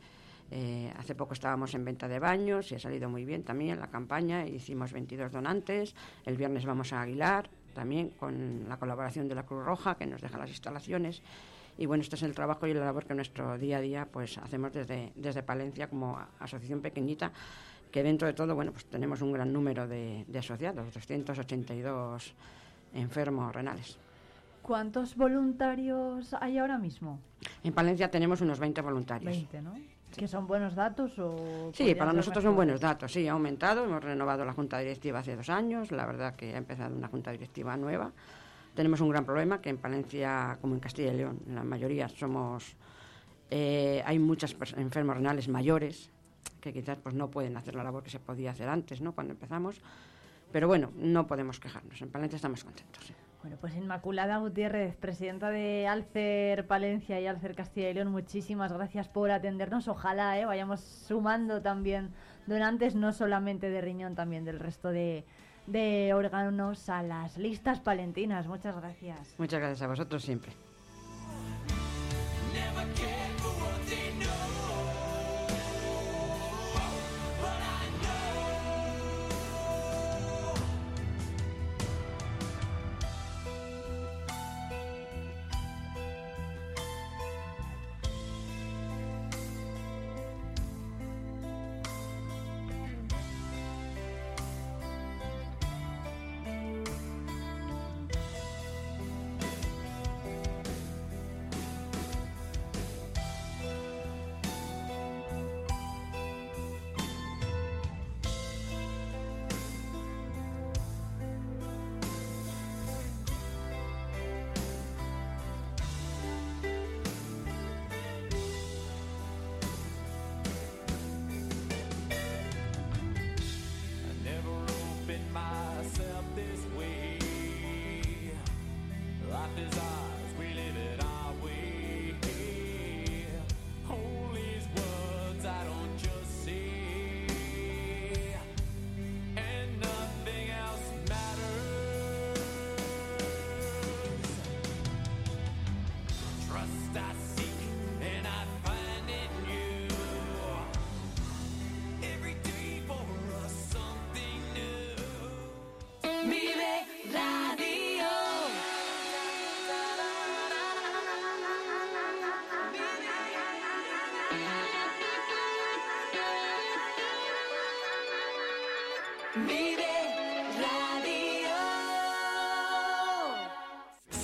[0.56, 3.88] Eh, hace poco estábamos en venta de baños y ha salido muy bien también la
[3.88, 4.46] campaña.
[4.46, 5.96] Hicimos 22 donantes.
[6.28, 10.22] El viernes vamos a Aguilar, también con la colaboración de la Cruz Roja, que nos
[10.22, 11.24] deja las instalaciones.
[11.76, 14.38] Y bueno, este es el trabajo y la labor que nuestro día a día pues
[14.38, 17.32] hacemos desde, desde Palencia como asociación pequeñita,
[17.92, 22.36] que dentro de todo, bueno, pues tenemos un gran número de, de asociados, 282
[22.94, 23.98] enfermos renales.
[24.62, 27.20] ¿Cuántos voluntarios hay ahora mismo?
[27.64, 29.34] En Palencia tenemos unos 20 voluntarios.
[29.34, 29.93] 20, ¿no?
[30.18, 31.72] ¿Que son buenos datos o...?
[31.74, 33.12] Sí, para nosotros son buenos datos.
[33.12, 33.84] Sí, ha aumentado.
[33.86, 35.92] Hemos renovado la junta directiva hace dos años.
[35.92, 38.12] La verdad que ha empezado una junta directiva nueva.
[38.76, 42.08] Tenemos un gran problema que en Palencia, como en Castilla y León, en la mayoría
[42.10, 42.76] somos.
[43.50, 46.10] eh, hay muchos enfermos renales mayores
[46.60, 49.14] que quizás pues no pueden hacer la labor que se podía hacer antes, ¿no?
[49.14, 49.82] Cuando empezamos.
[50.52, 52.02] Pero bueno, no podemos quejarnos.
[52.02, 53.04] En Palencia estamos contentos.
[53.06, 53.14] sí.
[53.44, 59.10] Bueno, pues Inmaculada Gutiérrez, presidenta de Alcer Palencia y Alcer Castilla y León, muchísimas gracias
[59.10, 59.90] por atendernos.
[59.90, 62.14] Ojalá eh, vayamos sumando también
[62.48, 65.26] donantes, no solamente de riñón, también del resto de,
[65.68, 68.48] de órganos a las listas palentinas.
[68.48, 69.36] Muchas gracias.
[69.38, 70.54] Muchas gracias a vosotros siempre.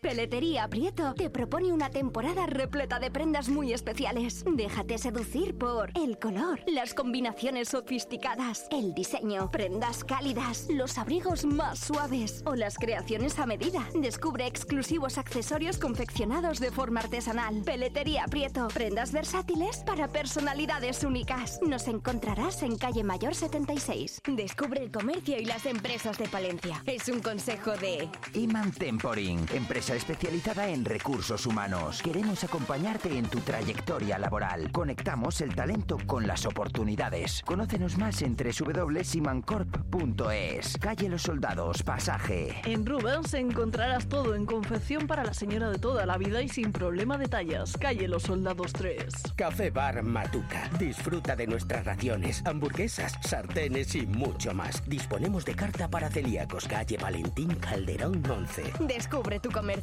[0.00, 4.42] Peletería Prieto te propone una temporada repleta de prendas muy especiales.
[4.50, 11.80] Déjate seducir por el color, las combinaciones sofisticadas, el diseño, prendas cálidas, los abrigos más
[11.80, 13.86] suaves o las creaciones a medida.
[13.94, 17.62] Descubre exclusivos accesorios confeccionados de forma artesanal.
[17.62, 21.60] Peletería Prieto, prendas versátiles para personalidades únicas.
[21.60, 24.22] Nos encontrarás en calle Mayor 76.
[24.28, 26.82] Descubre el comercio y las empresas de Palencia.
[26.86, 28.08] Es un consejo de...
[28.32, 32.02] Iman Temporing, empresa especializada en recursos humanos.
[32.02, 34.70] Queremos acompañarte en tu trayectoria laboral.
[34.70, 37.42] Conectamos el talento con las oportunidades.
[37.44, 40.78] Conócenos más en www.simancorp.es.
[40.78, 42.60] Calle Los Soldados, pasaje.
[42.64, 46.72] En Rubens encontrarás todo en confección para la señora de toda la vida y sin
[46.72, 47.76] problema de tallas.
[47.76, 49.04] Calle Los Soldados 3.
[49.34, 50.70] Café Bar Matuca.
[50.78, 54.82] Disfruta de nuestras raciones, hamburguesas, sartenes y mucho más.
[54.88, 56.66] Disponemos de carta para celíacos.
[56.68, 58.72] Calle Valentín Calderón 11.
[58.86, 59.79] Descubre tu comercio.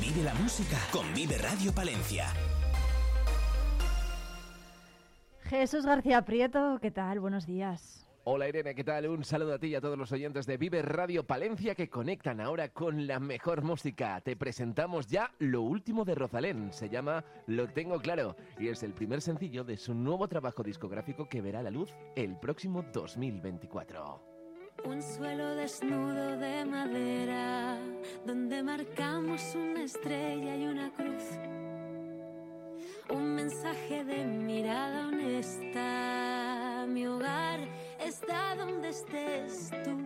[0.00, 2.32] Vive la música con Vive Radio Palencia.
[5.42, 7.20] Jesús García Prieto, ¿qué tal?
[7.20, 8.06] Buenos días.
[8.24, 9.06] Hola Irene, ¿qué tal?
[9.06, 12.40] Un saludo a ti y a todos los oyentes de Vive Radio Palencia que conectan
[12.40, 14.20] ahora con la mejor música.
[14.22, 16.72] Te presentamos ya lo último de Rosalén.
[16.72, 21.28] Se llama Lo Tengo Claro y es el primer sencillo de su nuevo trabajo discográfico
[21.28, 24.35] que verá la luz el próximo 2024.
[24.88, 27.76] Un suelo desnudo de madera,
[28.24, 31.24] donde marcamos una estrella y una cruz.
[33.10, 36.86] Un mensaje de mirada honesta.
[36.88, 37.58] Mi hogar
[37.98, 39.96] está donde estés tú.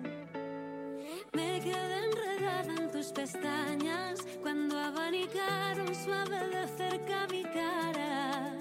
[1.34, 8.54] Me quedé enredada en tus pestañas cuando abanicaron suave de cerca mi cara.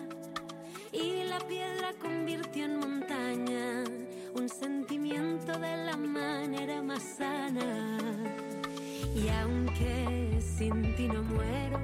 [0.91, 3.98] Y la piedra convirtió en montaña
[4.40, 7.98] un sentimiento de la manera más sana.
[9.14, 11.80] Y aunque sin ti no muero,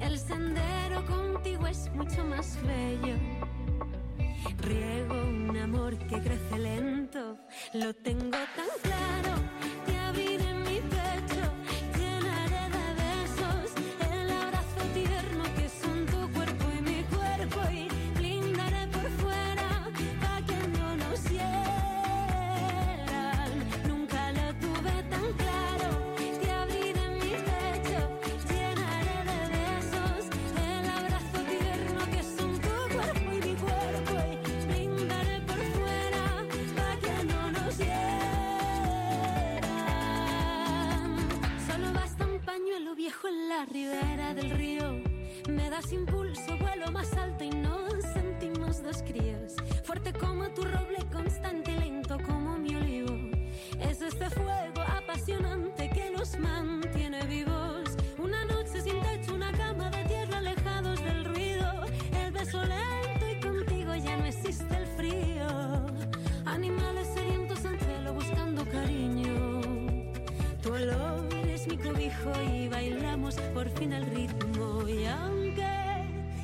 [0.00, 3.16] el sendero contigo es mucho más bello.
[4.62, 7.38] Riego un amor que crece lento,
[7.72, 9.93] lo tengo tan claro.
[43.04, 45.02] Viejo en la ribera del río.
[45.50, 49.56] Me das impulso, vuelo más alto y nos sentimos dos críos.
[49.82, 53.14] Fuerte como tu roble, constante y lento como mi olivo.
[53.78, 57.90] Es este fuego apasionante que nos mantiene vivos.
[58.16, 61.84] Una noche sin techo, una cama de tierra alejados del ruido.
[62.24, 65.46] El beso lento y contigo ya no existe el frío.
[66.46, 67.03] Animales
[71.84, 74.88] cobijo y bailamos por fin el ritmo.
[74.88, 75.66] Y aunque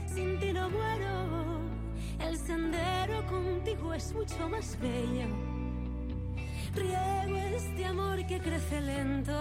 [0.07, 1.61] sin ti no muero,
[2.21, 5.29] el sendero contigo es mucho más bello.
[6.75, 9.33] Riego este amor que crece lento,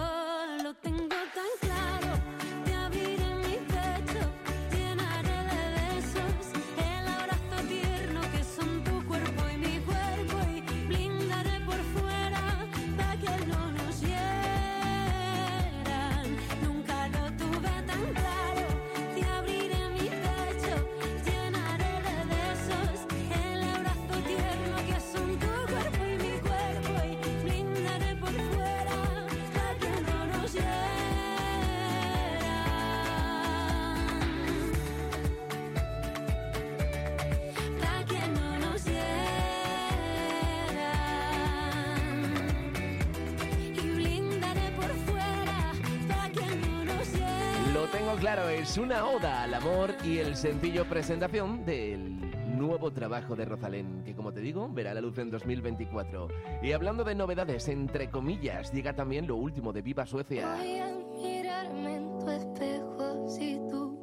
[48.32, 52.16] claro, es una oda al amor y el sencillo presentación del
[52.56, 56.28] nuevo trabajo de Rosalén, que como te digo, verá la luz en 2024.
[56.62, 60.54] Y hablando de novedades, entre comillas, llega también lo último de Viva Suecia.
[60.54, 63.98] Voy a mirarme en tu espejo si tú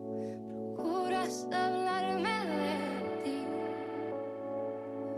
[0.75, 3.45] procuras hablarme de ti.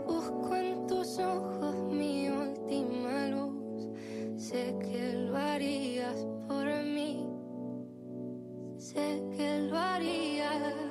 [0.06, 3.88] Busco en tus ojos mi última luz.
[4.36, 6.14] Sé que lo harías
[6.46, 7.29] por mí.
[8.80, 10.89] Sé que lo harías.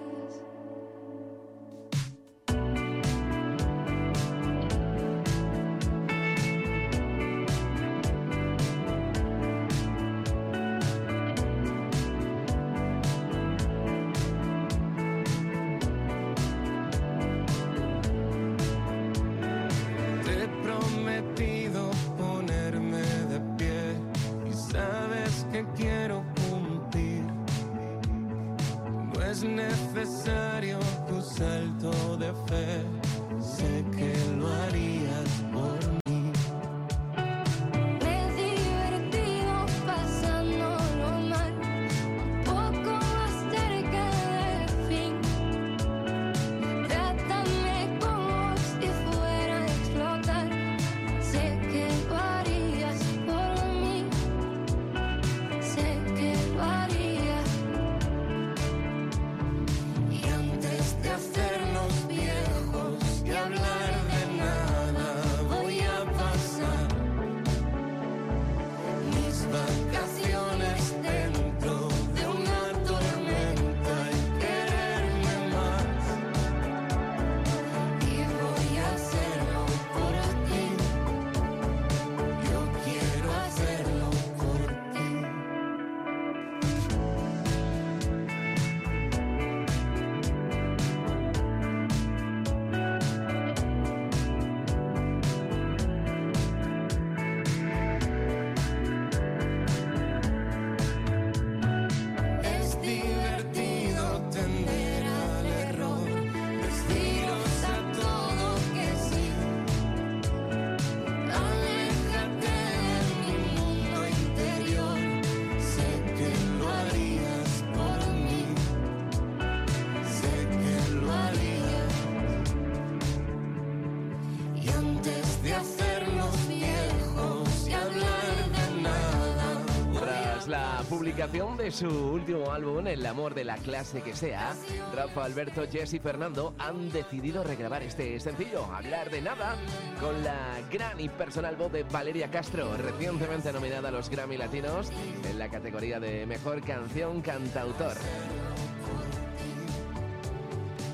[131.19, 134.55] De su último álbum, El amor de la clase que sea,
[134.95, 139.57] Rafa Alberto, Jess y Fernando han decidido regrabar este sencillo, Hablar de Nada,
[139.99, 144.91] con la gran y personal voz de Valeria Castro, recientemente nominada a los Grammy Latinos
[145.29, 147.97] en la categoría de Mejor Canción Cantautor.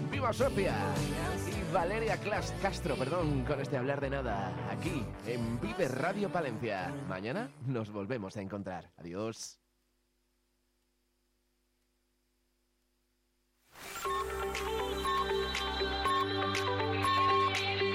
[0.10, 0.76] ¡Viva Sofía!
[1.48, 6.92] Y Valeria Clas Castro, perdón, con este hablar de nada, aquí en Vive Radio Palencia.
[7.08, 8.90] Mañana nos volvemos a encontrar.
[8.98, 9.60] Adiós.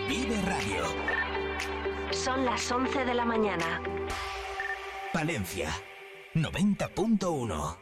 [0.08, 0.84] Vive Radio.
[2.12, 3.82] Son las 11 de la mañana.
[5.12, 5.70] Palencia
[6.34, 7.76] 90.1.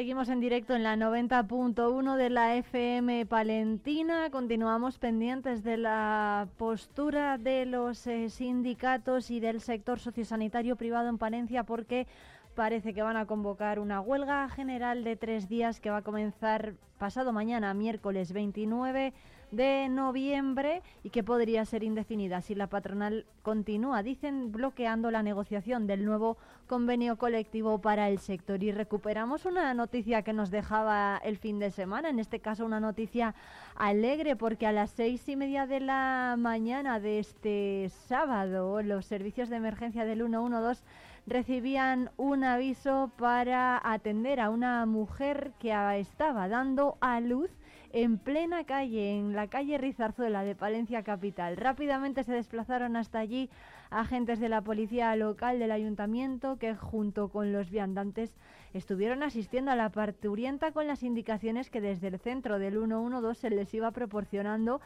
[0.00, 4.30] Seguimos en directo en la 90.1 de la FM Palentina.
[4.30, 11.18] Continuamos pendientes de la postura de los eh, sindicatos y del sector sociosanitario privado en
[11.18, 12.06] Palencia porque
[12.54, 16.72] parece que van a convocar una huelga general de tres días que va a comenzar
[16.96, 19.12] pasado mañana, miércoles 29
[19.50, 25.86] de noviembre y que podría ser indefinida si la patronal continúa, dicen, bloqueando la negociación
[25.86, 26.36] del nuevo
[26.66, 28.62] convenio colectivo para el sector.
[28.62, 32.80] Y recuperamos una noticia que nos dejaba el fin de semana, en este caso una
[32.80, 33.34] noticia
[33.76, 39.48] alegre, porque a las seis y media de la mañana de este sábado los servicios
[39.48, 40.82] de emergencia del 112
[41.26, 47.50] recibían un aviso para atender a una mujer que estaba dando a luz
[47.92, 51.56] en plena calle, en la calle Rizarzuela de Palencia Capital.
[51.56, 53.50] Rápidamente se desplazaron hasta allí
[53.90, 58.32] agentes de la policía local del ayuntamiento que junto con los viandantes
[58.72, 63.50] estuvieron asistiendo a la parturienta con las indicaciones que desde el centro del 112 se
[63.50, 64.80] les iba proporcionando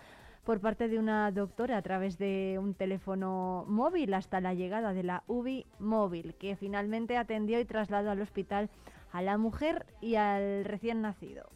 [0.45, 5.03] por parte de una doctora a través de un teléfono móvil hasta la llegada de
[5.03, 8.69] la UBI móvil, que finalmente atendió y trasladó al hospital
[9.13, 11.49] a la mujer y al recién nacido.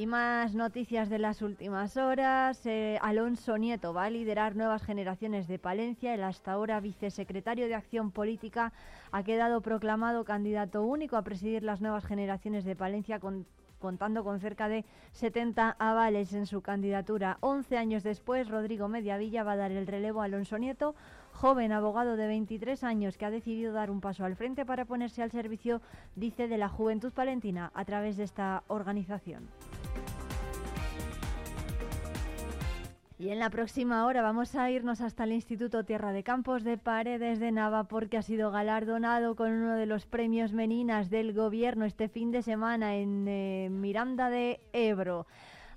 [0.00, 2.64] Y más noticias de las últimas horas.
[2.64, 6.14] Eh, Alonso Nieto va a liderar nuevas generaciones de Palencia.
[6.14, 8.72] El hasta ahora vicesecretario de Acción Política
[9.12, 13.44] ha quedado proclamado candidato único a presidir las nuevas generaciones de Palencia con
[13.78, 17.38] contando con cerca de 70 avales en su candidatura.
[17.40, 20.94] 11 años después, Rodrigo Mediavilla va a dar el relevo a Alonso Nieto,
[21.32, 25.22] joven abogado de 23 años que ha decidido dar un paso al frente para ponerse
[25.22, 25.80] al servicio,
[26.14, 29.48] dice, de la juventud palentina a través de esta organización.
[33.20, 36.78] Y en la próxima hora vamos a irnos hasta el Instituto Tierra de Campos de
[36.78, 41.84] Paredes de Nava porque ha sido galardonado con uno de los premios Meninas del gobierno
[41.84, 45.26] este fin de semana en eh, Miranda de Ebro.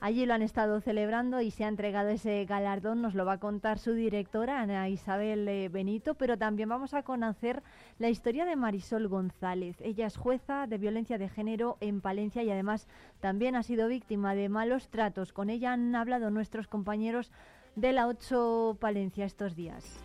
[0.04, 3.40] Allí lo han estado celebrando y se ha entregado ese galardón, nos lo va a
[3.40, 7.64] contar su directora, Ana Isabel eh, Benito, pero también vamos a conocer
[8.00, 9.78] la historia de Marisol González.
[9.80, 12.90] Ella es jueza de violencia de género en Palencia y además
[13.22, 15.32] también ha sido víctima de malos tratos.
[15.32, 17.32] Con ella han hablado nuestros compañeros
[17.78, 20.04] de la 8 Palencia estos días.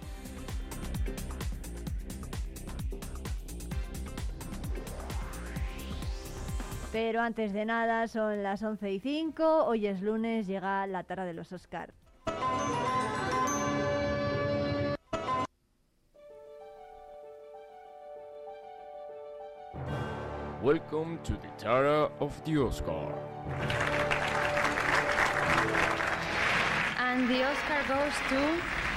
[6.91, 11.27] Pero antes de nada, son las 11 y 5, hoy es lunes, llega la tara
[11.27, 11.93] de los Oscar.
[20.63, 23.15] Welcome to the Tara of the Oscar.
[26.99, 28.88] And the Oscar goes to.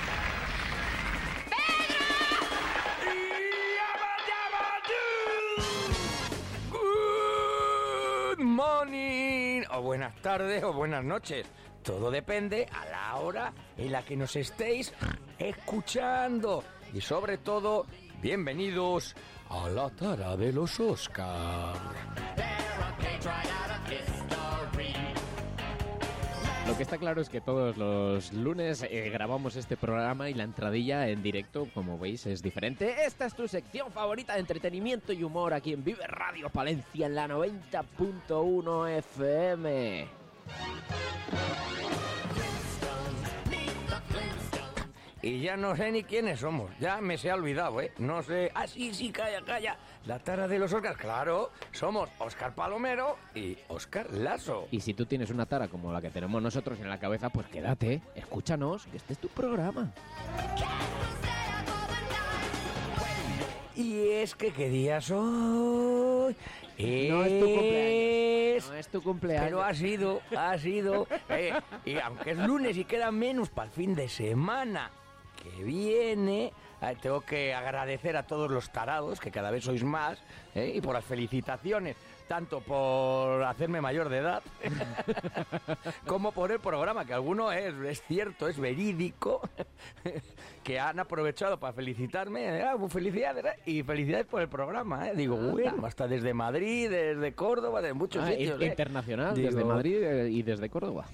[8.61, 11.47] Morning, o buenas tardes o buenas noches.
[11.81, 14.93] Todo depende a la hora en la que nos estéis
[15.39, 16.63] escuchando.
[16.93, 17.88] Y sobre todo,
[18.21, 19.15] bienvenidos
[19.49, 21.79] a la tara de los Oscars.
[26.81, 31.07] Que está claro es que todos los lunes eh, grabamos este programa y la entradilla
[31.09, 33.05] en directo, como veis, es diferente.
[33.05, 37.13] Esta es tu sección favorita de entretenimiento y humor aquí en Vive Radio Palencia en
[37.13, 40.07] la 90.1 FM.
[45.22, 46.72] Y ya no sé ni quiénes somos.
[46.80, 47.91] Ya me se ha olvidado, ¿eh?
[47.98, 48.52] No sé.
[48.56, 49.77] Ah, sí, sí, calla, calla.
[50.06, 51.52] La tara de los Oscars, claro.
[51.72, 54.68] Somos Oscar Palomero y Oscar Lazo.
[54.72, 57.48] Y si tú tienes una tara como la que tenemos nosotros en la cabeza, pues
[57.48, 59.91] quédate, escúchanos, que este es tu programa.
[63.76, 66.35] Y es que, ¿qué día soy?
[66.77, 68.69] No es tu cumpleaños.
[68.69, 69.45] No es tu cumpleaños.
[69.45, 71.07] Pero ha sido, ha sido.
[71.30, 71.53] eh,
[71.85, 74.91] y aunque es lunes y queda menos para el fin de semana
[75.41, 76.51] que viene,
[76.81, 80.19] eh, tengo que agradecer a todos los tarados, que cada vez sois más,
[80.55, 81.95] eh, y por las felicitaciones,
[82.27, 84.41] tanto por hacerme mayor de edad,
[86.05, 89.41] como por el programa, que alguno es, es cierto, es verídico,
[90.63, 92.59] que han aprovechado para felicitarme.
[92.59, 95.09] eh, ah, pues felicidades, eh, y felicidades por el programa.
[95.09, 95.13] eh.
[95.15, 98.61] Digo, bueno, hasta desde Madrid, desde Córdoba, de muchos Ah, sitios.
[98.61, 101.05] in- internacional, desde Madrid y desde Córdoba.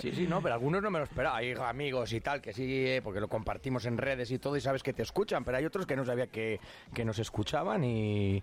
[0.00, 1.36] Sí, sí, no, pero algunos no me lo esperaba.
[1.36, 4.60] Hay amigos y tal que sí, eh, porque lo compartimos en redes y todo y
[4.60, 6.60] sabes que te escuchan, pero hay otros que no sabía que,
[6.94, 8.42] que nos escuchaban y...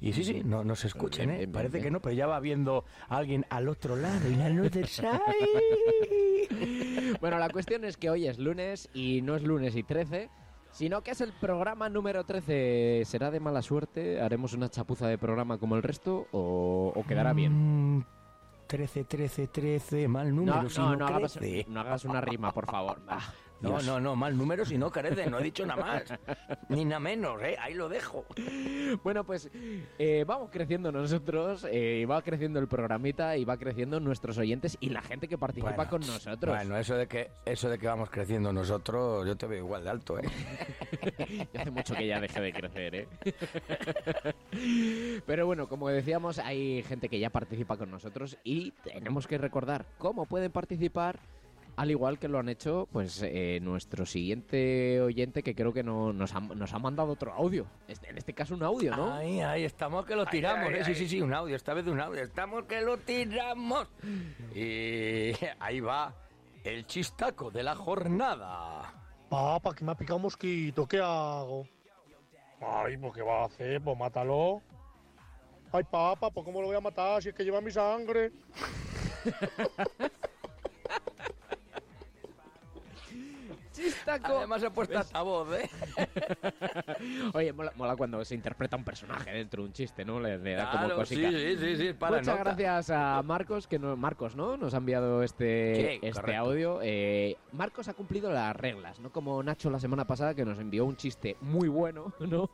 [0.00, 1.48] Y sí, sí, no nos escuchen, Bien, ¿eh?
[1.48, 4.48] Parece que no, pero ya va viendo a alguien al otro lado y la.
[7.20, 10.28] Bueno, la cuestión es que hoy es lunes y no es lunes y 13,
[10.72, 13.02] sino que es el programa número 13.
[13.06, 14.20] ¿Será de mala suerte?
[14.20, 18.04] ¿Haremos una chapuza de programa como el resto o, o quedará bien?
[18.64, 20.62] Mm, 13, 13, 13, mal número.
[20.62, 21.38] No, no, no, hagas,
[21.68, 23.00] no hagas una rima, por favor.
[23.64, 26.04] No, no, no, mal número si no crece, no he dicho nada más.
[26.68, 27.56] Ni nada menos, ¿eh?
[27.60, 28.24] Ahí lo dejo.
[29.02, 29.50] Bueno, pues
[29.98, 34.76] eh, vamos creciendo nosotros, eh, y va creciendo el programita y va creciendo nuestros oyentes
[34.80, 36.54] y la gente que participa Bueno, con nosotros.
[36.54, 39.90] Bueno, eso de que eso de que vamos creciendo nosotros, yo te veo igual de
[39.90, 40.24] alto, ¿eh?
[41.58, 43.08] Hace mucho que ya deje de crecer, ¿eh?
[45.26, 49.86] Pero bueno, como decíamos, hay gente que ya participa con nosotros y tenemos que recordar
[49.98, 51.18] cómo pueden participar,
[51.76, 56.12] al igual que lo han hecho pues eh, nuestro siguiente oyente que creo que no,
[56.12, 57.66] nos, ha, nos ha mandado otro audio.
[57.88, 59.12] Este- en este caso un audio, ¿no?
[59.12, 60.84] Ahí, ahí, estamos que lo tiramos, ay, ¿eh?
[60.84, 60.96] Sí, ay.
[60.96, 62.22] sí, sí, un audio, esta vez un audio.
[62.22, 63.88] Estamos que lo tiramos.
[64.54, 66.14] Y ahí va
[66.62, 68.94] el chistaco de la jornada.
[69.28, 71.66] Papá, que me ha picado un mosquito, ¿qué hago?
[72.60, 73.82] Ay, pues ¿qué va a hacer?
[73.82, 74.62] Pues mátalo.
[75.72, 78.30] Ay, papá, pues ¿cómo lo voy a matar si es que lleva mi sangre?
[83.84, 84.38] Chistaco.
[84.38, 85.68] Además he puesto altavoz, ¿eh?
[87.34, 90.20] Oye, mola, mola cuando se interpreta un personaje dentro de un chiste, ¿no?
[90.20, 91.30] Le, le da Claro, como cosica.
[91.30, 92.44] sí, sí, sí, sí, para Muchas nota.
[92.44, 94.56] gracias a Marcos, que no, Marcos, ¿no?
[94.56, 96.80] Nos ha enviado este, Sí, este audio.
[96.82, 100.84] Eh, Marcos ha cumplido las reglas, no como Nacho la semana pasada que nos envió
[100.84, 102.50] un chiste muy bueno, ¿no?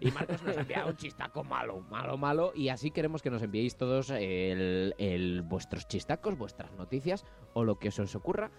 [0.00, 2.52] y Marcos nos envía un chistaco malo, malo, malo.
[2.54, 7.78] Y así queremos que nos enviéis todos el, el- vuestros chistacos, vuestras noticias o lo
[7.78, 8.50] que se os ocurra.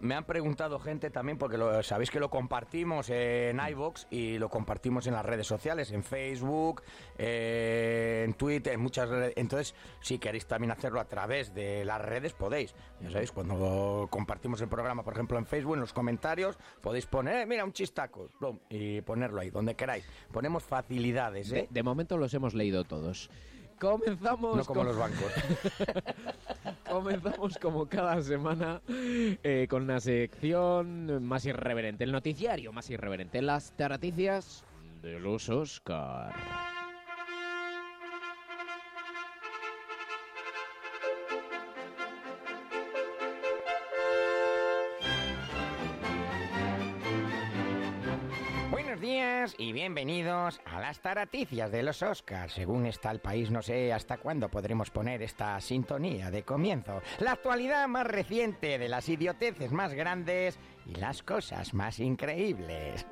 [0.00, 4.48] Me han preguntado gente también, porque lo, sabéis que lo compartimos en iVoox y lo
[4.48, 6.82] compartimos en las redes sociales, en Facebook,
[7.18, 9.32] eh, en Twitter, en muchas redes.
[9.36, 12.74] Entonces, si queréis también hacerlo a través de las redes, podéis.
[13.00, 17.38] Ya sabéis, cuando compartimos el programa, por ejemplo, en Facebook, en los comentarios, podéis poner,
[17.38, 18.30] "Eh, mira, un chistaco,
[18.70, 20.04] y ponerlo ahí, donde queráis.
[20.32, 21.66] Ponemos facilidades, De, ¿eh?
[21.68, 23.30] de momento los hemos leído todos.
[23.80, 25.32] Comenzamos No como con- los bancos.
[26.90, 33.72] Comenzamos como cada semana eh, con la sección más irreverente, el noticiario más irreverente, las
[33.76, 34.64] taraticias
[35.02, 36.32] de los Oscar.
[49.58, 52.52] Y bienvenidos a las taraticias de los Oscars.
[52.52, 57.00] Según está el país, no sé hasta cuándo podremos poner esta sintonía de comienzo.
[57.20, 63.06] La actualidad más reciente de las idioteces más grandes y las cosas más increíbles.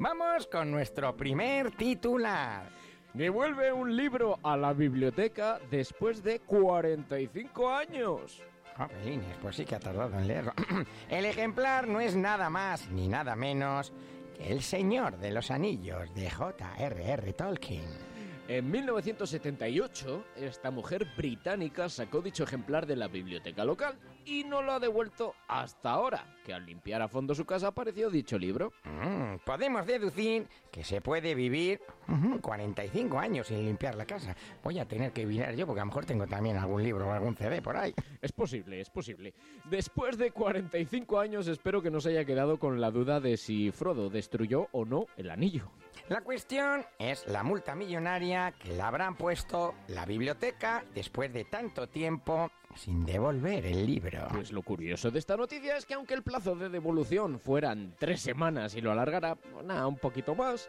[0.00, 2.68] Vamos con nuestro primer titular.
[3.14, 8.42] Devuelve un libro a la biblioteca después de 45 años.
[8.76, 10.52] Jolines, pues sí que ha tardado en leerlo.
[11.08, 13.92] El ejemplar no es nada más ni nada menos
[14.36, 17.32] que El Señor de los Anillos de J.R.R.
[17.32, 18.15] Tolkien.
[18.48, 24.70] En 1978, esta mujer británica sacó dicho ejemplar de la biblioteca local y no lo
[24.70, 28.72] ha devuelto hasta ahora, que al limpiar a fondo su casa apareció dicho libro.
[28.84, 34.36] Mm, podemos deducir que se puede vivir ujú, 45 años sin limpiar la casa.
[34.62, 37.10] Voy a tener que mirar yo porque a lo mejor tengo también algún libro o
[37.10, 37.94] algún CD por ahí.
[38.22, 39.34] Es posible, es posible.
[39.64, 43.72] Después de 45 años espero que no se haya quedado con la duda de si
[43.72, 45.68] Frodo destruyó o no el anillo.
[46.08, 51.88] La cuestión es la multa millonaria que le habrán puesto la biblioteca después de tanto
[51.88, 54.28] tiempo sin devolver el libro.
[54.30, 58.20] Pues lo curioso de esta noticia es que aunque el plazo de devolución fueran tres
[58.20, 60.68] semanas y lo alargara, pues nada, un poquito más,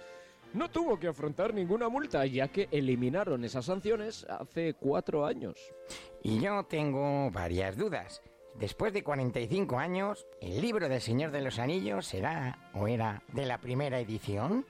[0.53, 5.71] no tuvo que afrontar ninguna multa ya que eliminaron esas sanciones hace cuatro años.
[6.23, 8.23] Y yo tengo varias dudas.
[8.55, 13.45] Después de 45 años, ¿el libro del Señor de los Anillos será o era de
[13.45, 14.65] la primera edición?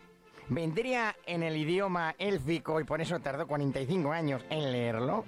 [0.50, 5.26] ¿Vendría en el idioma élfico y por eso tardó 45 años en leerlo?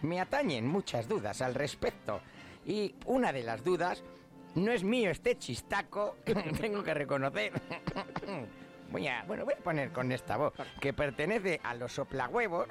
[0.00, 2.22] Me atañen muchas dudas al respecto.
[2.64, 4.02] Y una de las dudas,
[4.54, 6.16] no es mío este chistaco,
[6.60, 7.52] tengo que reconocer.
[8.90, 12.68] Voy a, bueno, voy a poner con esta voz, que pertenece a los soplahuevos.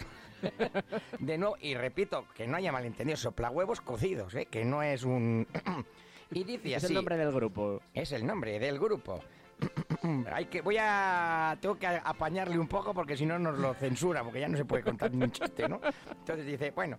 [1.20, 4.46] De nuevo, y repito, que no haya malentendido, soplahuevos cocidos, ¿eh?
[4.46, 5.48] que no es un...
[6.32, 6.94] y dice Es así...
[6.94, 7.82] el nombre del grupo.
[7.96, 9.20] Es el nombre del grupo.
[10.34, 14.24] Hay que, voy a, tengo que apañarle un poco porque si no nos lo censura,
[14.24, 15.80] porque ya no se puede contar ni un chiste, ¿no?
[16.10, 16.98] Entonces dice, bueno,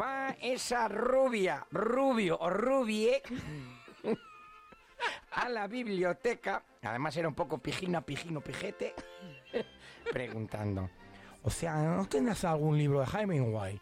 [0.00, 3.22] va esa rubia, rubio o rubie
[5.32, 8.94] a la biblioteca, además era un poco pijina, pijino, pijete,
[10.12, 10.90] preguntando,
[11.42, 13.80] o sea, ¿no tienes algún libro de Hemingway?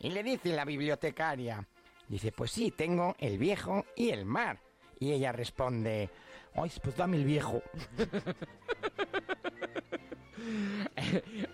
[0.00, 1.66] Y le dice la bibliotecaria,
[2.08, 4.60] dice, pues sí, tengo El viejo y el mar.
[5.00, 6.10] Y ella responde,
[6.54, 7.62] ay, pues dame el viejo.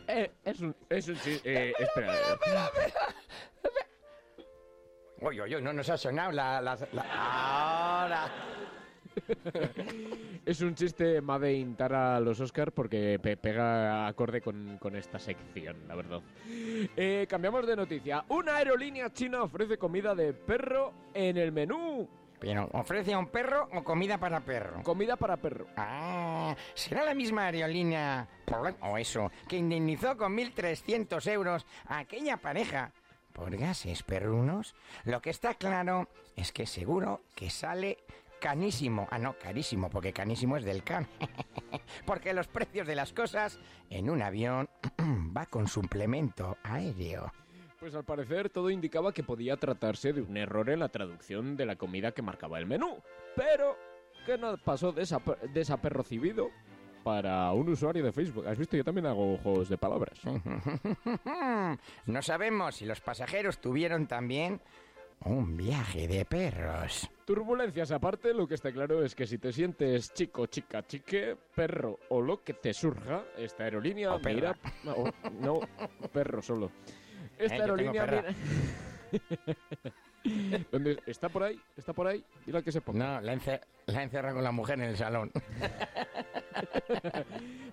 [0.08, 0.74] Eh, es un...
[0.88, 2.12] Es un eh, espera.
[5.20, 6.60] Oye, oye, no nos ha sonado la...
[6.60, 8.28] la- la- Ahora.
[10.46, 14.96] Es un chiste Made in Tara a los Oscar porque pe- pega acorde con, con
[14.96, 16.20] esta sección, la verdad.
[16.96, 18.24] Eh, cambiamos de noticia.
[18.28, 22.08] Una aerolínea china ofrece comida de perro en el menú.
[22.40, 24.82] Pero, ¿ofrece a un perro o comida para perro?
[24.82, 25.66] Comida para perro.
[25.76, 28.26] Ah, ¿será la misma aerolínea,
[28.80, 32.92] o eso, que indemnizó con 1.300 euros a aquella pareja
[33.34, 34.74] por gases perrunos?
[35.04, 37.98] Lo que está claro es que seguro que sale
[38.40, 39.06] canísimo.
[39.10, 41.06] Ah, no, carísimo, porque canísimo es del can.
[42.06, 43.58] porque los precios de las cosas
[43.90, 44.68] en un avión
[45.36, 47.30] va con suplemento aéreo.
[47.80, 51.64] Pues al parecer todo indicaba que podía tratarse de un error en la traducción de
[51.64, 52.98] la comida que marcaba el menú,
[53.34, 53.74] pero
[54.26, 56.50] que no pasó desaper- desapercibido
[57.02, 58.46] para un usuario de Facebook.
[58.46, 58.76] ¿Has visto?
[58.76, 60.18] Yo también hago juegos de palabras.
[62.06, 64.60] No sabemos si los pasajeros tuvieron también
[65.24, 67.08] un viaje de perros.
[67.24, 71.98] Turbulencias aparte, lo que está claro es que si te sientes chico, chica, chique, perro
[72.10, 74.56] o lo que te surja, esta aerolínea O mira...
[75.40, 75.60] no,
[76.12, 76.70] perro solo.
[77.40, 78.24] Esta Eh, aerolínea mira...
[80.70, 81.58] ¿Dónde está por ahí?
[81.76, 82.22] ¿Está por ahí?
[82.44, 83.14] Dile que se ponga.
[83.16, 85.30] No, la, ence- la encerra con la mujer en el salón.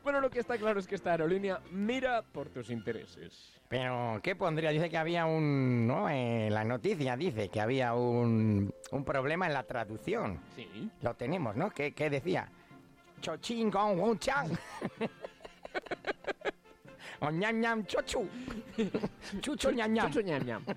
[0.03, 3.51] Bueno, lo que está claro es que esta aerolínea mira por tus intereses.
[3.67, 4.69] Pero, ¿qué pondría?
[4.69, 5.85] Dice que había un...
[5.85, 6.09] ¿no?
[6.09, 10.39] En la noticia dice que había un, un problema en la traducción.
[10.55, 10.89] Sí.
[11.01, 11.69] Lo tenemos, ¿no?
[11.71, 12.49] ¿Qué, qué decía?
[13.19, 14.47] Chochín con un chan.
[17.19, 18.27] o ñam ñam chochu.
[19.41, 20.11] Chucho ñam ñam.
[20.11, 20.63] Chucho ñam ñam.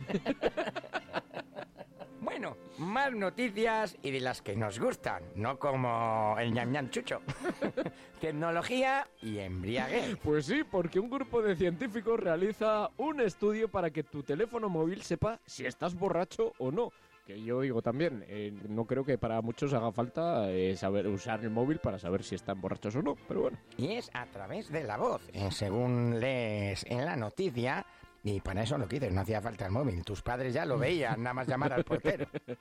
[2.23, 7.23] Bueno, más noticias y de las que nos gustan, no como el ñam ñam chucho.
[8.21, 10.17] Tecnología y embriaguez.
[10.23, 15.03] Pues sí, porque un grupo de científicos realiza un estudio para que tu teléfono móvil
[15.03, 16.93] sepa si estás borracho o no.
[17.31, 21.39] Que yo digo también, eh, no creo que para muchos haga falta eh, saber usar
[21.45, 23.57] el móvil para saber si están borrachos o no, pero bueno.
[23.77, 27.87] Y es a través de la voz, eh, según lees en la noticia.
[28.25, 30.05] Y para eso lo que dices, no hacía falta el móvil.
[30.05, 32.27] Tus padres ya lo veían, nada más llamar al portero.
[32.33, 32.57] Pues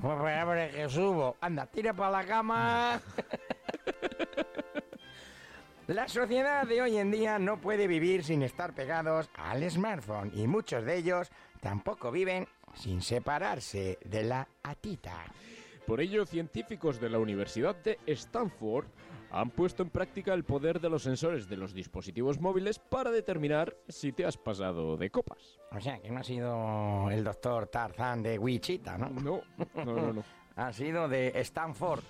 [0.02, 1.36] hombre, que subo.
[1.40, 3.00] Anda, tira para la cama.
[5.86, 10.46] La sociedad de hoy en día no puede vivir sin estar pegados al smartphone y
[10.46, 11.30] muchos de ellos
[11.62, 15.24] tampoco viven sin separarse de la atita.
[15.86, 18.86] Por ello, científicos de la Universidad de Stanford
[19.30, 23.76] han puesto en práctica el poder de los sensores de los dispositivos móviles para determinar
[23.88, 25.58] si te has pasado de copas.
[25.70, 29.08] O sea, que no ha sido el doctor Tarzán de Wichita, ¿no?
[29.10, 29.42] No,
[29.74, 30.24] no, no, no.
[30.58, 32.02] Ha sido de Stanford.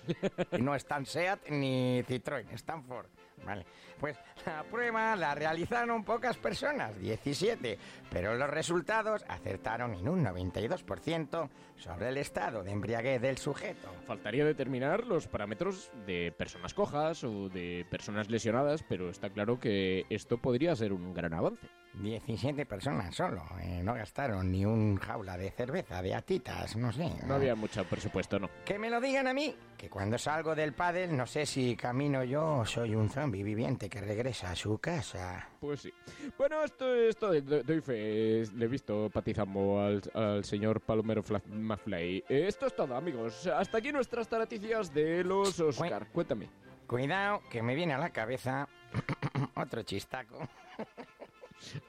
[0.53, 3.05] Y no Stan Seat ni Citroën, Stanford.
[3.45, 3.63] Vale.
[3.99, 7.77] Pues la prueba la realizaron pocas personas, 17,
[8.09, 13.89] pero los resultados acertaron en un 92% sobre el estado de embriaguez del sujeto.
[14.05, 20.05] Faltaría determinar los parámetros de personas cojas o de personas lesionadas, pero está claro que
[20.09, 21.67] esto podría ser un gran avance.
[21.93, 27.09] 17 personas solo, eh, no gastaron ni un jaula de cerveza, de atitas, no sé.
[27.25, 28.49] No había mucho presupuesto, ¿no?
[28.63, 32.23] Que me lo digan a mí, que cuando salgo del pádel no sé si camino
[32.23, 35.49] yo o soy un zombie viviente que regresa a su casa.
[35.59, 35.93] Pues sí.
[36.37, 38.43] Bueno, esto, esto do- doy fe.
[38.55, 42.23] Le he visto patizando al, al señor Palomero Fla- Maflay.
[42.29, 43.47] Esto es todo, amigos.
[43.47, 46.07] Hasta aquí nuestras noticias de los Oscar.
[46.13, 46.49] Cuéntame.
[46.87, 48.67] Cuidado, que me viene a la cabeza
[49.55, 50.47] otro chistaco.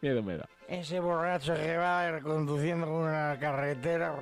[0.00, 0.48] Miedo me da.
[0.68, 4.14] Ese borracho que va conduciendo una carretera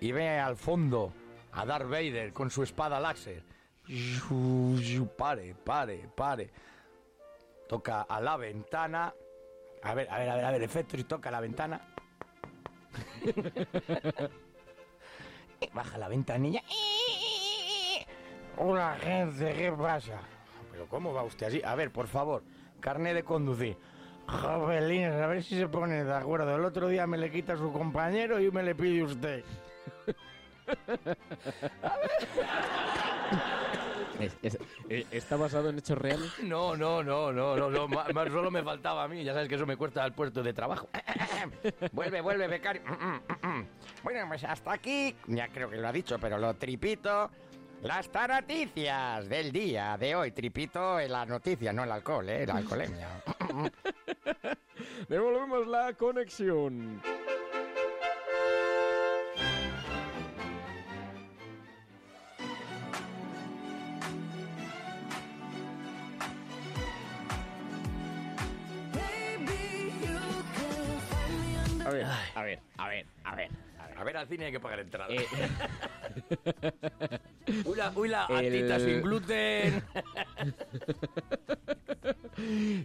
[0.00, 1.12] y ve al fondo
[1.52, 3.42] a Darth Vader con su espada láser.
[5.16, 6.50] Pare, pare, pare.
[7.68, 9.12] Toca a la ventana.
[9.82, 11.80] A ver, a ver, a ver, a ver, efectos y toca la ventana.
[15.72, 16.62] Baja la ventanilla.
[18.56, 20.20] Hola, gente, ¿qué pasa?
[20.70, 21.62] ¿Pero cómo va usted así?
[21.64, 22.42] A ver, por favor,
[22.80, 23.76] carne de conducir.
[24.28, 26.54] Jovelines, a ver si se pone de acuerdo.
[26.54, 29.44] El otro día me le quita su compañero y me le pide usted.
[34.18, 36.32] Es- es- eh, ¿Está basado en hechos reales?
[36.42, 39.22] No, no, no, no, no, no, ma- ma- solo me faltaba a mí.
[39.22, 40.88] Ya sabes que eso me cuesta al puesto de trabajo.
[41.92, 42.82] vuelve, vuelve, becario.
[44.02, 47.30] bueno, pues hasta aquí, ya creo que lo ha dicho, pero lo tripito.
[47.82, 50.32] Las taraticias del día de hoy.
[50.32, 52.44] Tripito en la noticia, no el alcohol, ¿eh?
[52.44, 53.08] La alcoholemia.
[55.08, 57.00] Devolvemos la conexión.
[71.84, 73.67] A ver, a ver, a ver, a ver.
[73.98, 75.12] A ver, al cine hay que pagar entrada.
[75.12, 75.26] Eh,
[77.64, 79.82] uy, la, uy, la El- sin gluten.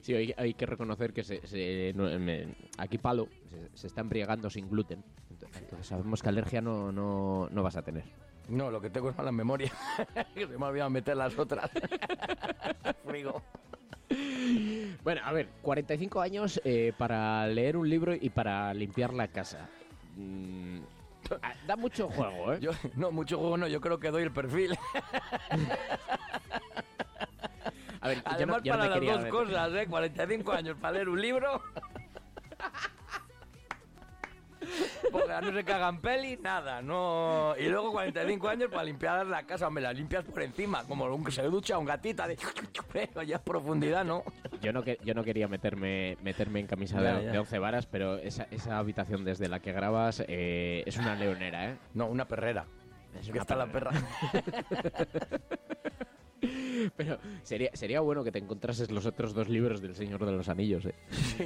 [0.02, 4.02] Sí, hay, hay que reconocer que se, se- no, me- aquí Palo se, se está
[4.02, 5.04] embriagando sin gluten.
[5.30, 8.04] Entonces, entonces sabemos que alergia no, no, no vas a tener.
[8.50, 9.72] No, lo que tengo es mala memoria.
[10.34, 11.70] que se me olvidado meter las otras.
[13.06, 13.44] Frigo.
[15.04, 19.70] Bueno, a ver, 45 años eh, para leer un libro y para limpiar la casa.
[20.18, 20.80] Mm,
[21.68, 22.60] da mucho juego, ¿eh?
[22.62, 24.78] Yo, no, mucho juego no, yo creo que doy el perfil.
[28.02, 29.88] A ver, yo no- Además, yo para las dos cosas, ¿eh?
[29.88, 31.62] 45 años para leer un libro.
[35.12, 37.54] Porque no se cagan peli, nada, no.
[37.58, 41.24] Y luego 45 años para limpiar la casa, me la limpias por encima, como un
[41.24, 42.38] que se ducha un gatita de.
[42.92, 44.24] Pero ya es profundidad, ¿no?
[44.62, 47.32] Yo no, que- yo no quería meterme, meterme en camisa Ya, de, ya.
[47.32, 51.70] de 11 varas, pero esa, esa habitación desde la que grabas eh, es una leonera,
[51.70, 51.78] ¿eh?
[51.94, 52.66] No, una perrera.
[53.20, 53.92] Es Que una está la perrera.
[54.32, 55.02] perra.
[56.98, 60.50] Pero sería, sería bueno que te encontrases los otros dos libros del Señor de los
[60.50, 60.96] Anillos, ¿eh?
[61.10, 61.44] Sí,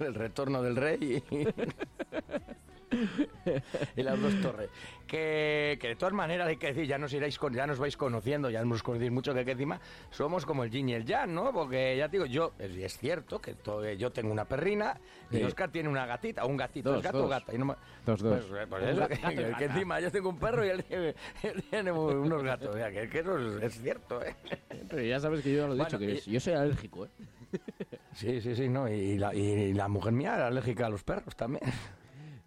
[0.00, 1.46] el retorno del rey y,
[3.96, 4.70] y las dos torres.
[5.06, 7.96] Que, que de todas maneras hay que decir, ya nos iréis con, ya nos vais
[7.96, 11.32] conociendo, ya nos conocéis mucho que, que encima somos como el yin y el yang,
[11.32, 11.50] ¿no?
[11.52, 14.98] Porque ya te digo, yo, es, es cierto que to- yo tengo una perrina
[15.30, 15.44] y Sí.
[15.44, 17.30] Oscar tiene una gatita, o un gatito, Dos, ¿es gato o dos.
[17.30, 17.54] gata?
[17.54, 17.74] Y no me-
[18.04, 18.44] Dos, dos.
[18.44, 20.84] Pues, eh, pues eso, que, y que- que encima yo tengo un perro y él
[20.84, 24.34] tiene, él tiene unos gatos, o sea, que, eso es, es cierto, ¿eh?
[24.90, 27.10] Pero ya sabes que yo lo he dicho, que y- yo soy alérgico, ¿eh?
[28.12, 31.34] Sí, sí, sí, no, y la, y la mujer mía era alérgica a los perros
[31.34, 31.62] también.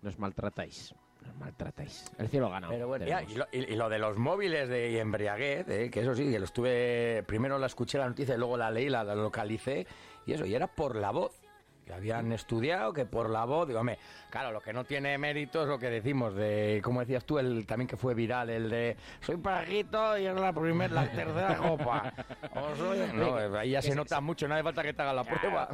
[0.02, 2.12] Nos maltratáis, nos maltratáis.
[2.18, 2.70] El cielo gana.
[2.70, 6.02] Pero bueno, ya, y, lo, y- y lo de los móviles de embriaguez, eh, que
[6.02, 7.24] eso sí, que lo estuve.
[7.28, 9.86] Primero la escuché la noticia y luego la leí, la, la localicé,
[10.26, 11.41] y eso, y era por la voz.
[11.92, 13.98] Que habían estudiado que por la voz, digo, hombre,
[14.30, 17.66] claro, lo que no tiene mérito es lo que decimos de, como decías tú, el
[17.66, 22.14] también que fue viral, el de soy pajito y es la primera, la tercera copa.
[22.56, 25.24] O soy- no, ahí ya se nota mucho, no hace falta que te haga la
[25.26, 25.68] prueba.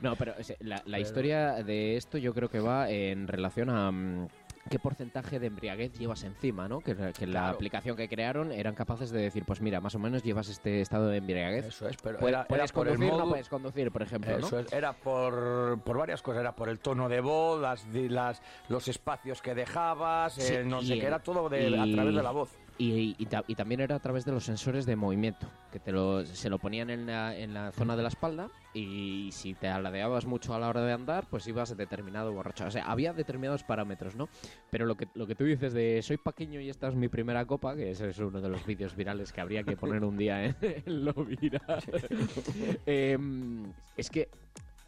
[0.00, 4.28] No, pero la, la historia de esto yo creo que va en relación a mm,
[4.70, 6.80] qué porcentaje de embriaguez llevas encima, ¿no?
[6.80, 7.54] Que, la- que la Claro.
[7.54, 11.08] aplicación que crearon eran capaces de decir, pues mira, más o menos llevas este estado
[11.08, 11.66] de embriaguez.
[11.66, 14.46] Eso es, pero era- era puedes por el conducir, no puedes conducir, por ejemplo, ¿no?
[14.46, 18.40] Eso es, era por, por varias cosas, era por el tono de voz, las, las,
[18.68, 21.94] los espacios que dejabas, Sí, eh, no sé qué, el- era todo de, a y-
[21.94, 22.50] través de la voz.
[22.90, 25.92] Y, y ta- y también era a través de los sensores de movimiento, que te
[25.92, 29.68] lo, se lo ponían en la, en la zona de la espalda y si te
[29.68, 32.64] aladeabas mucho a la hora de andar, pues ibas determinado borracho.
[32.66, 34.28] O sea, había determinados parámetros, ¿no?
[34.70, 37.44] Pero lo que, lo que tú dices de soy pequeño y esta es mi primera
[37.44, 40.44] copa, que ese es uno de los vídeos virales que habría que poner un día
[40.44, 41.82] en, en lo viral.
[42.86, 44.28] Em, es que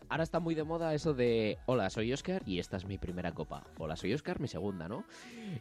[0.09, 3.33] ahora está muy de moda eso de hola, soy Oscar y esta es mi primera
[3.33, 3.65] copa.
[3.79, 5.05] Hola, soy Oscar, mi segunda, ¿no?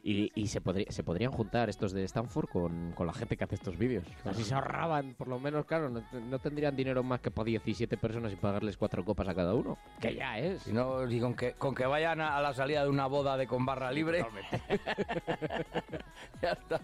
[0.04, 3.44] Y, y se, podría, se podrían juntar estos de Stanford con, con la gente que
[3.44, 4.06] hace estos vídeos.
[4.26, 7.98] Así se ahorraban, por lo menos, claro, no, no tendrían dinero más que para 17
[7.98, 9.78] personas y pagarles cuatro copas a cada uno.
[10.00, 10.64] Que ya es.
[10.64, 13.38] Si no, y con que, con que vayan a, a la salida de una boda
[13.38, 14.26] de con barra libre.
[16.42, 16.82] ya está.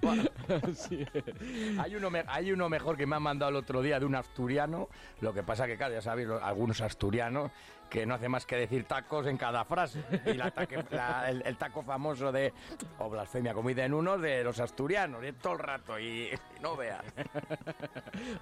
[1.81, 4.15] hay, uno me- hay uno mejor que me han mandado el otro día de un
[4.15, 4.89] asturiano.
[5.21, 7.48] Lo que pasa que, claro, ya sabéis, algunos asturianos
[7.89, 10.03] que no hace más que decir tacos en cada frase.
[10.27, 12.53] Y la taque- la- el, el taco famoso de,
[12.99, 15.97] o blasfemia, comida en uno, de los asturianos, de todo el rato.
[15.99, 17.03] Y, y no veas.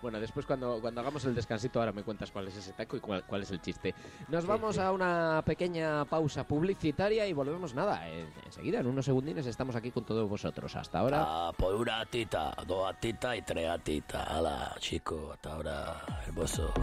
[0.01, 2.99] Bueno, después cuando, cuando hagamos el descansito ahora me cuentas cuál es ese taco y
[2.99, 3.93] cuál, cuál es el chiste.
[4.27, 8.07] Nos vamos a una pequeña pausa publicitaria y volvemos nada.
[8.09, 10.75] en- enseguida, en unos segundines estamos aquí con todos vosotros.
[10.75, 11.23] Hasta ahora.
[11.25, 14.27] Ah, por una tita, dos atitas y tres atitas.
[14.27, 16.73] Hala, chico, hasta ahora, hermoso.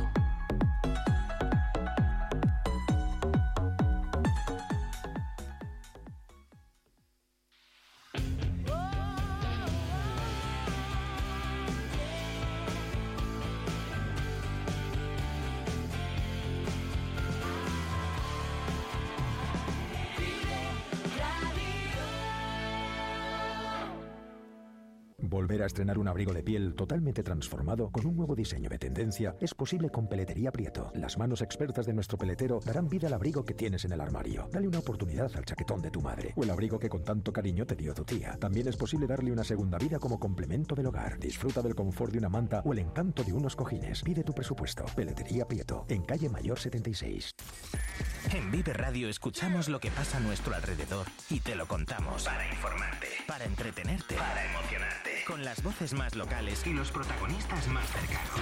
[25.85, 29.90] Estrenar un abrigo de piel totalmente transformado con un nuevo diseño de tendencia es posible
[29.90, 30.90] con Peletería Prieto.
[30.94, 34.49] Las manos expertas de nuestro peletero darán vida al abrigo que tienes en el armario.
[34.50, 37.67] Dale una oportunidad al chaquetón de tu madre o el abrigo que con tanto cariño
[37.67, 38.39] te dio tu tía.
[38.41, 41.18] También es posible darle una segunda vida como complemento del hogar.
[41.18, 44.02] Disfruta del confort de una manta o el encanto de unos cojines.
[44.02, 44.86] Pide tu presupuesto.
[44.97, 47.34] Peletería Prieto, en calle Mayor 76.
[48.33, 52.49] En Vive Radio escuchamos lo que pasa a nuestro alrededor y te lo contamos para
[52.49, 58.41] informarte, para entretenerte, para emocionarte, con las voces más locales y los protagonistas más cercanos.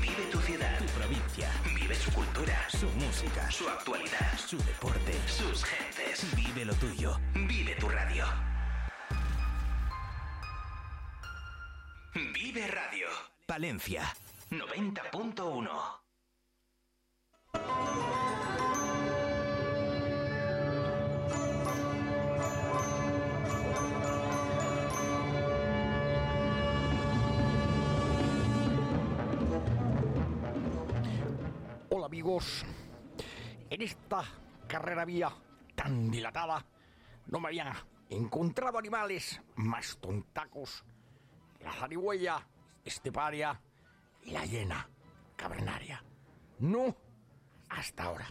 [0.00, 5.64] Vive tu ciudad, tu provincia, vive su cultura, su música, su actualidad, su deporte, sus
[5.64, 6.26] gentes.
[6.34, 8.26] Vive lo tuyo, vive tu radio.
[12.34, 13.06] Vive Radio,
[13.46, 14.12] Palencia,
[14.50, 16.06] 90.1.
[32.26, 32.64] amigos,
[33.70, 34.24] en esta
[34.66, 35.30] carrera vía
[35.76, 36.66] tan dilatada
[37.26, 37.72] no me habían
[38.10, 40.84] encontrado animales más tontacos.
[41.60, 42.44] La zarigüeya
[42.84, 43.60] esteparia
[44.22, 44.90] y la hiena
[45.36, 46.02] cavernaria.
[46.58, 46.96] No,
[47.68, 48.26] hasta ahora.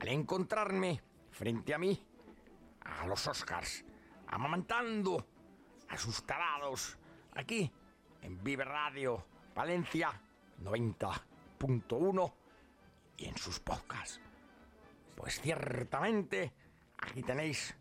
[0.00, 2.02] Al encontrarme frente a mí,
[2.80, 3.84] a los Oscars,
[4.28, 5.26] amamantando
[5.90, 6.96] a sus tarados,
[7.34, 7.70] aquí
[8.22, 10.10] en Vive Radio Valencia
[10.62, 12.32] 90.1
[13.18, 14.20] y en sus podcasts.
[15.16, 16.52] Pues ciertamente
[16.96, 17.74] aquí tenéis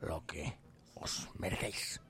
[0.00, 0.58] lo que
[0.94, 2.00] os merecéis.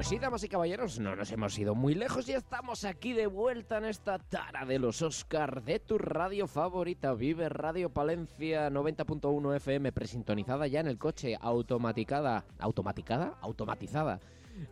[0.00, 3.26] Pues sí, damas y caballeros, no nos hemos ido muy lejos y estamos aquí de
[3.26, 7.12] vuelta en esta tara de los Oscar de tu radio favorita.
[7.12, 12.46] Vive Radio Palencia 90.1 FM, presintonizada ya en el coche, automaticada.
[12.58, 13.34] ¿Automaticada?
[13.42, 14.20] Automatizada.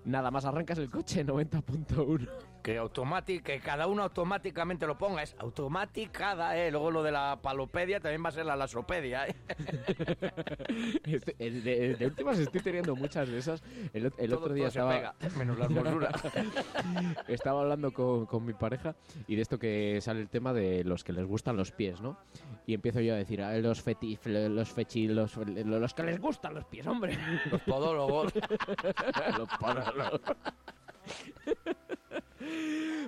[0.07, 2.27] Nada más arrancas el coche 90.1.
[2.63, 6.71] Que automático, que cada uno automáticamente lo ponga, es automaticada, ¿eh?
[6.71, 9.35] Luego lo de la palopedia también va a ser la lasopedia, ¿eh?
[11.05, 13.63] Este- eh, de, de últimas estoy teniendo muchas de esas.
[13.93, 14.91] El, el Todo- otro día estaba.
[14.93, 16.11] pega, menos la hermosura.
[17.29, 18.95] estaba hablando con, con mi pareja
[19.27, 22.19] y de esto que sale el tema de los que les gustan los pies, ¿no?
[22.67, 26.55] Y empiezo yo a decir, "Ah, los feti, los fechi, los, los que les gustan
[26.55, 27.17] los pies, hombre.
[27.51, 28.33] Los podólogos.
[29.39, 30.21] los podólogos.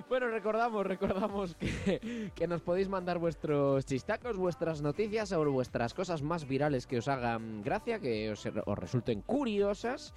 [0.09, 6.21] Bueno, recordamos, recordamos que, que nos podéis mandar vuestros chistacos, vuestras noticias o vuestras cosas
[6.21, 10.13] más virales que os hagan gracia, que os, os resulten curiosas.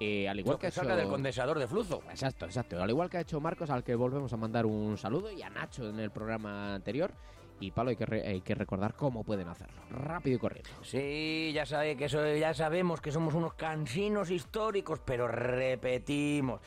[0.00, 2.02] eh, al igual Lo que, salga hecho- del condensador de flujo.
[2.10, 2.82] Exacto, exacto.
[2.82, 5.50] Al igual que ha hecho Marcos, al que volvemos a mandar un saludo, y a
[5.50, 7.12] Nacho en el programa anterior.
[7.58, 9.74] Y Pablo, hay que, re- hay que recordar cómo pueden hacerlo.
[9.90, 10.68] Rápido y corriendo.
[10.82, 16.60] Sí, ya, sabe que so- ya sabemos que somos unos cansinos históricos, pero repetimos.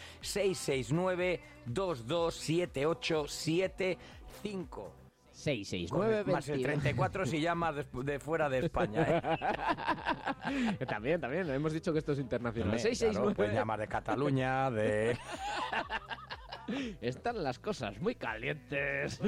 [3.42, 3.98] 669-227875.
[5.32, 9.06] 669 Más el 34 si llamas de, de fuera de España.
[9.08, 10.86] ¿eh?
[10.90, 11.50] también, también.
[11.50, 12.68] Hemos dicho que esto es internacional.
[12.76, 13.36] Hombre, claro, 669.
[13.36, 15.18] puedes llamar de Cataluña, de...
[17.02, 19.20] Están las cosas muy calientes.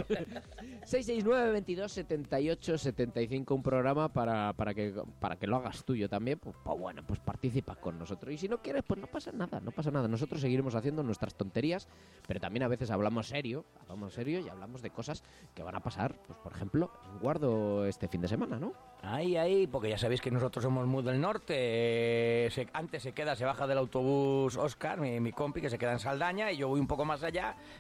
[0.86, 6.40] 669 22 78 75 un programa para, para que para que lo hagas tuyo también.
[6.40, 8.34] Pues, pues bueno, pues participa con nosotros.
[8.34, 10.08] Y si no quieres, pues no pasa nada, no pasa nada.
[10.08, 11.88] Nosotros seguiremos haciendo nuestras tonterías,
[12.28, 15.80] pero también a veces hablamos serio, hablamos serio y hablamos de cosas que van a
[15.82, 18.74] pasar, pues por ejemplo, en Guardo este fin de semana, ¿no?
[19.04, 22.50] Ahí, ahí, porque ya sabéis que nosotros somos muy del norte.
[22.74, 26.00] antes se queda, se baja del autobús Oscar, mi, mi compi, que se queda en
[26.00, 27.31] Saldaña, y yo voy un poco más allá,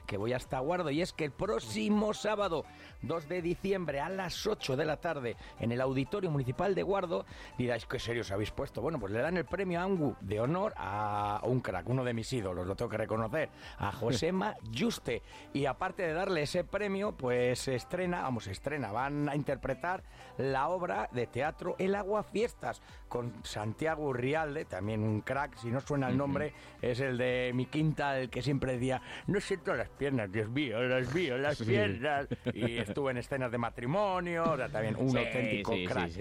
[0.05, 0.89] que voy hasta Guardo.
[0.89, 2.65] Y es que el próximo sábado,
[3.01, 7.25] 2 de diciembre, a las 8 de la tarde, en el Auditorio Municipal de Guardo,
[7.57, 8.81] diráis, qué serio os habéis puesto.
[8.81, 12.31] Bueno, pues le dan el premio Angu de honor a un crack, uno de mis
[12.31, 15.21] ídolos, lo tengo que reconocer, a Josema Juste.
[15.53, 20.03] Y aparte de darle ese premio, pues se estrena, vamos, se estrena, van a interpretar
[20.37, 25.81] la obra de teatro El Agua Fiestas con Santiago Urrialde, también un crack, si no
[25.81, 29.89] suena el nombre, es el de mi quinta, el que siempre decía, no siento las
[29.89, 31.65] piernas, Dios mío, las mío, las Sí.
[31.65, 32.27] piernas.
[32.53, 36.11] Y estuvo en escenas de matrimonio, o sea, también un Sí, auténtico crack.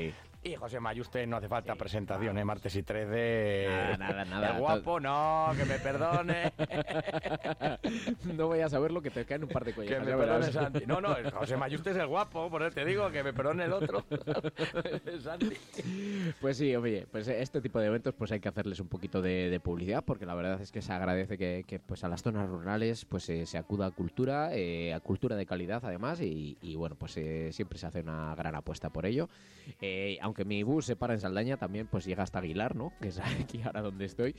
[0.43, 0.52] Sí, sí.
[0.52, 2.44] Y José Mayuste no hace falta presentación, ¿eh?
[2.44, 3.67] Martes y 13.
[3.69, 4.51] Nada, nada, nada.
[4.55, 6.52] El guapo, no, que me perdone.
[8.25, 10.05] no voy a saber lo que te caen un par de que collejas.
[10.05, 10.52] me ya perdone.
[10.52, 10.86] Santi.
[10.86, 13.73] No, no, José Mayuste es el guapo, por eso te digo, que me perdone el
[13.73, 14.05] otro.
[15.20, 15.57] Santi.
[16.41, 19.51] Pues sí, oye, pues este tipo de eventos pues hay que hacerles un poquito de,
[19.51, 22.49] de publicidad porque la verdad es que se agradece que, que, pues a las zonas
[22.49, 26.75] rurales pues eh, se acuda a cultura, eh, a cultura de calidad además y, y,
[26.77, 27.12] bueno pues
[27.51, 29.28] siempre se hace una gran apuesta por ello.
[29.81, 32.92] Eh, aunque mi bus se para en Saldaña también pues llega hasta Aguilar, ¿no?
[33.00, 34.36] Que es aquí ahora donde estoy.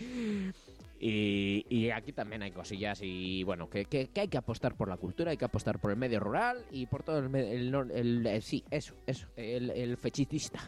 [1.03, 4.87] Y, y aquí también hay cosillas y bueno, que, que- que hay que apostar por
[4.87, 7.91] la cultura, hay que apostar por el medio rural y por todo el, el, nor-
[7.91, 10.59] el- eh, sí, eso, eso, el, el fechitista.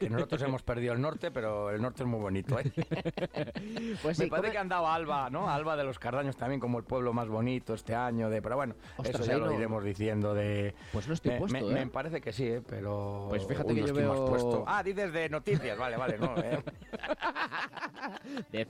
[0.00, 2.64] Que nosotros hemos perdido el norte, pero el norte es muy bonito, ¿eh?
[4.02, 5.48] Pues Me sí, parece que han dado a Alba, ¿no?
[5.48, 8.74] Alba de los Cardaños también como el pueblo más bonito este año, de pero bueno,
[8.96, 10.74] Ostras, eso ya lo iremos diciendo de...
[10.92, 11.84] Pues no estoy me, puesto, me- ¿eh?
[11.84, 12.62] me parece que sí, ¿eh?
[12.66, 13.26] Pero...
[13.28, 14.64] Pues fíjate Uy, que no yo veo- puesto.
[14.66, 16.58] Ah, dices de noticias, vale, vale, no, ¿eh?
[18.52, 18.66] De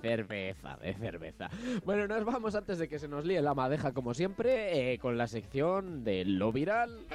[0.80, 1.48] de cerveza.
[1.84, 5.16] Bueno, nos vamos antes de que se nos líe la madeja como siempre eh, con
[5.16, 7.06] la sección de lo viral.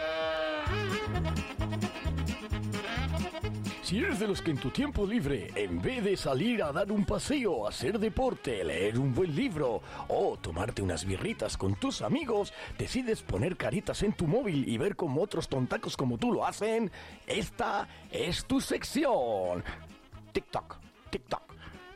[3.83, 6.91] Si eres de los que en tu tiempo libre, en vez de salir a dar
[6.91, 12.53] un paseo, hacer deporte, leer un buen libro o tomarte unas birritas con tus amigos,
[12.77, 16.91] decides poner caritas en tu móvil y ver cómo otros tontacos como tú lo hacen,
[17.27, 19.63] esta es tu sección.
[20.31, 20.77] TikTok,
[21.11, 21.43] TikTok,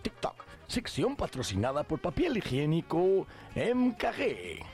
[0.04, 0.47] TikTok.
[0.68, 4.66] Sección patrocinada por papel higiénico MKG.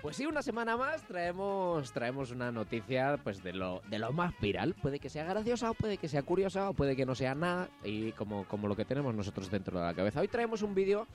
[0.00, 4.32] Pues sí, una semana más traemos traemos una noticia pues de lo de lo más
[4.40, 4.74] viral.
[4.74, 7.68] Puede que sea graciosa o puede que sea curiosa o puede que no sea nada
[7.84, 10.20] y como como lo que tenemos nosotros dentro de la cabeza.
[10.20, 11.06] Hoy traemos un vídeo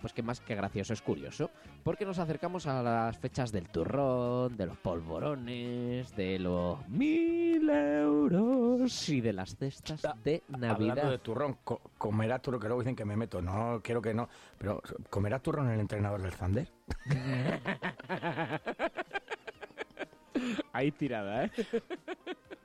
[0.00, 1.50] pues que más que gracioso es curioso,
[1.84, 9.08] porque nos acercamos a las fechas del turrón, de los polvorones, de los mil euros
[9.08, 10.90] y de las cestas de Navidad.
[10.98, 12.60] Hablando de turrón, co- ¿comerá turrón?
[12.60, 13.40] Que luego dicen que me meto.
[13.42, 14.28] No, quiero que no.
[14.58, 16.68] Pero, ¿comerá turrón el entrenador del Thunder?
[20.72, 21.50] Ahí tirada, ¿eh?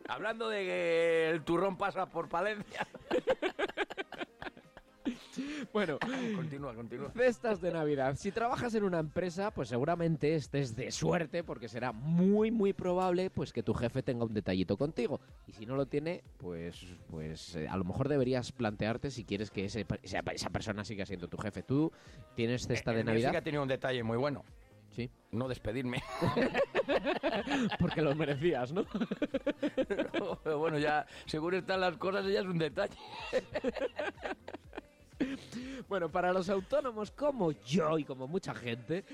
[0.07, 2.87] Hablando de que el turrón pasa por Palencia.
[5.73, 5.97] Bueno,
[6.35, 7.11] continúa, continúa.
[7.11, 8.15] Cestas de Navidad.
[8.17, 13.29] Si trabajas en una empresa, pues seguramente estés de suerte porque será muy muy probable
[13.29, 15.19] pues que tu jefe tenga un detallito contigo.
[15.47, 19.51] Y si no lo tiene, pues pues eh, a lo mejor deberías plantearte si quieres
[19.51, 21.63] que ese, esa, esa persona siga siendo tu jefe.
[21.63, 21.91] ¿Tú
[22.35, 23.31] tienes cesta de El mío sí Navidad?
[23.31, 24.43] que ha tenido un detalle muy bueno.
[24.91, 25.09] Sí.
[25.31, 26.01] No despedirme.
[27.79, 28.85] Porque lo merecías, ¿no?
[30.43, 32.95] Pero bueno, ya, según están las cosas, ya es un detalle.
[35.87, 39.05] Bueno, para los autónomos como yo y como mucha gente,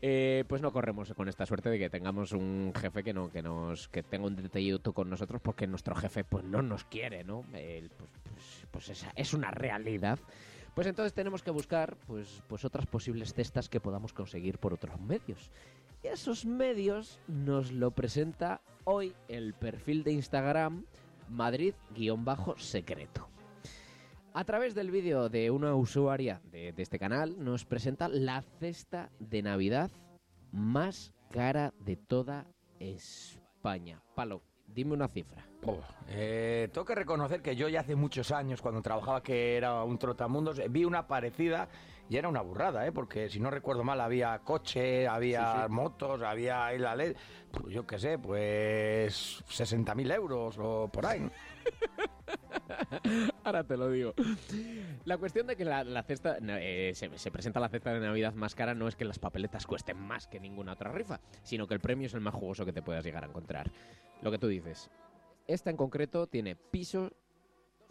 [0.00, 3.42] eh, pues no corremos con esta suerte de que tengamos un jefe que no que
[3.42, 7.42] nos que tenga un detallito con nosotros porque nuestro jefe pues no nos quiere, ¿no?
[7.50, 10.20] Pues pues, pues esa es una realidad.
[10.74, 15.00] Pues entonces tenemos que buscar pues pues otras posibles cestas que podamos conseguir por otros
[15.00, 15.50] medios.
[16.02, 20.84] Y esos medios nos lo presenta hoy el perfil de Instagram
[21.28, 23.28] Madrid-secreto.
[24.32, 29.10] A través del vídeo de una usuaria de, de este canal nos presenta la cesta
[29.18, 29.90] de Navidad
[30.52, 32.46] más cara de toda
[32.78, 34.00] España.
[34.14, 35.44] Palo, dime una cifra.
[35.66, 39.82] Oh, eh, tengo que reconocer que yo ya hace muchos años, cuando trabajaba que era
[39.82, 41.68] un trotamundos, eh, vi una parecida
[42.08, 42.92] y era una burrada, ¿eh?
[42.92, 45.72] porque si no recuerdo mal había coche, había Sí, sí.
[45.72, 47.14] motos, había la ley,
[47.52, 51.28] pues yo qué sé, pues 60.000 euros o por ahí.
[53.44, 54.14] Ahora te lo digo.
[55.04, 58.34] La cuestión de que la, la cesta eh, se, se presenta la cesta de Navidad
[58.34, 61.74] más cara no es que las papeletas cuesten más que ninguna otra rifa, sino que
[61.74, 63.70] el premio es el más jugoso que te puedas llegar a encontrar.
[64.22, 64.90] Lo que tú dices.
[65.46, 67.10] Esta en concreto tiene piso,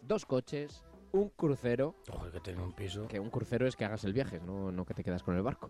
[0.02, 1.96] dos coches, un crucero.
[2.10, 3.08] Ojo, que tiene un piso.
[3.08, 5.42] Que un crucero es que hagas el viaje, no, no que te quedas con el
[5.42, 5.70] barco.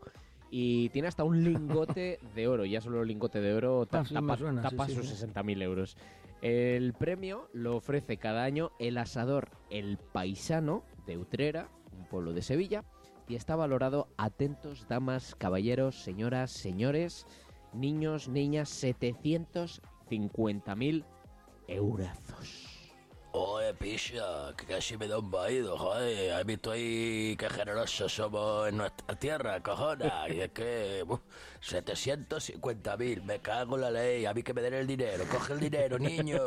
[0.51, 2.65] Y tiene hasta un lingote de oro.
[2.65, 5.25] Ya solo el lingote de oro Ah, tapa, sí, tapa sí, sus sí.
[5.27, 5.97] 60.000 euros.
[6.41, 12.41] El premio lo ofrece cada año el asador El Paisano de Utrera, un pueblo de
[12.41, 12.83] Sevilla,
[13.27, 17.27] y está valorado, atentos, damas, caballeros, señoras, señores,
[17.73, 21.03] niños, niñas, 750.000
[21.67, 22.68] eurazos.
[23.31, 26.33] Oye, picha, que casi me da un vaído, joder.
[26.33, 30.27] ¿Has visto ahí qué generosos somos en nuestra tierra, cojona?
[30.29, 31.19] Y es que, uf,
[31.61, 34.25] 750.000, me cago en la ley.
[34.25, 35.25] A mí que me den el dinero.
[35.29, 36.39] Coge el dinero, niño.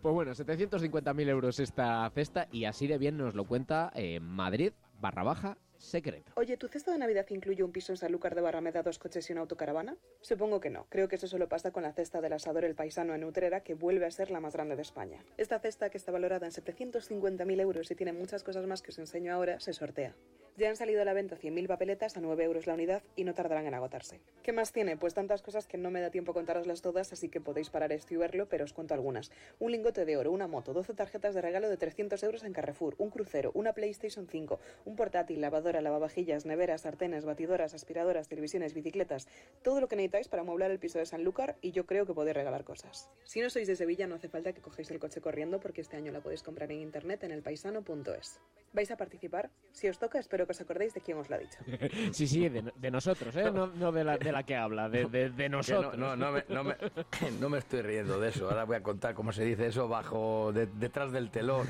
[0.00, 4.72] Pues bueno, 750.000 euros esta cesta y así de bien nos lo cuenta eh, Madrid
[5.00, 6.32] barra baja secreto.
[6.36, 9.32] Oye, ¿tu cesta de Navidad incluye un piso en Sanlúcar de Barrameda, dos coches y
[9.32, 9.96] una autocaravana?
[10.20, 10.86] Supongo que no.
[10.88, 13.74] Creo que eso solo pasa con la cesta del asador El Paisano en Utrera, que
[13.74, 15.24] vuelve a ser la más grande de España.
[15.36, 18.98] Esta cesta, que está valorada en 750.000 euros y tiene muchas cosas más que os
[18.98, 20.14] enseño ahora, se sortea.
[20.56, 23.34] Ya han salido a la venta 100.000 papeletas a 9 euros la unidad y no
[23.34, 24.20] tardarán en agotarse.
[24.44, 24.96] ¿Qué más tiene?
[24.96, 28.14] Pues tantas cosas que no me da tiempo contaroslas todas, así que podéis parar esto
[28.14, 29.32] y verlo, pero os cuento algunas.
[29.58, 32.94] Un lingote de oro, una moto, 12 tarjetas de regalo de 300 euros en Carrefour,
[32.98, 39.28] un crucero, una PlayStation 5, un portátil, lavadora, lavavajillas, neveras, sartenes, batidoras, aspiradoras, televisiones, bicicletas,
[39.62, 42.36] todo lo que necesitáis para amueblar el piso de Sanlúcar y yo creo que podéis
[42.36, 43.10] regalar cosas.
[43.24, 45.96] Si no sois de Sevilla no hace falta que cogéis el coche corriendo porque este
[45.96, 48.40] año la podéis comprar en internet en elpaisano.es.
[48.72, 49.50] ¿Vais a participar?
[49.72, 51.58] Si os toca espero que os acordéis de quién os lo ha dicho.
[52.12, 53.50] Sí, sí, de, de nosotros, ¿eh?
[53.50, 55.96] No, no de, la, de la que habla, de, de- de nosotros.
[55.96, 56.76] No, no, no, me, no, me,
[57.40, 58.48] no me estoy riendo de eso.
[58.48, 61.66] Ahora voy a contar cómo se dice eso bajo de- detrás del telón.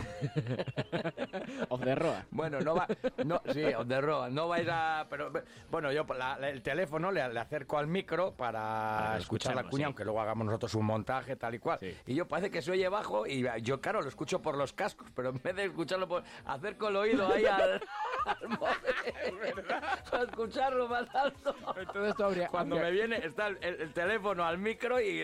[1.68, 2.14] Off the road.
[2.30, 2.86] Bueno, no va.
[3.24, 4.30] No, sí, the road.
[4.30, 5.06] No vais a.
[5.10, 5.32] Pero
[5.70, 9.64] bueno, yo la- la- el teléfono le, le acerco al micro para, Para escuchar la
[9.64, 9.84] cuña, sí.
[9.84, 11.78] aunque luego hagamos nosotros un montaje tal y cual.
[12.06, 15.08] Y yo parece que se oye bajo y yo, claro, lo escucho por los cascos,
[15.14, 16.22] pero en vez de escucharlo por.
[16.44, 17.80] acerco el oído ahí al.
[18.24, 19.64] al móvil
[20.10, 21.54] para escucharlo más alto.
[21.76, 25.22] Entonces habría- Cuando habría- me viene, está el, el- el teléfono al micro y.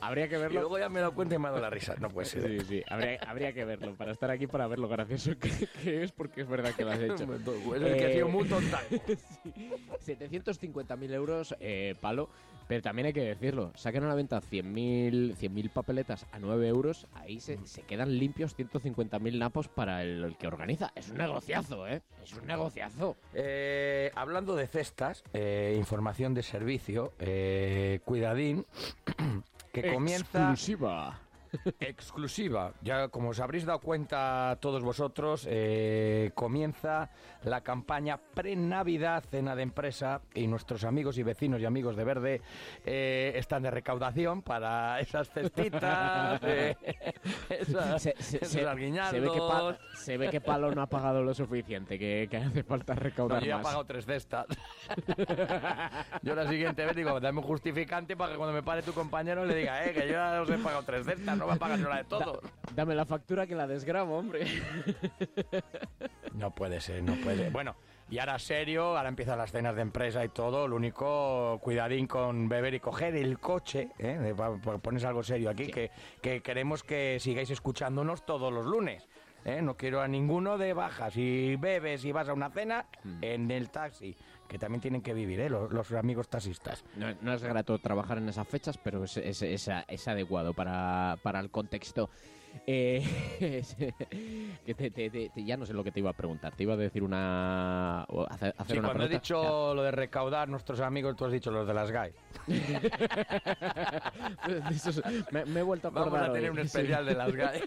[0.00, 0.60] Habría que Y verlo.
[0.60, 1.94] luego ya me he dado cuenta y me ha dado la risa.
[1.98, 2.42] No puede ser.
[2.42, 5.50] Sí, sí, habría, habría que verlo, para estar aquí para ver lo gracioso que,
[5.82, 7.26] que es, porque es verdad que lo has hecho.
[7.50, 8.80] Es el que ha sido muy tonta.
[8.90, 9.70] sí.
[10.06, 12.28] 750.000 euros, eh, palo,
[12.68, 17.06] pero también hay que decirlo, saquen a la venta 100.000 100.000 papeletas a 9 euros,
[17.14, 20.92] ahí se, se quedan limpios 150.000 napos para el, el que organiza.
[20.94, 22.02] Es un negociazo, ¿eh?
[22.22, 23.16] Es un negociazo.
[23.34, 28.64] Eh, hablando de cestas, eh, información de servicio, eh, cuidadín,
[29.72, 30.50] que comienza...
[30.50, 31.20] Exclusiva.
[31.80, 32.72] Exclusiva.
[32.82, 37.10] Ya como os habréis dado cuenta todos vosotros, eh, comienza
[37.44, 42.40] la campaña pre-Navidad Cena de Empresa y nuestros amigos y vecinos y amigos de Verde
[42.84, 46.76] eh, están de recaudación para esas cestitas, eh,
[47.50, 48.60] esas- Se, se- esos se-
[49.10, 52.36] se ve que Pa- se ve que Palo no ha pagado lo suficiente, que, que
[52.36, 53.64] hace falta No, recaudar yo ya he más.
[53.64, 54.46] pagado tres cestas.
[56.22, 59.44] yo la siguiente vez digo, dame un justificante para que cuando me pare tu compañero
[59.44, 61.84] le diga, eh, que yo ya os he pagado tres cestas, no me pagas ni
[61.84, 62.40] una de todo.
[62.74, 64.46] Dame la factura que la desgrabo, hombre.
[66.34, 67.50] No puede ser, no puede.
[67.52, 67.76] Bueno,
[68.10, 70.68] y ahora serio, ahora empiezan las cenas de empresa y todo.
[70.68, 73.88] Lo único, cuidadín con beber y coger el coche.
[73.98, 74.34] ¿eh?
[74.82, 79.08] Pones algo serio aquí, que, que queremos que sigáis escuchándonos todos los lunes.
[79.44, 79.62] ¿eh?
[79.62, 81.14] No quiero a ninguno de bajas.
[81.14, 82.86] Si bebes y vas a una cena,
[83.22, 84.14] en el taxi.
[84.46, 85.48] Que también tienen que vivir, ¿eh?
[85.48, 86.84] los, los amigos taxistas.
[86.96, 91.16] No, no es grato trabajar en esas fechas, pero es, es- es- es adecuado para,
[91.22, 92.10] para el contexto.
[92.66, 93.02] Eh,
[94.66, 96.54] que te- te- te- ya no sé lo que te iba a preguntar.
[96.54, 98.02] Te iba a decir una.
[98.28, 99.18] hacer, hacer Sí, una cuando he pregunta.
[99.20, 102.12] dicho lo de recaudar nuestros amigos, tú has dicho los de las GAI.
[105.32, 106.12] Me, me he vuelto a acordar.
[106.12, 106.58] Vamos a tener hoy.
[106.58, 106.78] un Sí.
[106.78, 107.60] especial de las GAI.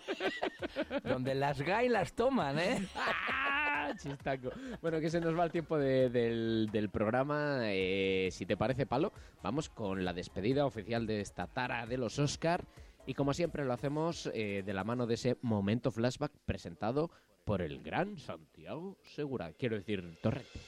[1.04, 2.86] donde las GAI las toman, ¿eh?
[2.96, 4.50] ¡Ah, chistaco!
[4.82, 7.60] Bueno, que se nos va el tiempo de- del, del programa.
[7.64, 9.12] Eh, si te parece, Palo,
[9.44, 12.64] vamos con la despedida oficial de esta tara de los Oscar.
[13.08, 17.12] Y como siempre lo hacemos eh, de la mano de ese momento flashback presentado
[17.44, 20.60] por el gran Santiago Segura, quiero decir Torrente.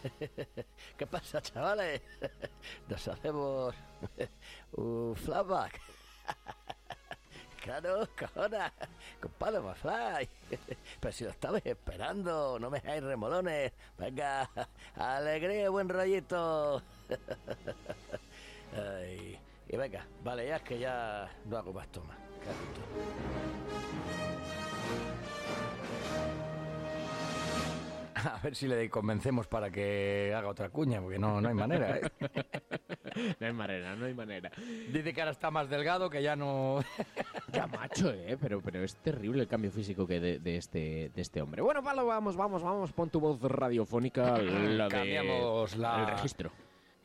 [0.96, 2.00] ¿Qué pasa, chavales?
[2.88, 3.74] Nos hacemos
[4.72, 5.78] un flashback.
[7.70, 8.72] Claro, cojona,
[9.20, 10.28] compadre McFly.
[11.00, 13.72] Pero si lo estabais esperando, no me dejáis remolones.
[13.96, 14.50] Venga,
[14.96, 16.82] alegría, buen rollito.
[18.76, 22.16] Ay, y venga, vale, ya es que ya no hago más toma.
[28.32, 31.98] A ver si le convencemos para que haga otra cuña, porque no, no hay manera,
[31.98, 32.02] ¿eh?
[33.40, 34.50] no hay manera, no hay manera.
[34.92, 36.80] Dice que ahora está más delgado, que ya no...
[37.52, 38.36] ya macho, ¿eh?
[38.40, 41.62] Pero, pero es terrible el cambio físico que de, de este, de este hombre.
[41.62, 42.92] Bueno, Palo, vamos, vamos, vamos.
[42.92, 44.90] Pon tu voz radiofónica, la de...
[44.90, 46.00] Cambiamos la...
[46.00, 46.50] El registro.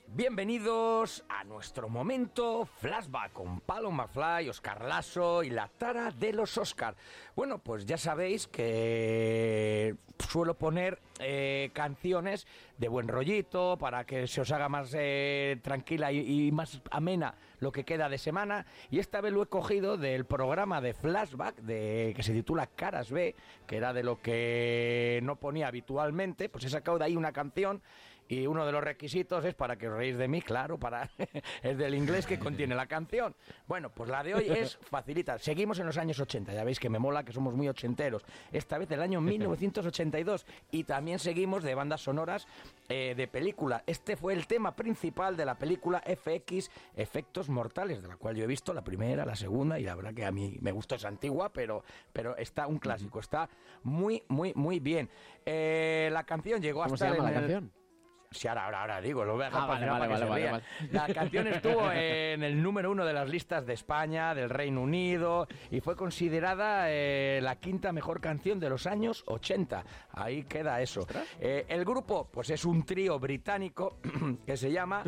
[0.07, 6.57] Bienvenidos a nuestro momento flashback con Palo McFly, Oscar Lasso y la tara de los
[6.57, 6.95] Oscar.
[7.35, 14.41] Bueno, pues ya sabéis que suelo poner eh, canciones de buen rollito para que se
[14.41, 18.65] os haga más eh, tranquila y, y más amena lo que queda de semana.
[18.91, 23.11] Y esta vez lo he cogido del programa de flashback de, que se titula Caras
[23.11, 23.35] B,
[23.67, 26.47] que era de lo que no ponía habitualmente.
[26.47, 27.81] Pues he sacado de ahí una canción
[28.27, 31.09] y uno de los requisitos es para que os reís de mí, claro, para
[31.63, 33.35] es del inglés que contiene la canción.
[33.67, 35.37] Bueno, pues la de hoy es facilita.
[35.37, 38.23] Seguimos en los años 80, ya veis que me mola que somos muy ochenteros.
[38.51, 42.47] Esta vez el año 1982 y también seguimos de bandas sonoras
[42.89, 43.83] eh, de película.
[43.85, 48.43] Este fue el tema principal de la película FX Efectos Mortales, de la cual yo
[48.43, 51.07] he visto la primera, la segunda y la verdad que a mí me gustó esa
[51.07, 53.49] antigua, pero pero está un clásico, está
[53.83, 55.09] muy muy muy bien.
[55.45, 57.84] Eh, la canción llegó ¿Cómo hasta se llama en la el- canción?
[58.31, 60.29] Sí, ahora, ahora, ahora digo, lo voy a dejar Ah, para, vale, vale, para que
[60.29, 60.91] vale, se vale.
[60.91, 65.47] La canción estuvo en el número uno de las listas de España, del Reino Unido,
[65.71, 69.83] y fue considerada eh, la quinta mejor canción de los años 80.
[70.11, 71.07] Ahí queda eso.
[71.39, 73.99] Eh, el grupo, pues es un trío británico
[74.45, 75.03] que se llama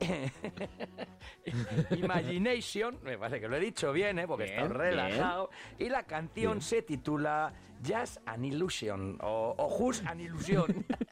[1.90, 4.26] Imagination, me parece que lo he dicho bien, ¿eh?
[4.26, 7.52] porque está Bien, relajado, y la canción se titula
[7.86, 10.84] Just an Illusion, o, o Just an Illusion.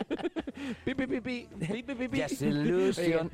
[0.85, 2.21] pi, pi, pi, pi, pi, pi, pi, pi.
[2.23, 3.31] Just illusion.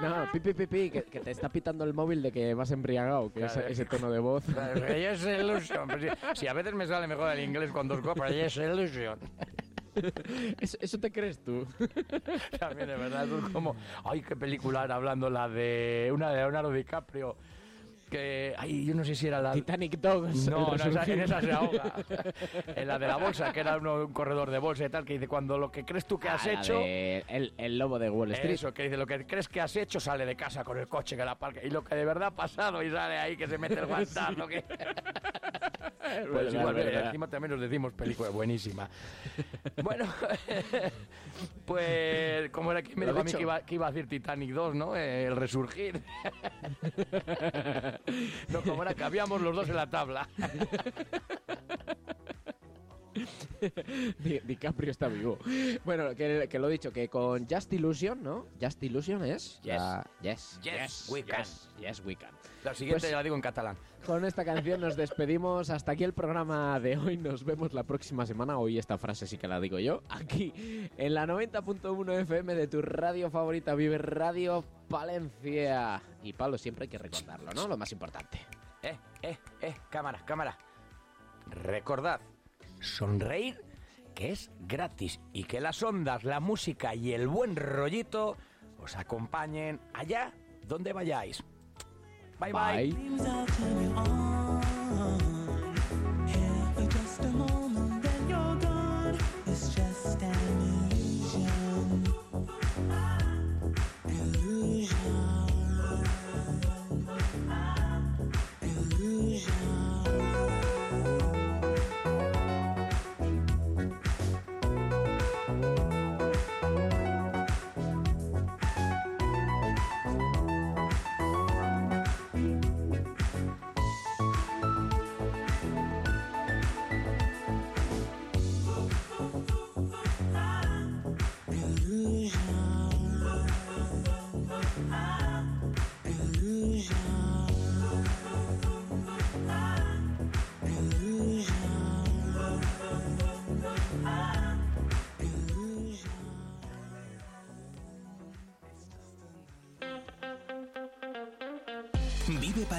[0.00, 2.70] No, pi, pi, pi, pi, que, que te está pitando el móvil de que vas
[2.70, 4.44] embriagado, que Claro, ese, es ese tono de voz.
[4.46, 5.88] Yes illusion.
[5.88, 9.18] Pero si, si a veces me sale mejor el inglés con dos copas, yes illusion.
[10.60, 11.66] Eso, eso te crees tú.
[12.58, 16.72] También de verdad, es como, ay, qué película era hablando la de una de Leonardo
[16.72, 17.36] DiCaprio.
[18.12, 19.52] Que, ay, yo no sé si era la...
[19.54, 20.46] Titanic Dogs.
[20.50, 21.94] No, no, esa- en esa se ahoga.
[22.76, 25.14] En la de la bolsa, que era uno- un corredor de bolsa y tal, que
[25.14, 26.78] dice, cuando lo que crees tú que has Ah, la hecho...
[26.82, 28.52] el, el lobo de Wall Street.
[28.52, 31.16] Eso, que dice, lo que crees que has hecho sale de casa con el coche
[31.16, 31.60] que la parca.
[31.64, 34.46] Y lo que de verdad ha pasado y sale ahí que se mete el guantazo.
[34.46, 34.62] que...
[36.02, 37.06] pues verdad, igual, es verdad.
[37.06, 38.88] encima también nos decimos película buenísima.
[39.82, 40.06] bueno,
[41.64, 44.50] pues como era que me dijo a mí que iba, que iba a decir Titanic
[44.50, 44.96] 2, ¿no?
[44.96, 46.02] Eh, el resurgir.
[48.48, 50.28] no, como era que habíamos los dos en la tabla.
[54.18, 55.38] Di- DiCaprio está vivo.
[55.84, 58.46] Bueno, que, que lo he dicho, que con Just Illusion, ¿no?
[58.60, 59.60] Just Illusion es.
[59.62, 59.76] Yes.
[59.80, 60.60] la- yes.
[60.62, 61.38] Yes, we can.
[61.40, 62.30] Yes, yes, we can.
[62.64, 63.76] La siguiente Pues- ya la digo en catalán.
[64.06, 65.70] Con esta canción nos despedimos.
[65.70, 67.16] Hasta aquí el programa de hoy.
[67.16, 68.58] Nos vemos la próxima semana.
[68.58, 70.02] Hoy esta frase sí que la digo yo.
[70.08, 70.52] Aquí,
[70.96, 76.02] en la 90.1 FM de tu radio favorita, Vive Radio Palencia.
[76.24, 77.68] Y Pablo, siempre hay que recordarlo, ¿no?
[77.68, 78.40] Lo más importante.
[78.82, 80.58] Eh, eh, eh, cámara, cámara.
[81.50, 82.20] Recordad,
[82.82, 83.60] sonreír
[84.14, 88.36] que es gratis y que las ondas, la música y el buen rollito
[88.78, 90.32] os acompañen allá
[90.66, 91.42] donde vayáis.
[92.38, 94.31] Bye bye.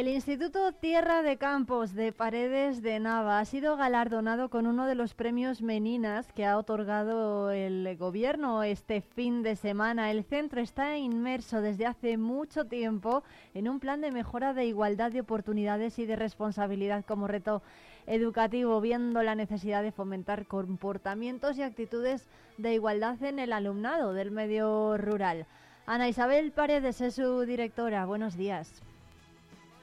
[0.00, 4.94] El Instituto Tierra de Campos de Paredes de Nava ha sido galardonado con uno de
[4.94, 10.10] los premios Meninas que ha otorgado el gobierno este fin de semana.
[10.10, 13.22] El centro está inmerso desde hace mucho tiempo
[13.52, 17.62] en un plan de mejora de igualdad de oportunidades y de responsabilidad como reto
[18.06, 24.30] educativo, viendo la necesidad de fomentar comportamientos y actitudes de igualdad en el alumnado del
[24.30, 25.44] medio rural.
[25.84, 28.06] Ana Isabel Paredes es su directora.
[28.06, 28.82] Buenos días.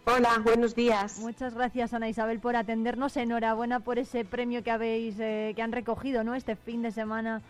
[0.10, 1.20] Hola, buenos días.
[1.20, 3.18] Muchas gracias Ana Isabel por atendernos.
[3.18, 6.34] Enhorabuena por ese premio que habéis eh, que han recogido, ¿no?
[6.34, 7.42] Este fin de semana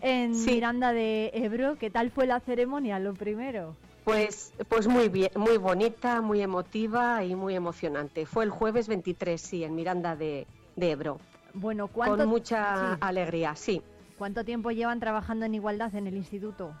[0.00, 1.76] en Miranda de Ebro.
[1.78, 2.98] ¿Qué tal fue la ceremonia?
[2.98, 3.76] Lo primero.
[4.02, 8.26] Pues, pues muy bien, muy bonita, muy emotiva y muy emocionante.
[8.26, 11.20] Fue el jueves 23, sí, en Miranda de, Ebro.
[11.54, 13.80] Bueno, Con mucha alegría, sí.
[14.18, 16.74] ¿Cuánto tiempo llevan trabajando en igualdad en el instituto?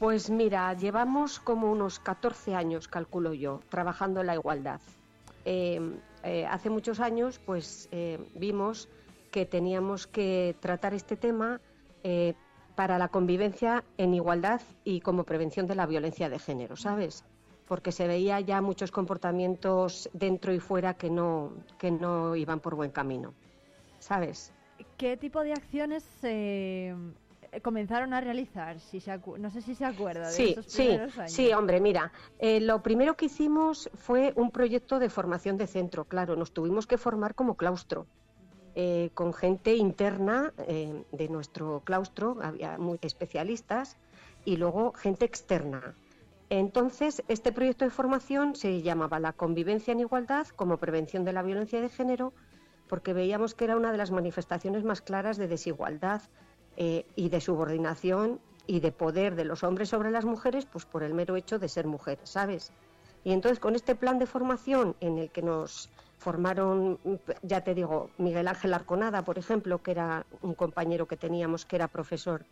[0.00, 4.80] Pues mira, llevamos como unos 14 años, calculo yo, trabajando en la igualdad.
[5.44, 8.88] Em, eh, hace muchos años, pues eh, vimos
[9.30, 11.60] que teníamos que tratar este tema
[12.02, 12.32] eh,
[12.76, 17.22] para la convivencia en igualdad y como prevención de la violencia de género, ¿sabes?
[17.68, 22.74] Porque se veía ya muchos comportamientos dentro y fuera que no, que no iban por
[22.74, 23.34] buen camino,
[23.98, 24.50] ¿sabes?
[24.96, 26.04] ¿Qué tipo de acciones
[27.62, 28.80] comenzaron a realizar?
[28.80, 31.12] Si se no sé si se acuerda de sí, esos sí, años.
[31.26, 36.04] Sí, hombre, mira, eh, lo primero que hicimos fue un proyecto de formación de centro,
[36.04, 38.06] claro, nos tuvimos que formar como claustro.
[38.76, 43.98] Eh, con gente interna de nuestro claustro, había muy especialistas,
[44.44, 45.94] y luego gente externa.
[46.48, 51.42] Entonces, este proyecto de formación se llamaba La convivencia en igualdad como prevención de la
[51.42, 52.32] violencia de género,
[52.88, 56.22] porque veíamos que era una de las manifestaciones más claras de desigualdad
[56.82, 61.02] eh, y de subordinación y de poder de los hombres sobre las mujeres, pues por
[61.02, 62.72] el mero hecho de ser mujeres, ¿sabes?
[63.22, 66.98] Y entonces con este plan de formación en el que nos formaron,
[67.42, 71.76] ya te digo, Miguel Ángel Arconada, por ejemplo, que era un compañero que teníamos que
[71.76, 72.46] era profesor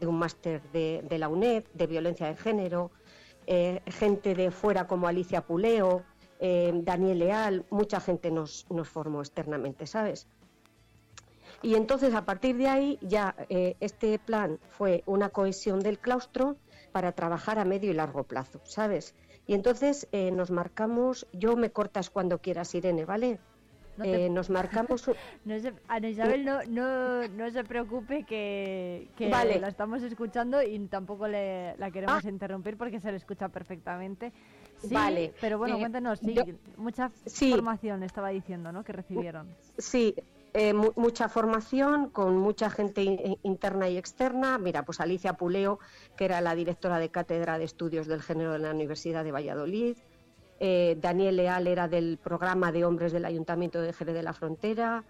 [0.00, 2.90] de un máster de, la UNED, de violencia de género,
[3.46, 6.04] eh, gente de fuera como Alicia Puleo,
[6.40, 10.26] eh, Daniel Leal, mucha gente nos, nos formó externamente, ¿sabes?
[11.64, 16.56] Y entonces, a partir de ahí, ya eh, este plan fue una cohesión del claustro
[16.92, 19.14] para trabajar a medio y largo plazo, ¿sabes?
[19.46, 23.38] Y entonces eh, nos marcamos, yo me cortas cuando quieras, Irene, ¿vale?
[24.02, 25.08] Eh, nos marcamos.
[25.46, 30.78] no se, Ana Isabel, no, no, no se preocupe que, que la estamos escuchando y
[30.88, 32.28] tampoco le, la queremos ah.
[32.28, 34.32] interrumpir porque se le escucha perfectamente.
[34.82, 35.32] Sí, vale.
[35.40, 36.34] Pero bueno, cuéntenos, sí,
[36.76, 37.10] mucha
[37.40, 38.84] información estaba diciendo, ¿no?
[38.84, 39.48] Que recibieron.
[39.78, 40.14] Sí,
[40.56, 43.02] eh, mucha formación con mucha gente
[43.42, 44.56] interna y externa.
[44.56, 45.80] Mira, pues Alicia Puleo,
[46.16, 49.96] que era la directora de cátedra de estudios del género de la Universidad de Valladolid.
[50.60, 55.02] Eh, Daniel Leal era del programa de hombres del Ayuntamiento de Jerez de la Frontera.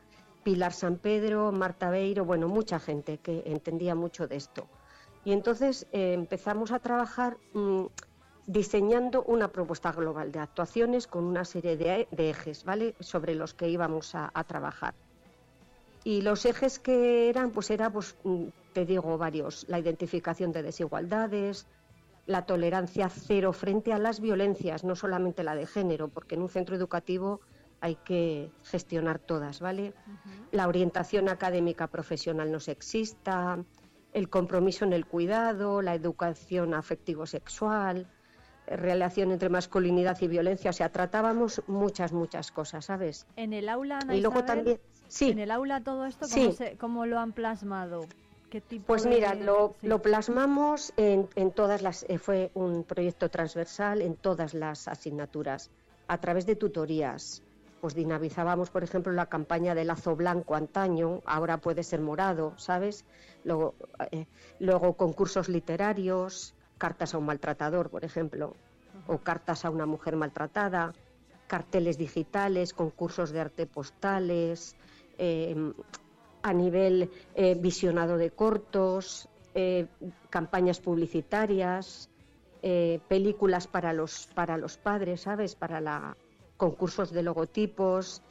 [0.44, 4.66] Pilar San Pedro, Marta Beiro, bueno, mucha gente que entendía mucho de esto.
[5.26, 7.84] Y entonces eh, empezamos a trabajar mm,
[8.46, 12.94] diseñando una propuesta global de actuaciones con una serie de, ejes, ¿vale?
[13.00, 14.94] Sobre los que íbamos a trabajar.
[16.04, 19.64] Y los ejes que eran, pues era, pues, mm, te digo, varios.
[19.68, 21.66] La identificación de desigualdades,
[22.26, 26.48] la tolerancia cero frente a las violencias, no solamente la de género, porque en un
[26.48, 27.40] centro educativo
[27.80, 29.92] hay que gestionar todas, ¿vale?
[30.52, 33.62] La orientación académica profesional no sexista,
[34.14, 38.06] el compromiso en el cuidado, la educación afectivo-sexual,
[38.66, 43.26] relación entre masculinidad y violencia, o sea, tratábamos muchas, muchas cosas, ¿sabes?
[43.36, 44.80] En el aula, y luego también
[45.14, 45.30] Sí.
[45.30, 46.26] En el aula todo esto,
[46.80, 48.00] ¿cómo, lo han plasmado?
[48.50, 53.28] ¿Qué tipo pues mira, lo, lo, plasmamos en, en todas las, eh, fue un proyecto
[53.28, 55.70] transversal en todas las asignaturas,
[56.08, 57.44] a través de tutorías.
[57.80, 63.04] Pues dinamizábamos, por ejemplo, la campaña de lazo blanco antaño, ahora puede ser morado, ¿sabes?
[63.44, 63.76] Luego,
[64.10, 64.26] eh,
[64.58, 68.56] luego concursos literarios, cartas a un maltratador, por ejemplo,
[69.06, 70.92] o cartas a una mujer maltratada,
[71.46, 74.74] carteles digitales, concursos de arte postales,
[76.44, 79.86] a nivel eh, visionado de cortos, eh,
[80.28, 82.10] campañas publicitarias,
[82.62, 85.54] eh, películas para los, para los padres, ¿sabes?
[85.54, 86.16] Para la
[86.56, 88.22] concursos de logotipos,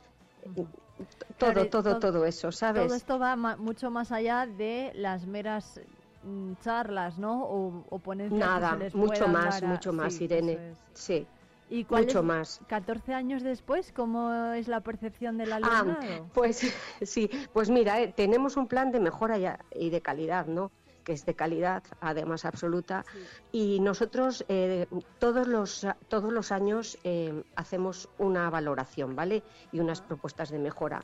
[1.38, 2.86] todo, todo, todo, eso, ¿sabes?
[2.86, 5.82] Todo esto va mucho más allá de las meras
[6.24, 7.44] mm, charlas, ¿no?
[7.44, 10.76] O, ponencias Nada, mucho más, mucho más, Irene.
[10.94, 11.28] Sí.
[11.74, 12.62] ¿Y Mucho más.
[12.68, 16.30] 14 años después, ¿cómo es la percepción del ah, alumnado?
[16.32, 16.72] pues
[17.02, 20.72] sí, pues mira, eh, tenemos un plan de mejora y de calidad, ¿no?
[21.04, 23.06] que es de calidad, además absoluta.
[23.52, 24.86] Y nosotros eh,
[25.18, 29.42] todos, los, todos los años eh, hacemos una valoración, ¿vale?
[29.72, 31.04] Y unas propuestas de mejora.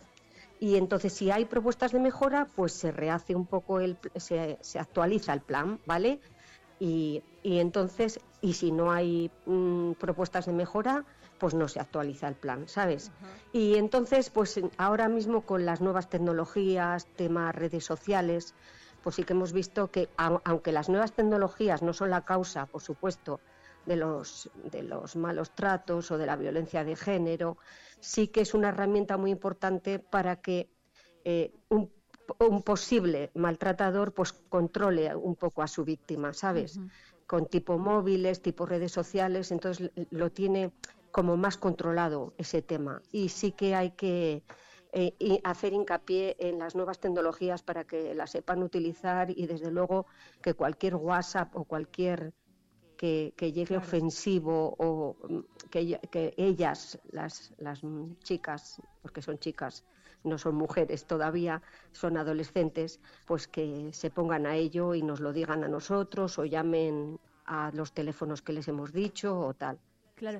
[0.59, 4.77] Y entonces, si hay propuestas de mejora, pues se rehace un poco, el, se, se
[4.77, 6.19] actualiza el plan, ¿vale?
[6.79, 11.05] Y, y entonces, y si no hay mm, propuestas de mejora,
[11.39, 13.11] pues no se actualiza el plan, ¿sabes?
[13.53, 18.53] Y entonces, pues ahora mismo con las nuevas tecnologías, temas redes sociales,
[19.01, 22.81] pues sí que hemos visto que aunque las nuevas tecnologías no son la causa, por
[22.81, 23.39] supuesto,
[23.85, 27.57] de los, de los malos tratos o de la violencia de género,
[27.99, 30.69] sí que es una herramienta muy importante para que
[31.23, 31.91] eh, un,
[32.63, 36.79] posible maltratador pues controle un poco a su víctima, ¿sabes?
[37.29, 40.71] Con tipo móviles, tipo redes sociales, entonces lo tiene
[41.11, 43.03] como más controlado ese tema.
[43.11, 44.41] Y sí que hay que
[44.93, 50.07] eh, hacer hincapié en las nuevas tecnologías para que las sepan utilizar y desde luego
[50.41, 52.33] que cualquier WhatsApp o cualquier
[52.97, 57.81] que, llegue ofensivo o mm, que, que, ellas, las, las
[58.23, 59.85] chicas, porque son chicas,
[60.23, 65.33] no son mujeres todavía, son adolescentes, pues que se pongan a ello y nos lo
[65.33, 69.79] digan a nosotros o llamen a los teléfonos que les hemos dicho o tal.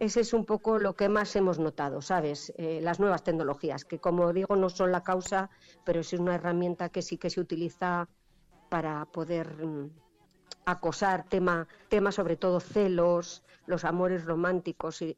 [0.02, 2.52] Ese es un poco lo que más hemos notado, ¿sabes?
[2.58, 5.50] Eh, las nuevas tecnologías, que como digo no son la causa,
[5.86, 8.10] pero es una herramienta que sí que se utiliza
[8.68, 9.90] para poder mm,
[10.66, 15.18] acosar tema, tema sobre todo celos, los amores románticos y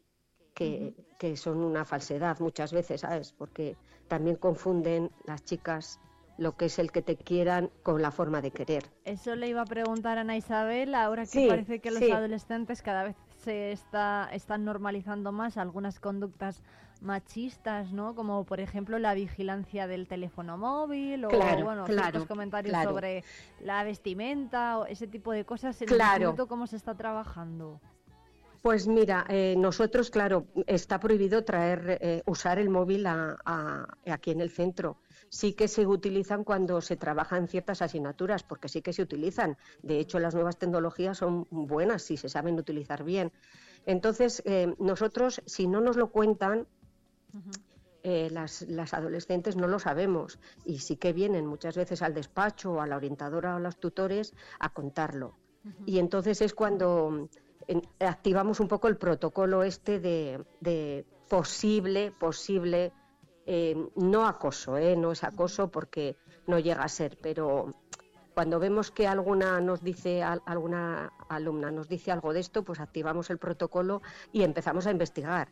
[0.53, 3.33] que, que son una falsedad muchas veces, ¿sabes?
[3.33, 3.75] Porque
[4.07, 5.99] también confunden las chicas
[6.37, 8.83] lo que es el que te quieran con la forma de querer.
[9.05, 13.03] Eso le iba a preguntar a Ana Isabel, ahora que parece que los adolescentes cada
[13.03, 16.63] vez se está, están normalizando más algunas conductas
[17.01, 18.15] machistas, ¿no?
[18.15, 23.23] Como por ejemplo la vigilancia del teléfono móvil o bueno, ciertos comentarios sobre
[23.59, 25.81] la vestimenta o ese tipo de cosas.
[25.81, 26.35] En claro.
[26.37, 27.81] el ¿cómo se está trabajando?
[28.61, 34.51] Pues mira, eh, nosotros, claro, está prohibido traer, eh, usar el móvil aquí en el
[34.51, 34.97] centro
[35.31, 39.57] sí que se utilizan cuando se trabajan ciertas asignaturas, porque sí que se utilizan.
[39.81, 43.31] De hecho, las nuevas tecnologías son buenas si se saben utilizar bien.
[43.85, 46.67] Entonces, eh, nosotros, si no nos lo cuentan,
[48.03, 52.81] eh, las, adolescentes no lo sabemos y sí que vienen muchas veces al despacho o
[52.81, 55.37] a la orientadora o a los tutores a contarlo.
[55.85, 57.29] Y entonces es cuando
[57.99, 62.91] activamos un poco el protocolo este de, de posible, posible
[63.45, 64.95] eh, no acoso, ¿eh?
[64.95, 66.15] no es acoso porque
[66.47, 67.73] no llega a ser, pero
[68.33, 73.29] cuando vemos que alguna nos dice alguna alumna nos dice algo de esto, pues activamos
[73.29, 74.01] el protocolo
[74.31, 75.49] y empezamos a investigar,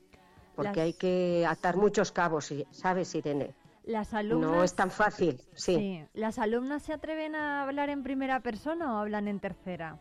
[0.55, 3.55] porque hay que atar muchos cabos, ¿sabes, Irene?
[3.83, 6.05] Las alumnas, no es tan fácil, sí.
[6.13, 9.97] ¿Las alumnas se atreven a hablar en primera persona o hablan en tercera?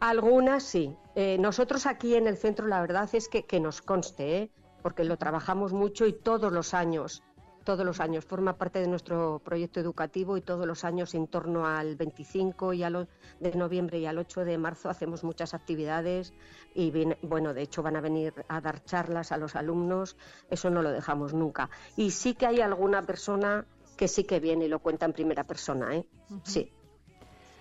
[0.00, 0.96] Algunas sí.
[1.14, 4.50] Eh, nosotros aquí en el centro la verdad es que, que nos conste, ¿eh?
[4.82, 7.22] porque lo trabajamos mucho y todos los años,
[7.64, 11.66] todos los años, forma parte de nuestro proyecto educativo y todos los años en torno
[11.66, 13.08] al 25 y al,
[13.40, 16.32] de noviembre y al 8 de marzo hacemos muchas actividades
[16.74, 20.16] y bueno, de hecho van a venir a dar charlas a los alumnos,
[20.50, 21.70] eso no lo dejamos nunca.
[21.96, 23.64] Y sí que hay alguna persona
[23.96, 26.06] que sí que viene y lo cuenta en primera persona, ¿eh?
[26.44, 26.72] Sí.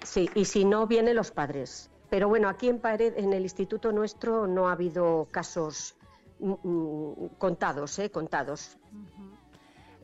[0.04, 1.91] Sí, y si no, vienen los padres.
[2.12, 5.96] Pero bueno, aquí en Pared, en el instituto nuestro, no ha habido casos
[6.42, 8.10] Mm, mm, contados, ¿eh?
[8.10, 8.78] contados.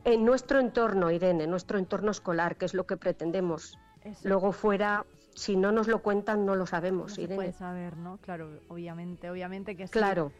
[0.04, 3.76] En nuestro entorno, Irene, en nuestro entorno escolar, que es lo que pretendemos.
[4.22, 5.04] Luego fuera,
[5.34, 7.34] si no nos lo cuentan, no lo sabemos, no Irene.
[7.36, 8.18] puede saber, ¿no?
[8.18, 9.92] Claro, obviamente, obviamente que sí.
[9.92, 10.30] Claro,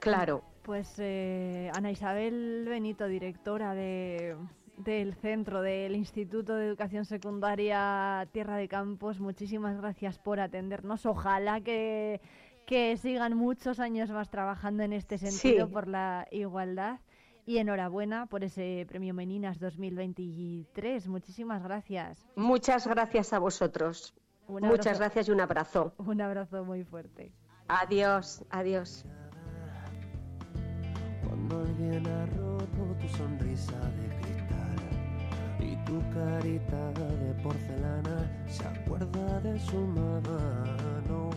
[0.00, 0.42] claro.
[0.62, 4.36] Pues eh, Ana Isabel Benito, directora de,
[4.76, 11.06] del centro del Instituto de Educación Secundaria Tierra de Campos, muchísimas gracias por atendernos.
[11.06, 12.20] Ojalá que
[12.66, 17.00] que sigan muchos años más trabajando en este sentido por la igualdad.
[17.46, 21.08] Y enhorabuena por ese premio Meninas 2023.
[21.08, 22.26] Muchísimas gracias.
[22.36, 24.14] Muchas gracias a vosotros.
[24.48, 25.92] Muchas gracias y un abrazo.
[25.98, 27.34] Un abrazo muy fuerte.
[27.68, 29.04] Adiós, adiós.
[31.26, 34.13] Cuando alguien ha roto tu sonrisa de
[35.94, 41.30] tu carita de porcelana se acuerda de su mano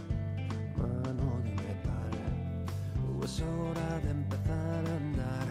[3.42, 5.48] hora de empezar a andar.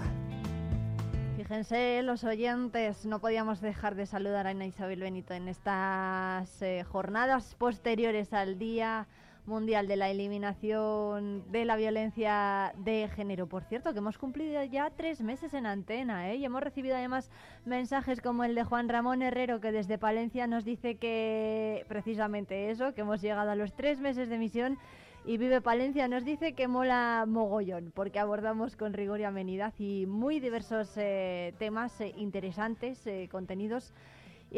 [1.37, 6.83] Fíjense, los oyentes, no podíamos dejar de saludar a Ana Isabel Benito en estas eh,
[6.83, 9.07] jornadas posteriores al Día
[9.47, 13.47] Mundial de la Eliminación de la Violencia de Género.
[13.47, 16.37] Por cierto, que hemos cumplido ya tres meses en antena, ¿eh?
[16.37, 17.31] Y hemos recibido además
[17.65, 22.95] mensajes como el de Juan Ramón Herrero, que desde Palencia nos dice que precisamente eso,
[22.95, 24.79] que hemos llegado a los tres meses de emisión.
[25.25, 30.07] Y Vive Palencia nos dice que mola mogollón, porque abordamos con rigor y amenidad y
[30.07, 33.93] muy diversos eh, temas eh, interesantes, eh, contenidos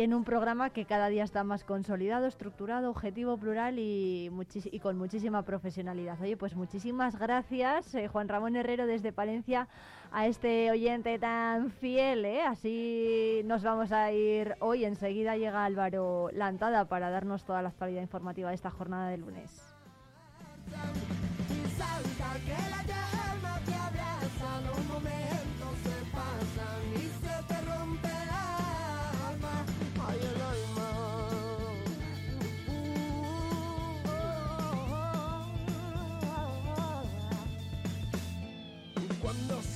[0.05, 4.31] en un programa que cada día está más consolidado, estructurado, objetivo, plural y,
[4.81, 6.21] con muchísima profesionalidad.
[6.21, 9.67] Oye, pues muchísimas gracias, eh, Juan Ramón Herrero desde Palencia,
[10.13, 12.25] a este oyente tan fiel.
[12.25, 12.43] ¿eh?
[12.43, 14.85] Así nos vamos a ir hoy.
[14.85, 19.75] Enseguida llega Álvaro Lantada para darnos toda la actualidad informativa de esta jornada de lunes.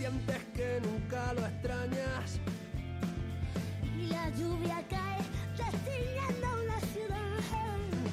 [0.02, 2.40] Sientes que nunca lo extrañas
[3.96, 5.20] y la lluvia cae
[5.56, 7.38] destiñendo la ciudad.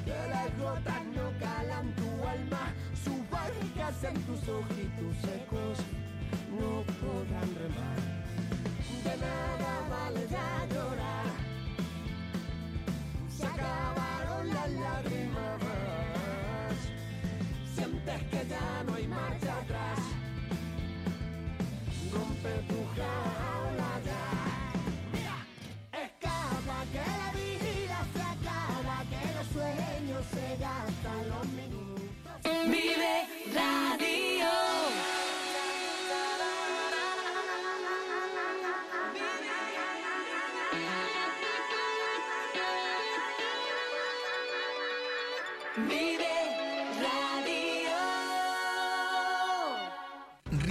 [0.05, 2.63] Que las gotas no calan tu alma,
[3.03, 5.77] sus barrigas en tus ojitos secos
[6.59, 7.99] no podrán remar.
[9.05, 11.31] De nada vale ya llorar,
[13.35, 15.59] se acabaron las lágrimas.
[17.73, 19.98] Sientes que ya no hay marcha atrás
[22.13, 24.23] rompe tu jaula ya.
[26.03, 32.69] Escapa que la vida se acaba, que los sueños se gastan los minutos.
[32.73, 33.13] Vive
[33.53, 34.49] Radio.
[45.87, 46.08] Vive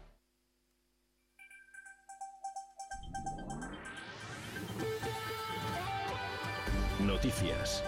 [7.22, 7.84] Noticias.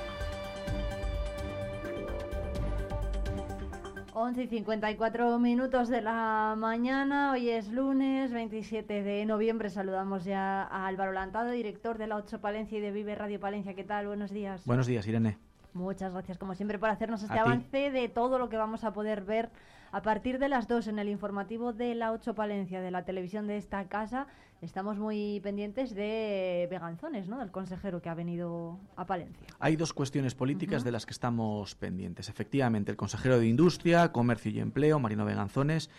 [4.13, 10.61] 11 y 54 minutos de la mañana, hoy es lunes 27 de noviembre, saludamos ya
[10.61, 13.73] a Álvaro Lantado, director de la 8 Palencia y de Vive Radio Palencia.
[13.73, 14.05] ¿Qué tal?
[14.05, 14.63] Buenos días.
[14.65, 15.39] Buenos días, Irene.
[15.73, 17.49] Muchas gracias, como siempre, por hacernos este A ti.
[17.49, 19.49] avance de todo lo que vamos a poder ver
[19.91, 23.47] a partir de las 2 en el informativo de la 8 Palencia, de la televisión
[23.47, 24.27] de esta casa.
[24.64, 27.40] Estamos muy pendientes de Veganzones, ¿no?
[27.40, 29.45] Del consejero que ha venido a Palencia.
[29.59, 32.30] Hay dos cuestiones políticas de las que estamos pendientes.
[32.30, 35.90] Efectivamente, el consejero de Industria, Comercio y Empleo, Marino Beganzones,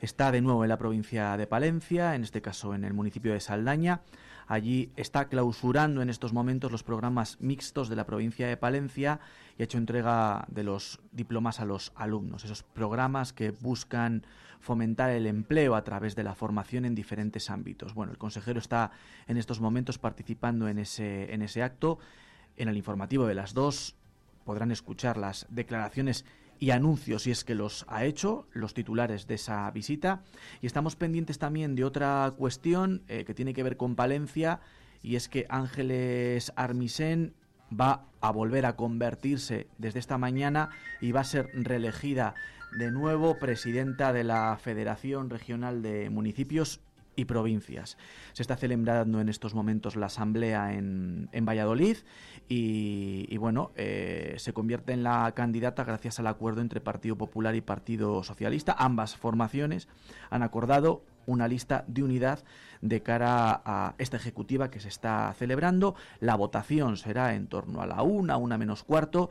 [0.00, 3.40] está de nuevo en la provincia de Palencia, en este caso en el municipio de
[3.40, 4.00] Saldaña.
[4.48, 9.20] Allí está clausurando en estos momentos los programas mixtos de la provincia de Palencia
[9.58, 14.24] y ha hecho entrega de los diplomas a los alumnos, esos programas que buscan
[14.60, 17.92] fomentar el empleo a través de la formación en diferentes ámbitos.
[17.92, 18.90] Bueno, el consejero está
[19.26, 21.98] en estos momentos participando en ese, en ese acto.
[22.56, 23.96] En el informativo de las dos
[24.44, 26.24] podrán escuchar las declaraciones
[26.58, 30.22] y anuncios si es que los ha hecho, los titulares de esa visita.
[30.60, 34.60] Y estamos pendientes también de otra cuestión eh, que tiene que ver con Palencia
[35.02, 37.34] y es que Ángeles Armisen
[37.68, 40.70] va a volver a convertirse desde esta mañana
[41.00, 42.34] y va a ser reelegida
[42.76, 46.80] de nuevo presidenta de la Federación Regional de Municipios
[47.18, 47.98] y provincias.
[48.32, 51.96] Se está celebrando en estos momentos la asamblea en, en Valladolid
[52.48, 57.60] y, bueno, eh, se convierte en la candidata gracias al acuerdo entre Partido Popular y
[57.60, 58.74] Partido Socialista.
[58.78, 59.88] Ambas formaciones
[60.30, 62.44] han acordado una lista de unidad
[62.82, 65.96] de cara a esta ejecutiva que se está celebrando.
[66.20, 69.28] La votación será en torno a la una, una menos cuarto.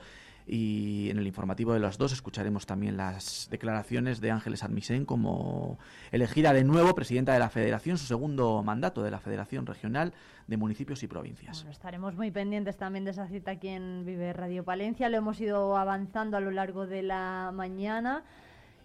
[0.49, 5.77] Y en el informativo de las dos escucharemos también las declaraciones de Ángeles Admisen como
[6.11, 10.13] elegida de nuevo presidenta de la Federación, su segundo mandato de la Federación Regional
[10.47, 11.57] de Municipios y Provincias.
[11.57, 15.09] Bueno, estaremos muy pendientes también de esa cita aquí en Vive Radio Palencia.
[15.09, 18.23] Lo hemos ido avanzando a lo largo de la mañana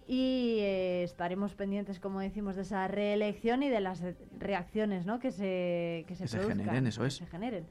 [0.05, 4.03] y eh, estaremos pendientes, como decimos, de esa reelección y de las
[4.37, 5.19] reacciones ¿no?
[5.19, 7.15] que se, que se, Que generen, eso que es.
[7.15, 7.65] se generen.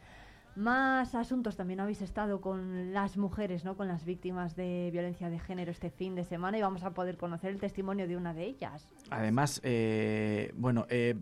[0.55, 3.77] Más asuntos también habéis estado con las mujeres, ¿no?
[3.77, 7.17] con las víctimas de violencia de género este fin de semana y vamos a poder
[7.17, 8.87] conocer el testimonio de una de ellas.
[9.11, 11.15] Además, eh, bueno, eh,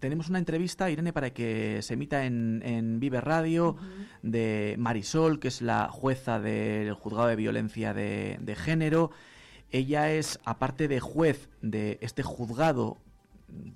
[0.00, 3.76] tenemos una entrevista, Irene, para que se emita en, en Vive Radio
[4.22, 9.12] de Marisol, que es la jueza del juzgado de violencia de, de género.
[9.70, 12.98] Ella es, aparte de juez de este juzgado,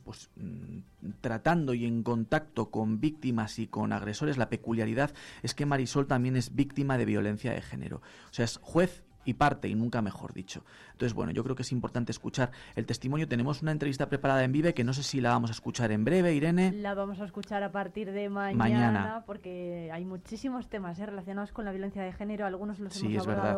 [0.05, 0.79] pues mm,
[1.21, 5.13] tratando y en contacto con víctimas y con agresores, la peculiaridad
[5.43, 7.99] es que Marisol también es víctima de violencia de género.
[8.31, 10.65] O sea, es juez y parte, y nunca mejor dicho.
[10.93, 13.27] Entonces, bueno, yo creo que es importante escuchar el testimonio.
[13.27, 16.05] Tenemos una entrevista preparada en Vive que no sé si la vamos a escuchar en
[16.05, 16.73] breve, Irene.
[16.73, 19.23] La vamos a escuchar a partir de mañana, Mañana.
[19.27, 21.07] porque hay muchísimos temas ¿eh?
[21.07, 22.45] relacionados con la violencia de género.
[22.45, 23.57] Algunos los Sí, hemos es verdad.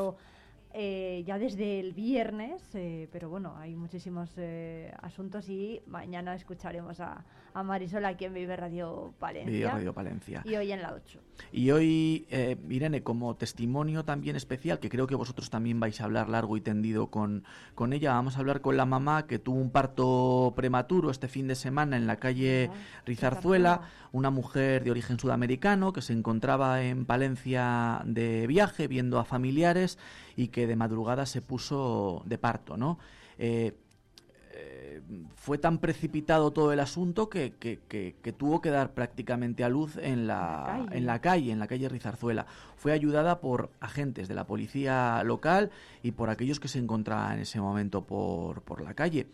[0.79, 7.01] Eh, ya desde el viernes, eh, pero bueno, hay muchísimos eh, asuntos y mañana escucharemos
[7.01, 7.25] a,
[7.57, 9.51] a Marisol aquí en Vive Radio Palencia.
[9.51, 10.43] Vive Radio Palencia.
[10.44, 11.20] Y hoy en la 8.
[11.52, 16.05] Y hoy, eh, Irene, como testimonio también especial, que creo que vosotros también vais a
[16.05, 17.44] hablar largo y tendido con,
[17.75, 21.49] con ella, vamos a hablar con la mamá que tuvo un parto prematuro este fin
[21.49, 22.70] de semana en la calle
[23.07, 29.25] Rizarzuela, una mujer de origen sudamericano que se encontraba en Palencia de viaje viendo a
[29.25, 29.99] familiares
[30.36, 32.99] y que de madrugada se puso de parto, ¿no?
[33.39, 33.73] Eh,
[34.59, 35.01] eh,
[35.35, 39.68] fue tan precipitado todo el asunto que, que- que- que tuvo que dar prácticamente a
[39.68, 40.97] luz en la, calle.
[40.99, 42.47] en la calle, en la calle Rizarzuela.
[42.76, 45.70] Fue ayudada por agentes de la policía local
[46.02, 49.26] y por aquellos que se encontraban en ese momento por, por la calle.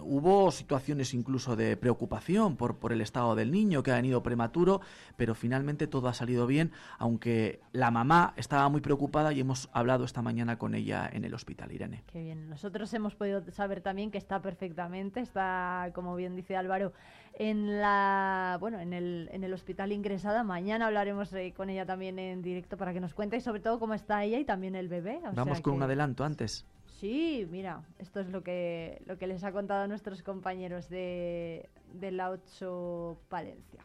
[0.00, 4.80] Hubo situaciones incluso de preocupación por, por el estado del niño que ha venido prematuro,
[5.16, 10.04] pero finalmente todo ha salido bien, aunque la mamá estaba muy preocupada y hemos hablado
[10.04, 12.02] esta mañana con ella en el hospital, Irene.
[12.06, 12.48] Qué bien.
[12.48, 16.92] Nosotros hemos podido saber también que está perfectamente, está, como bien dice Álvaro,
[17.34, 20.42] en la bueno, en el, en el hospital ingresada.
[20.44, 23.78] Mañana hablaremos eh, con ella también en directo para que nos cuente y sobre todo
[23.78, 25.18] cómo está ella y también el bebé.
[25.18, 26.66] o Vamos sea con un adelanto antes.
[27.00, 32.10] Sí, mira, esto es lo que, lo que les ha contado nuestros compañeros de, de
[32.10, 33.80] la 8 Palencia.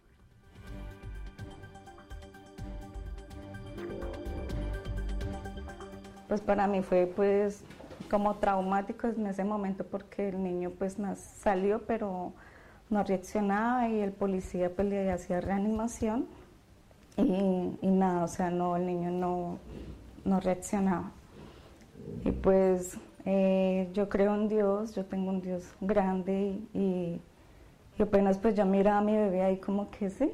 [6.28, 7.64] Pues para mí fue pues
[8.10, 12.34] como traumático en ese momento porque el niño pues nas- salió pero
[12.90, 16.28] no reaccionaba y el policía pues le hacía reanimación
[17.18, 19.58] y, y nada, o sea, no, el niño no,
[20.26, 21.12] no reaccionaba.
[22.24, 27.20] Y pues eh, yo creo en Dios, yo tengo un Dios grande y,
[28.00, 30.32] apenas pues yo miraba a mi bebé ahí como que sí,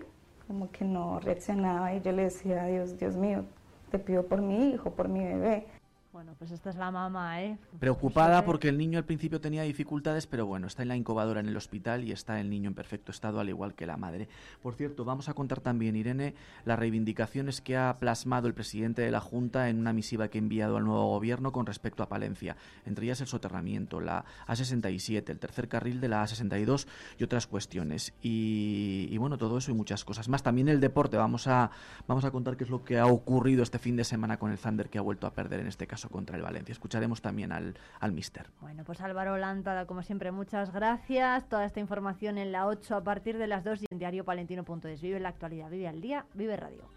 [0.48, 3.45] como que no reaccionaba y yo le decía a Dios, Dios mío,
[3.91, 5.66] te pido por mi hijo, por mi bebé.
[6.14, 7.58] Bueno, pues esta es la mamá, ¿eh?
[7.80, 11.48] Preocupada porque el niño al principio tenía dificultades, pero bueno, está en la incubadora en
[11.48, 14.28] el hospital y está el niño en perfecto estado, al igual que la madre.
[14.62, 19.10] Por cierto, vamos a contar también, Irene, las reivindicaciones que ha plasmado el presidente de
[19.10, 22.58] la Junta en una misiva que ha enviado al nuevo gobierno con respecto a Palencia.
[22.86, 26.88] Entre ellas el soterramiento, la A67, el tercer carril de la A62
[27.20, 28.14] y otras cuestiones.
[28.22, 30.44] Y, y bueno, todo eso y muchas cosas más.
[30.44, 31.72] También el deporte, vamos a,
[32.06, 34.60] vamos a contar qué es lo que ha ocurrido este fin de semana con el
[34.60, 36.74] Thunder que ha vuelto a perder en este caso contra el Valencia.
[36.74, 38.50] Escucharemos también al, al mister.
[38.60, 41.48] Bueno, pues Álvaro Lántada, como siempre, muchas gracias.
[41.48, 45.02] Toda esta información en la 8 a partir de las 2 y en diariopalentino.es.
[45.02, 46.90] Vive la actualidad, vive al día, vive radio.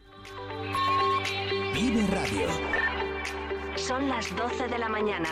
[1.74, 2.48] Vive Radio.
[3.76, 5.28] Son las 12 de la mañana.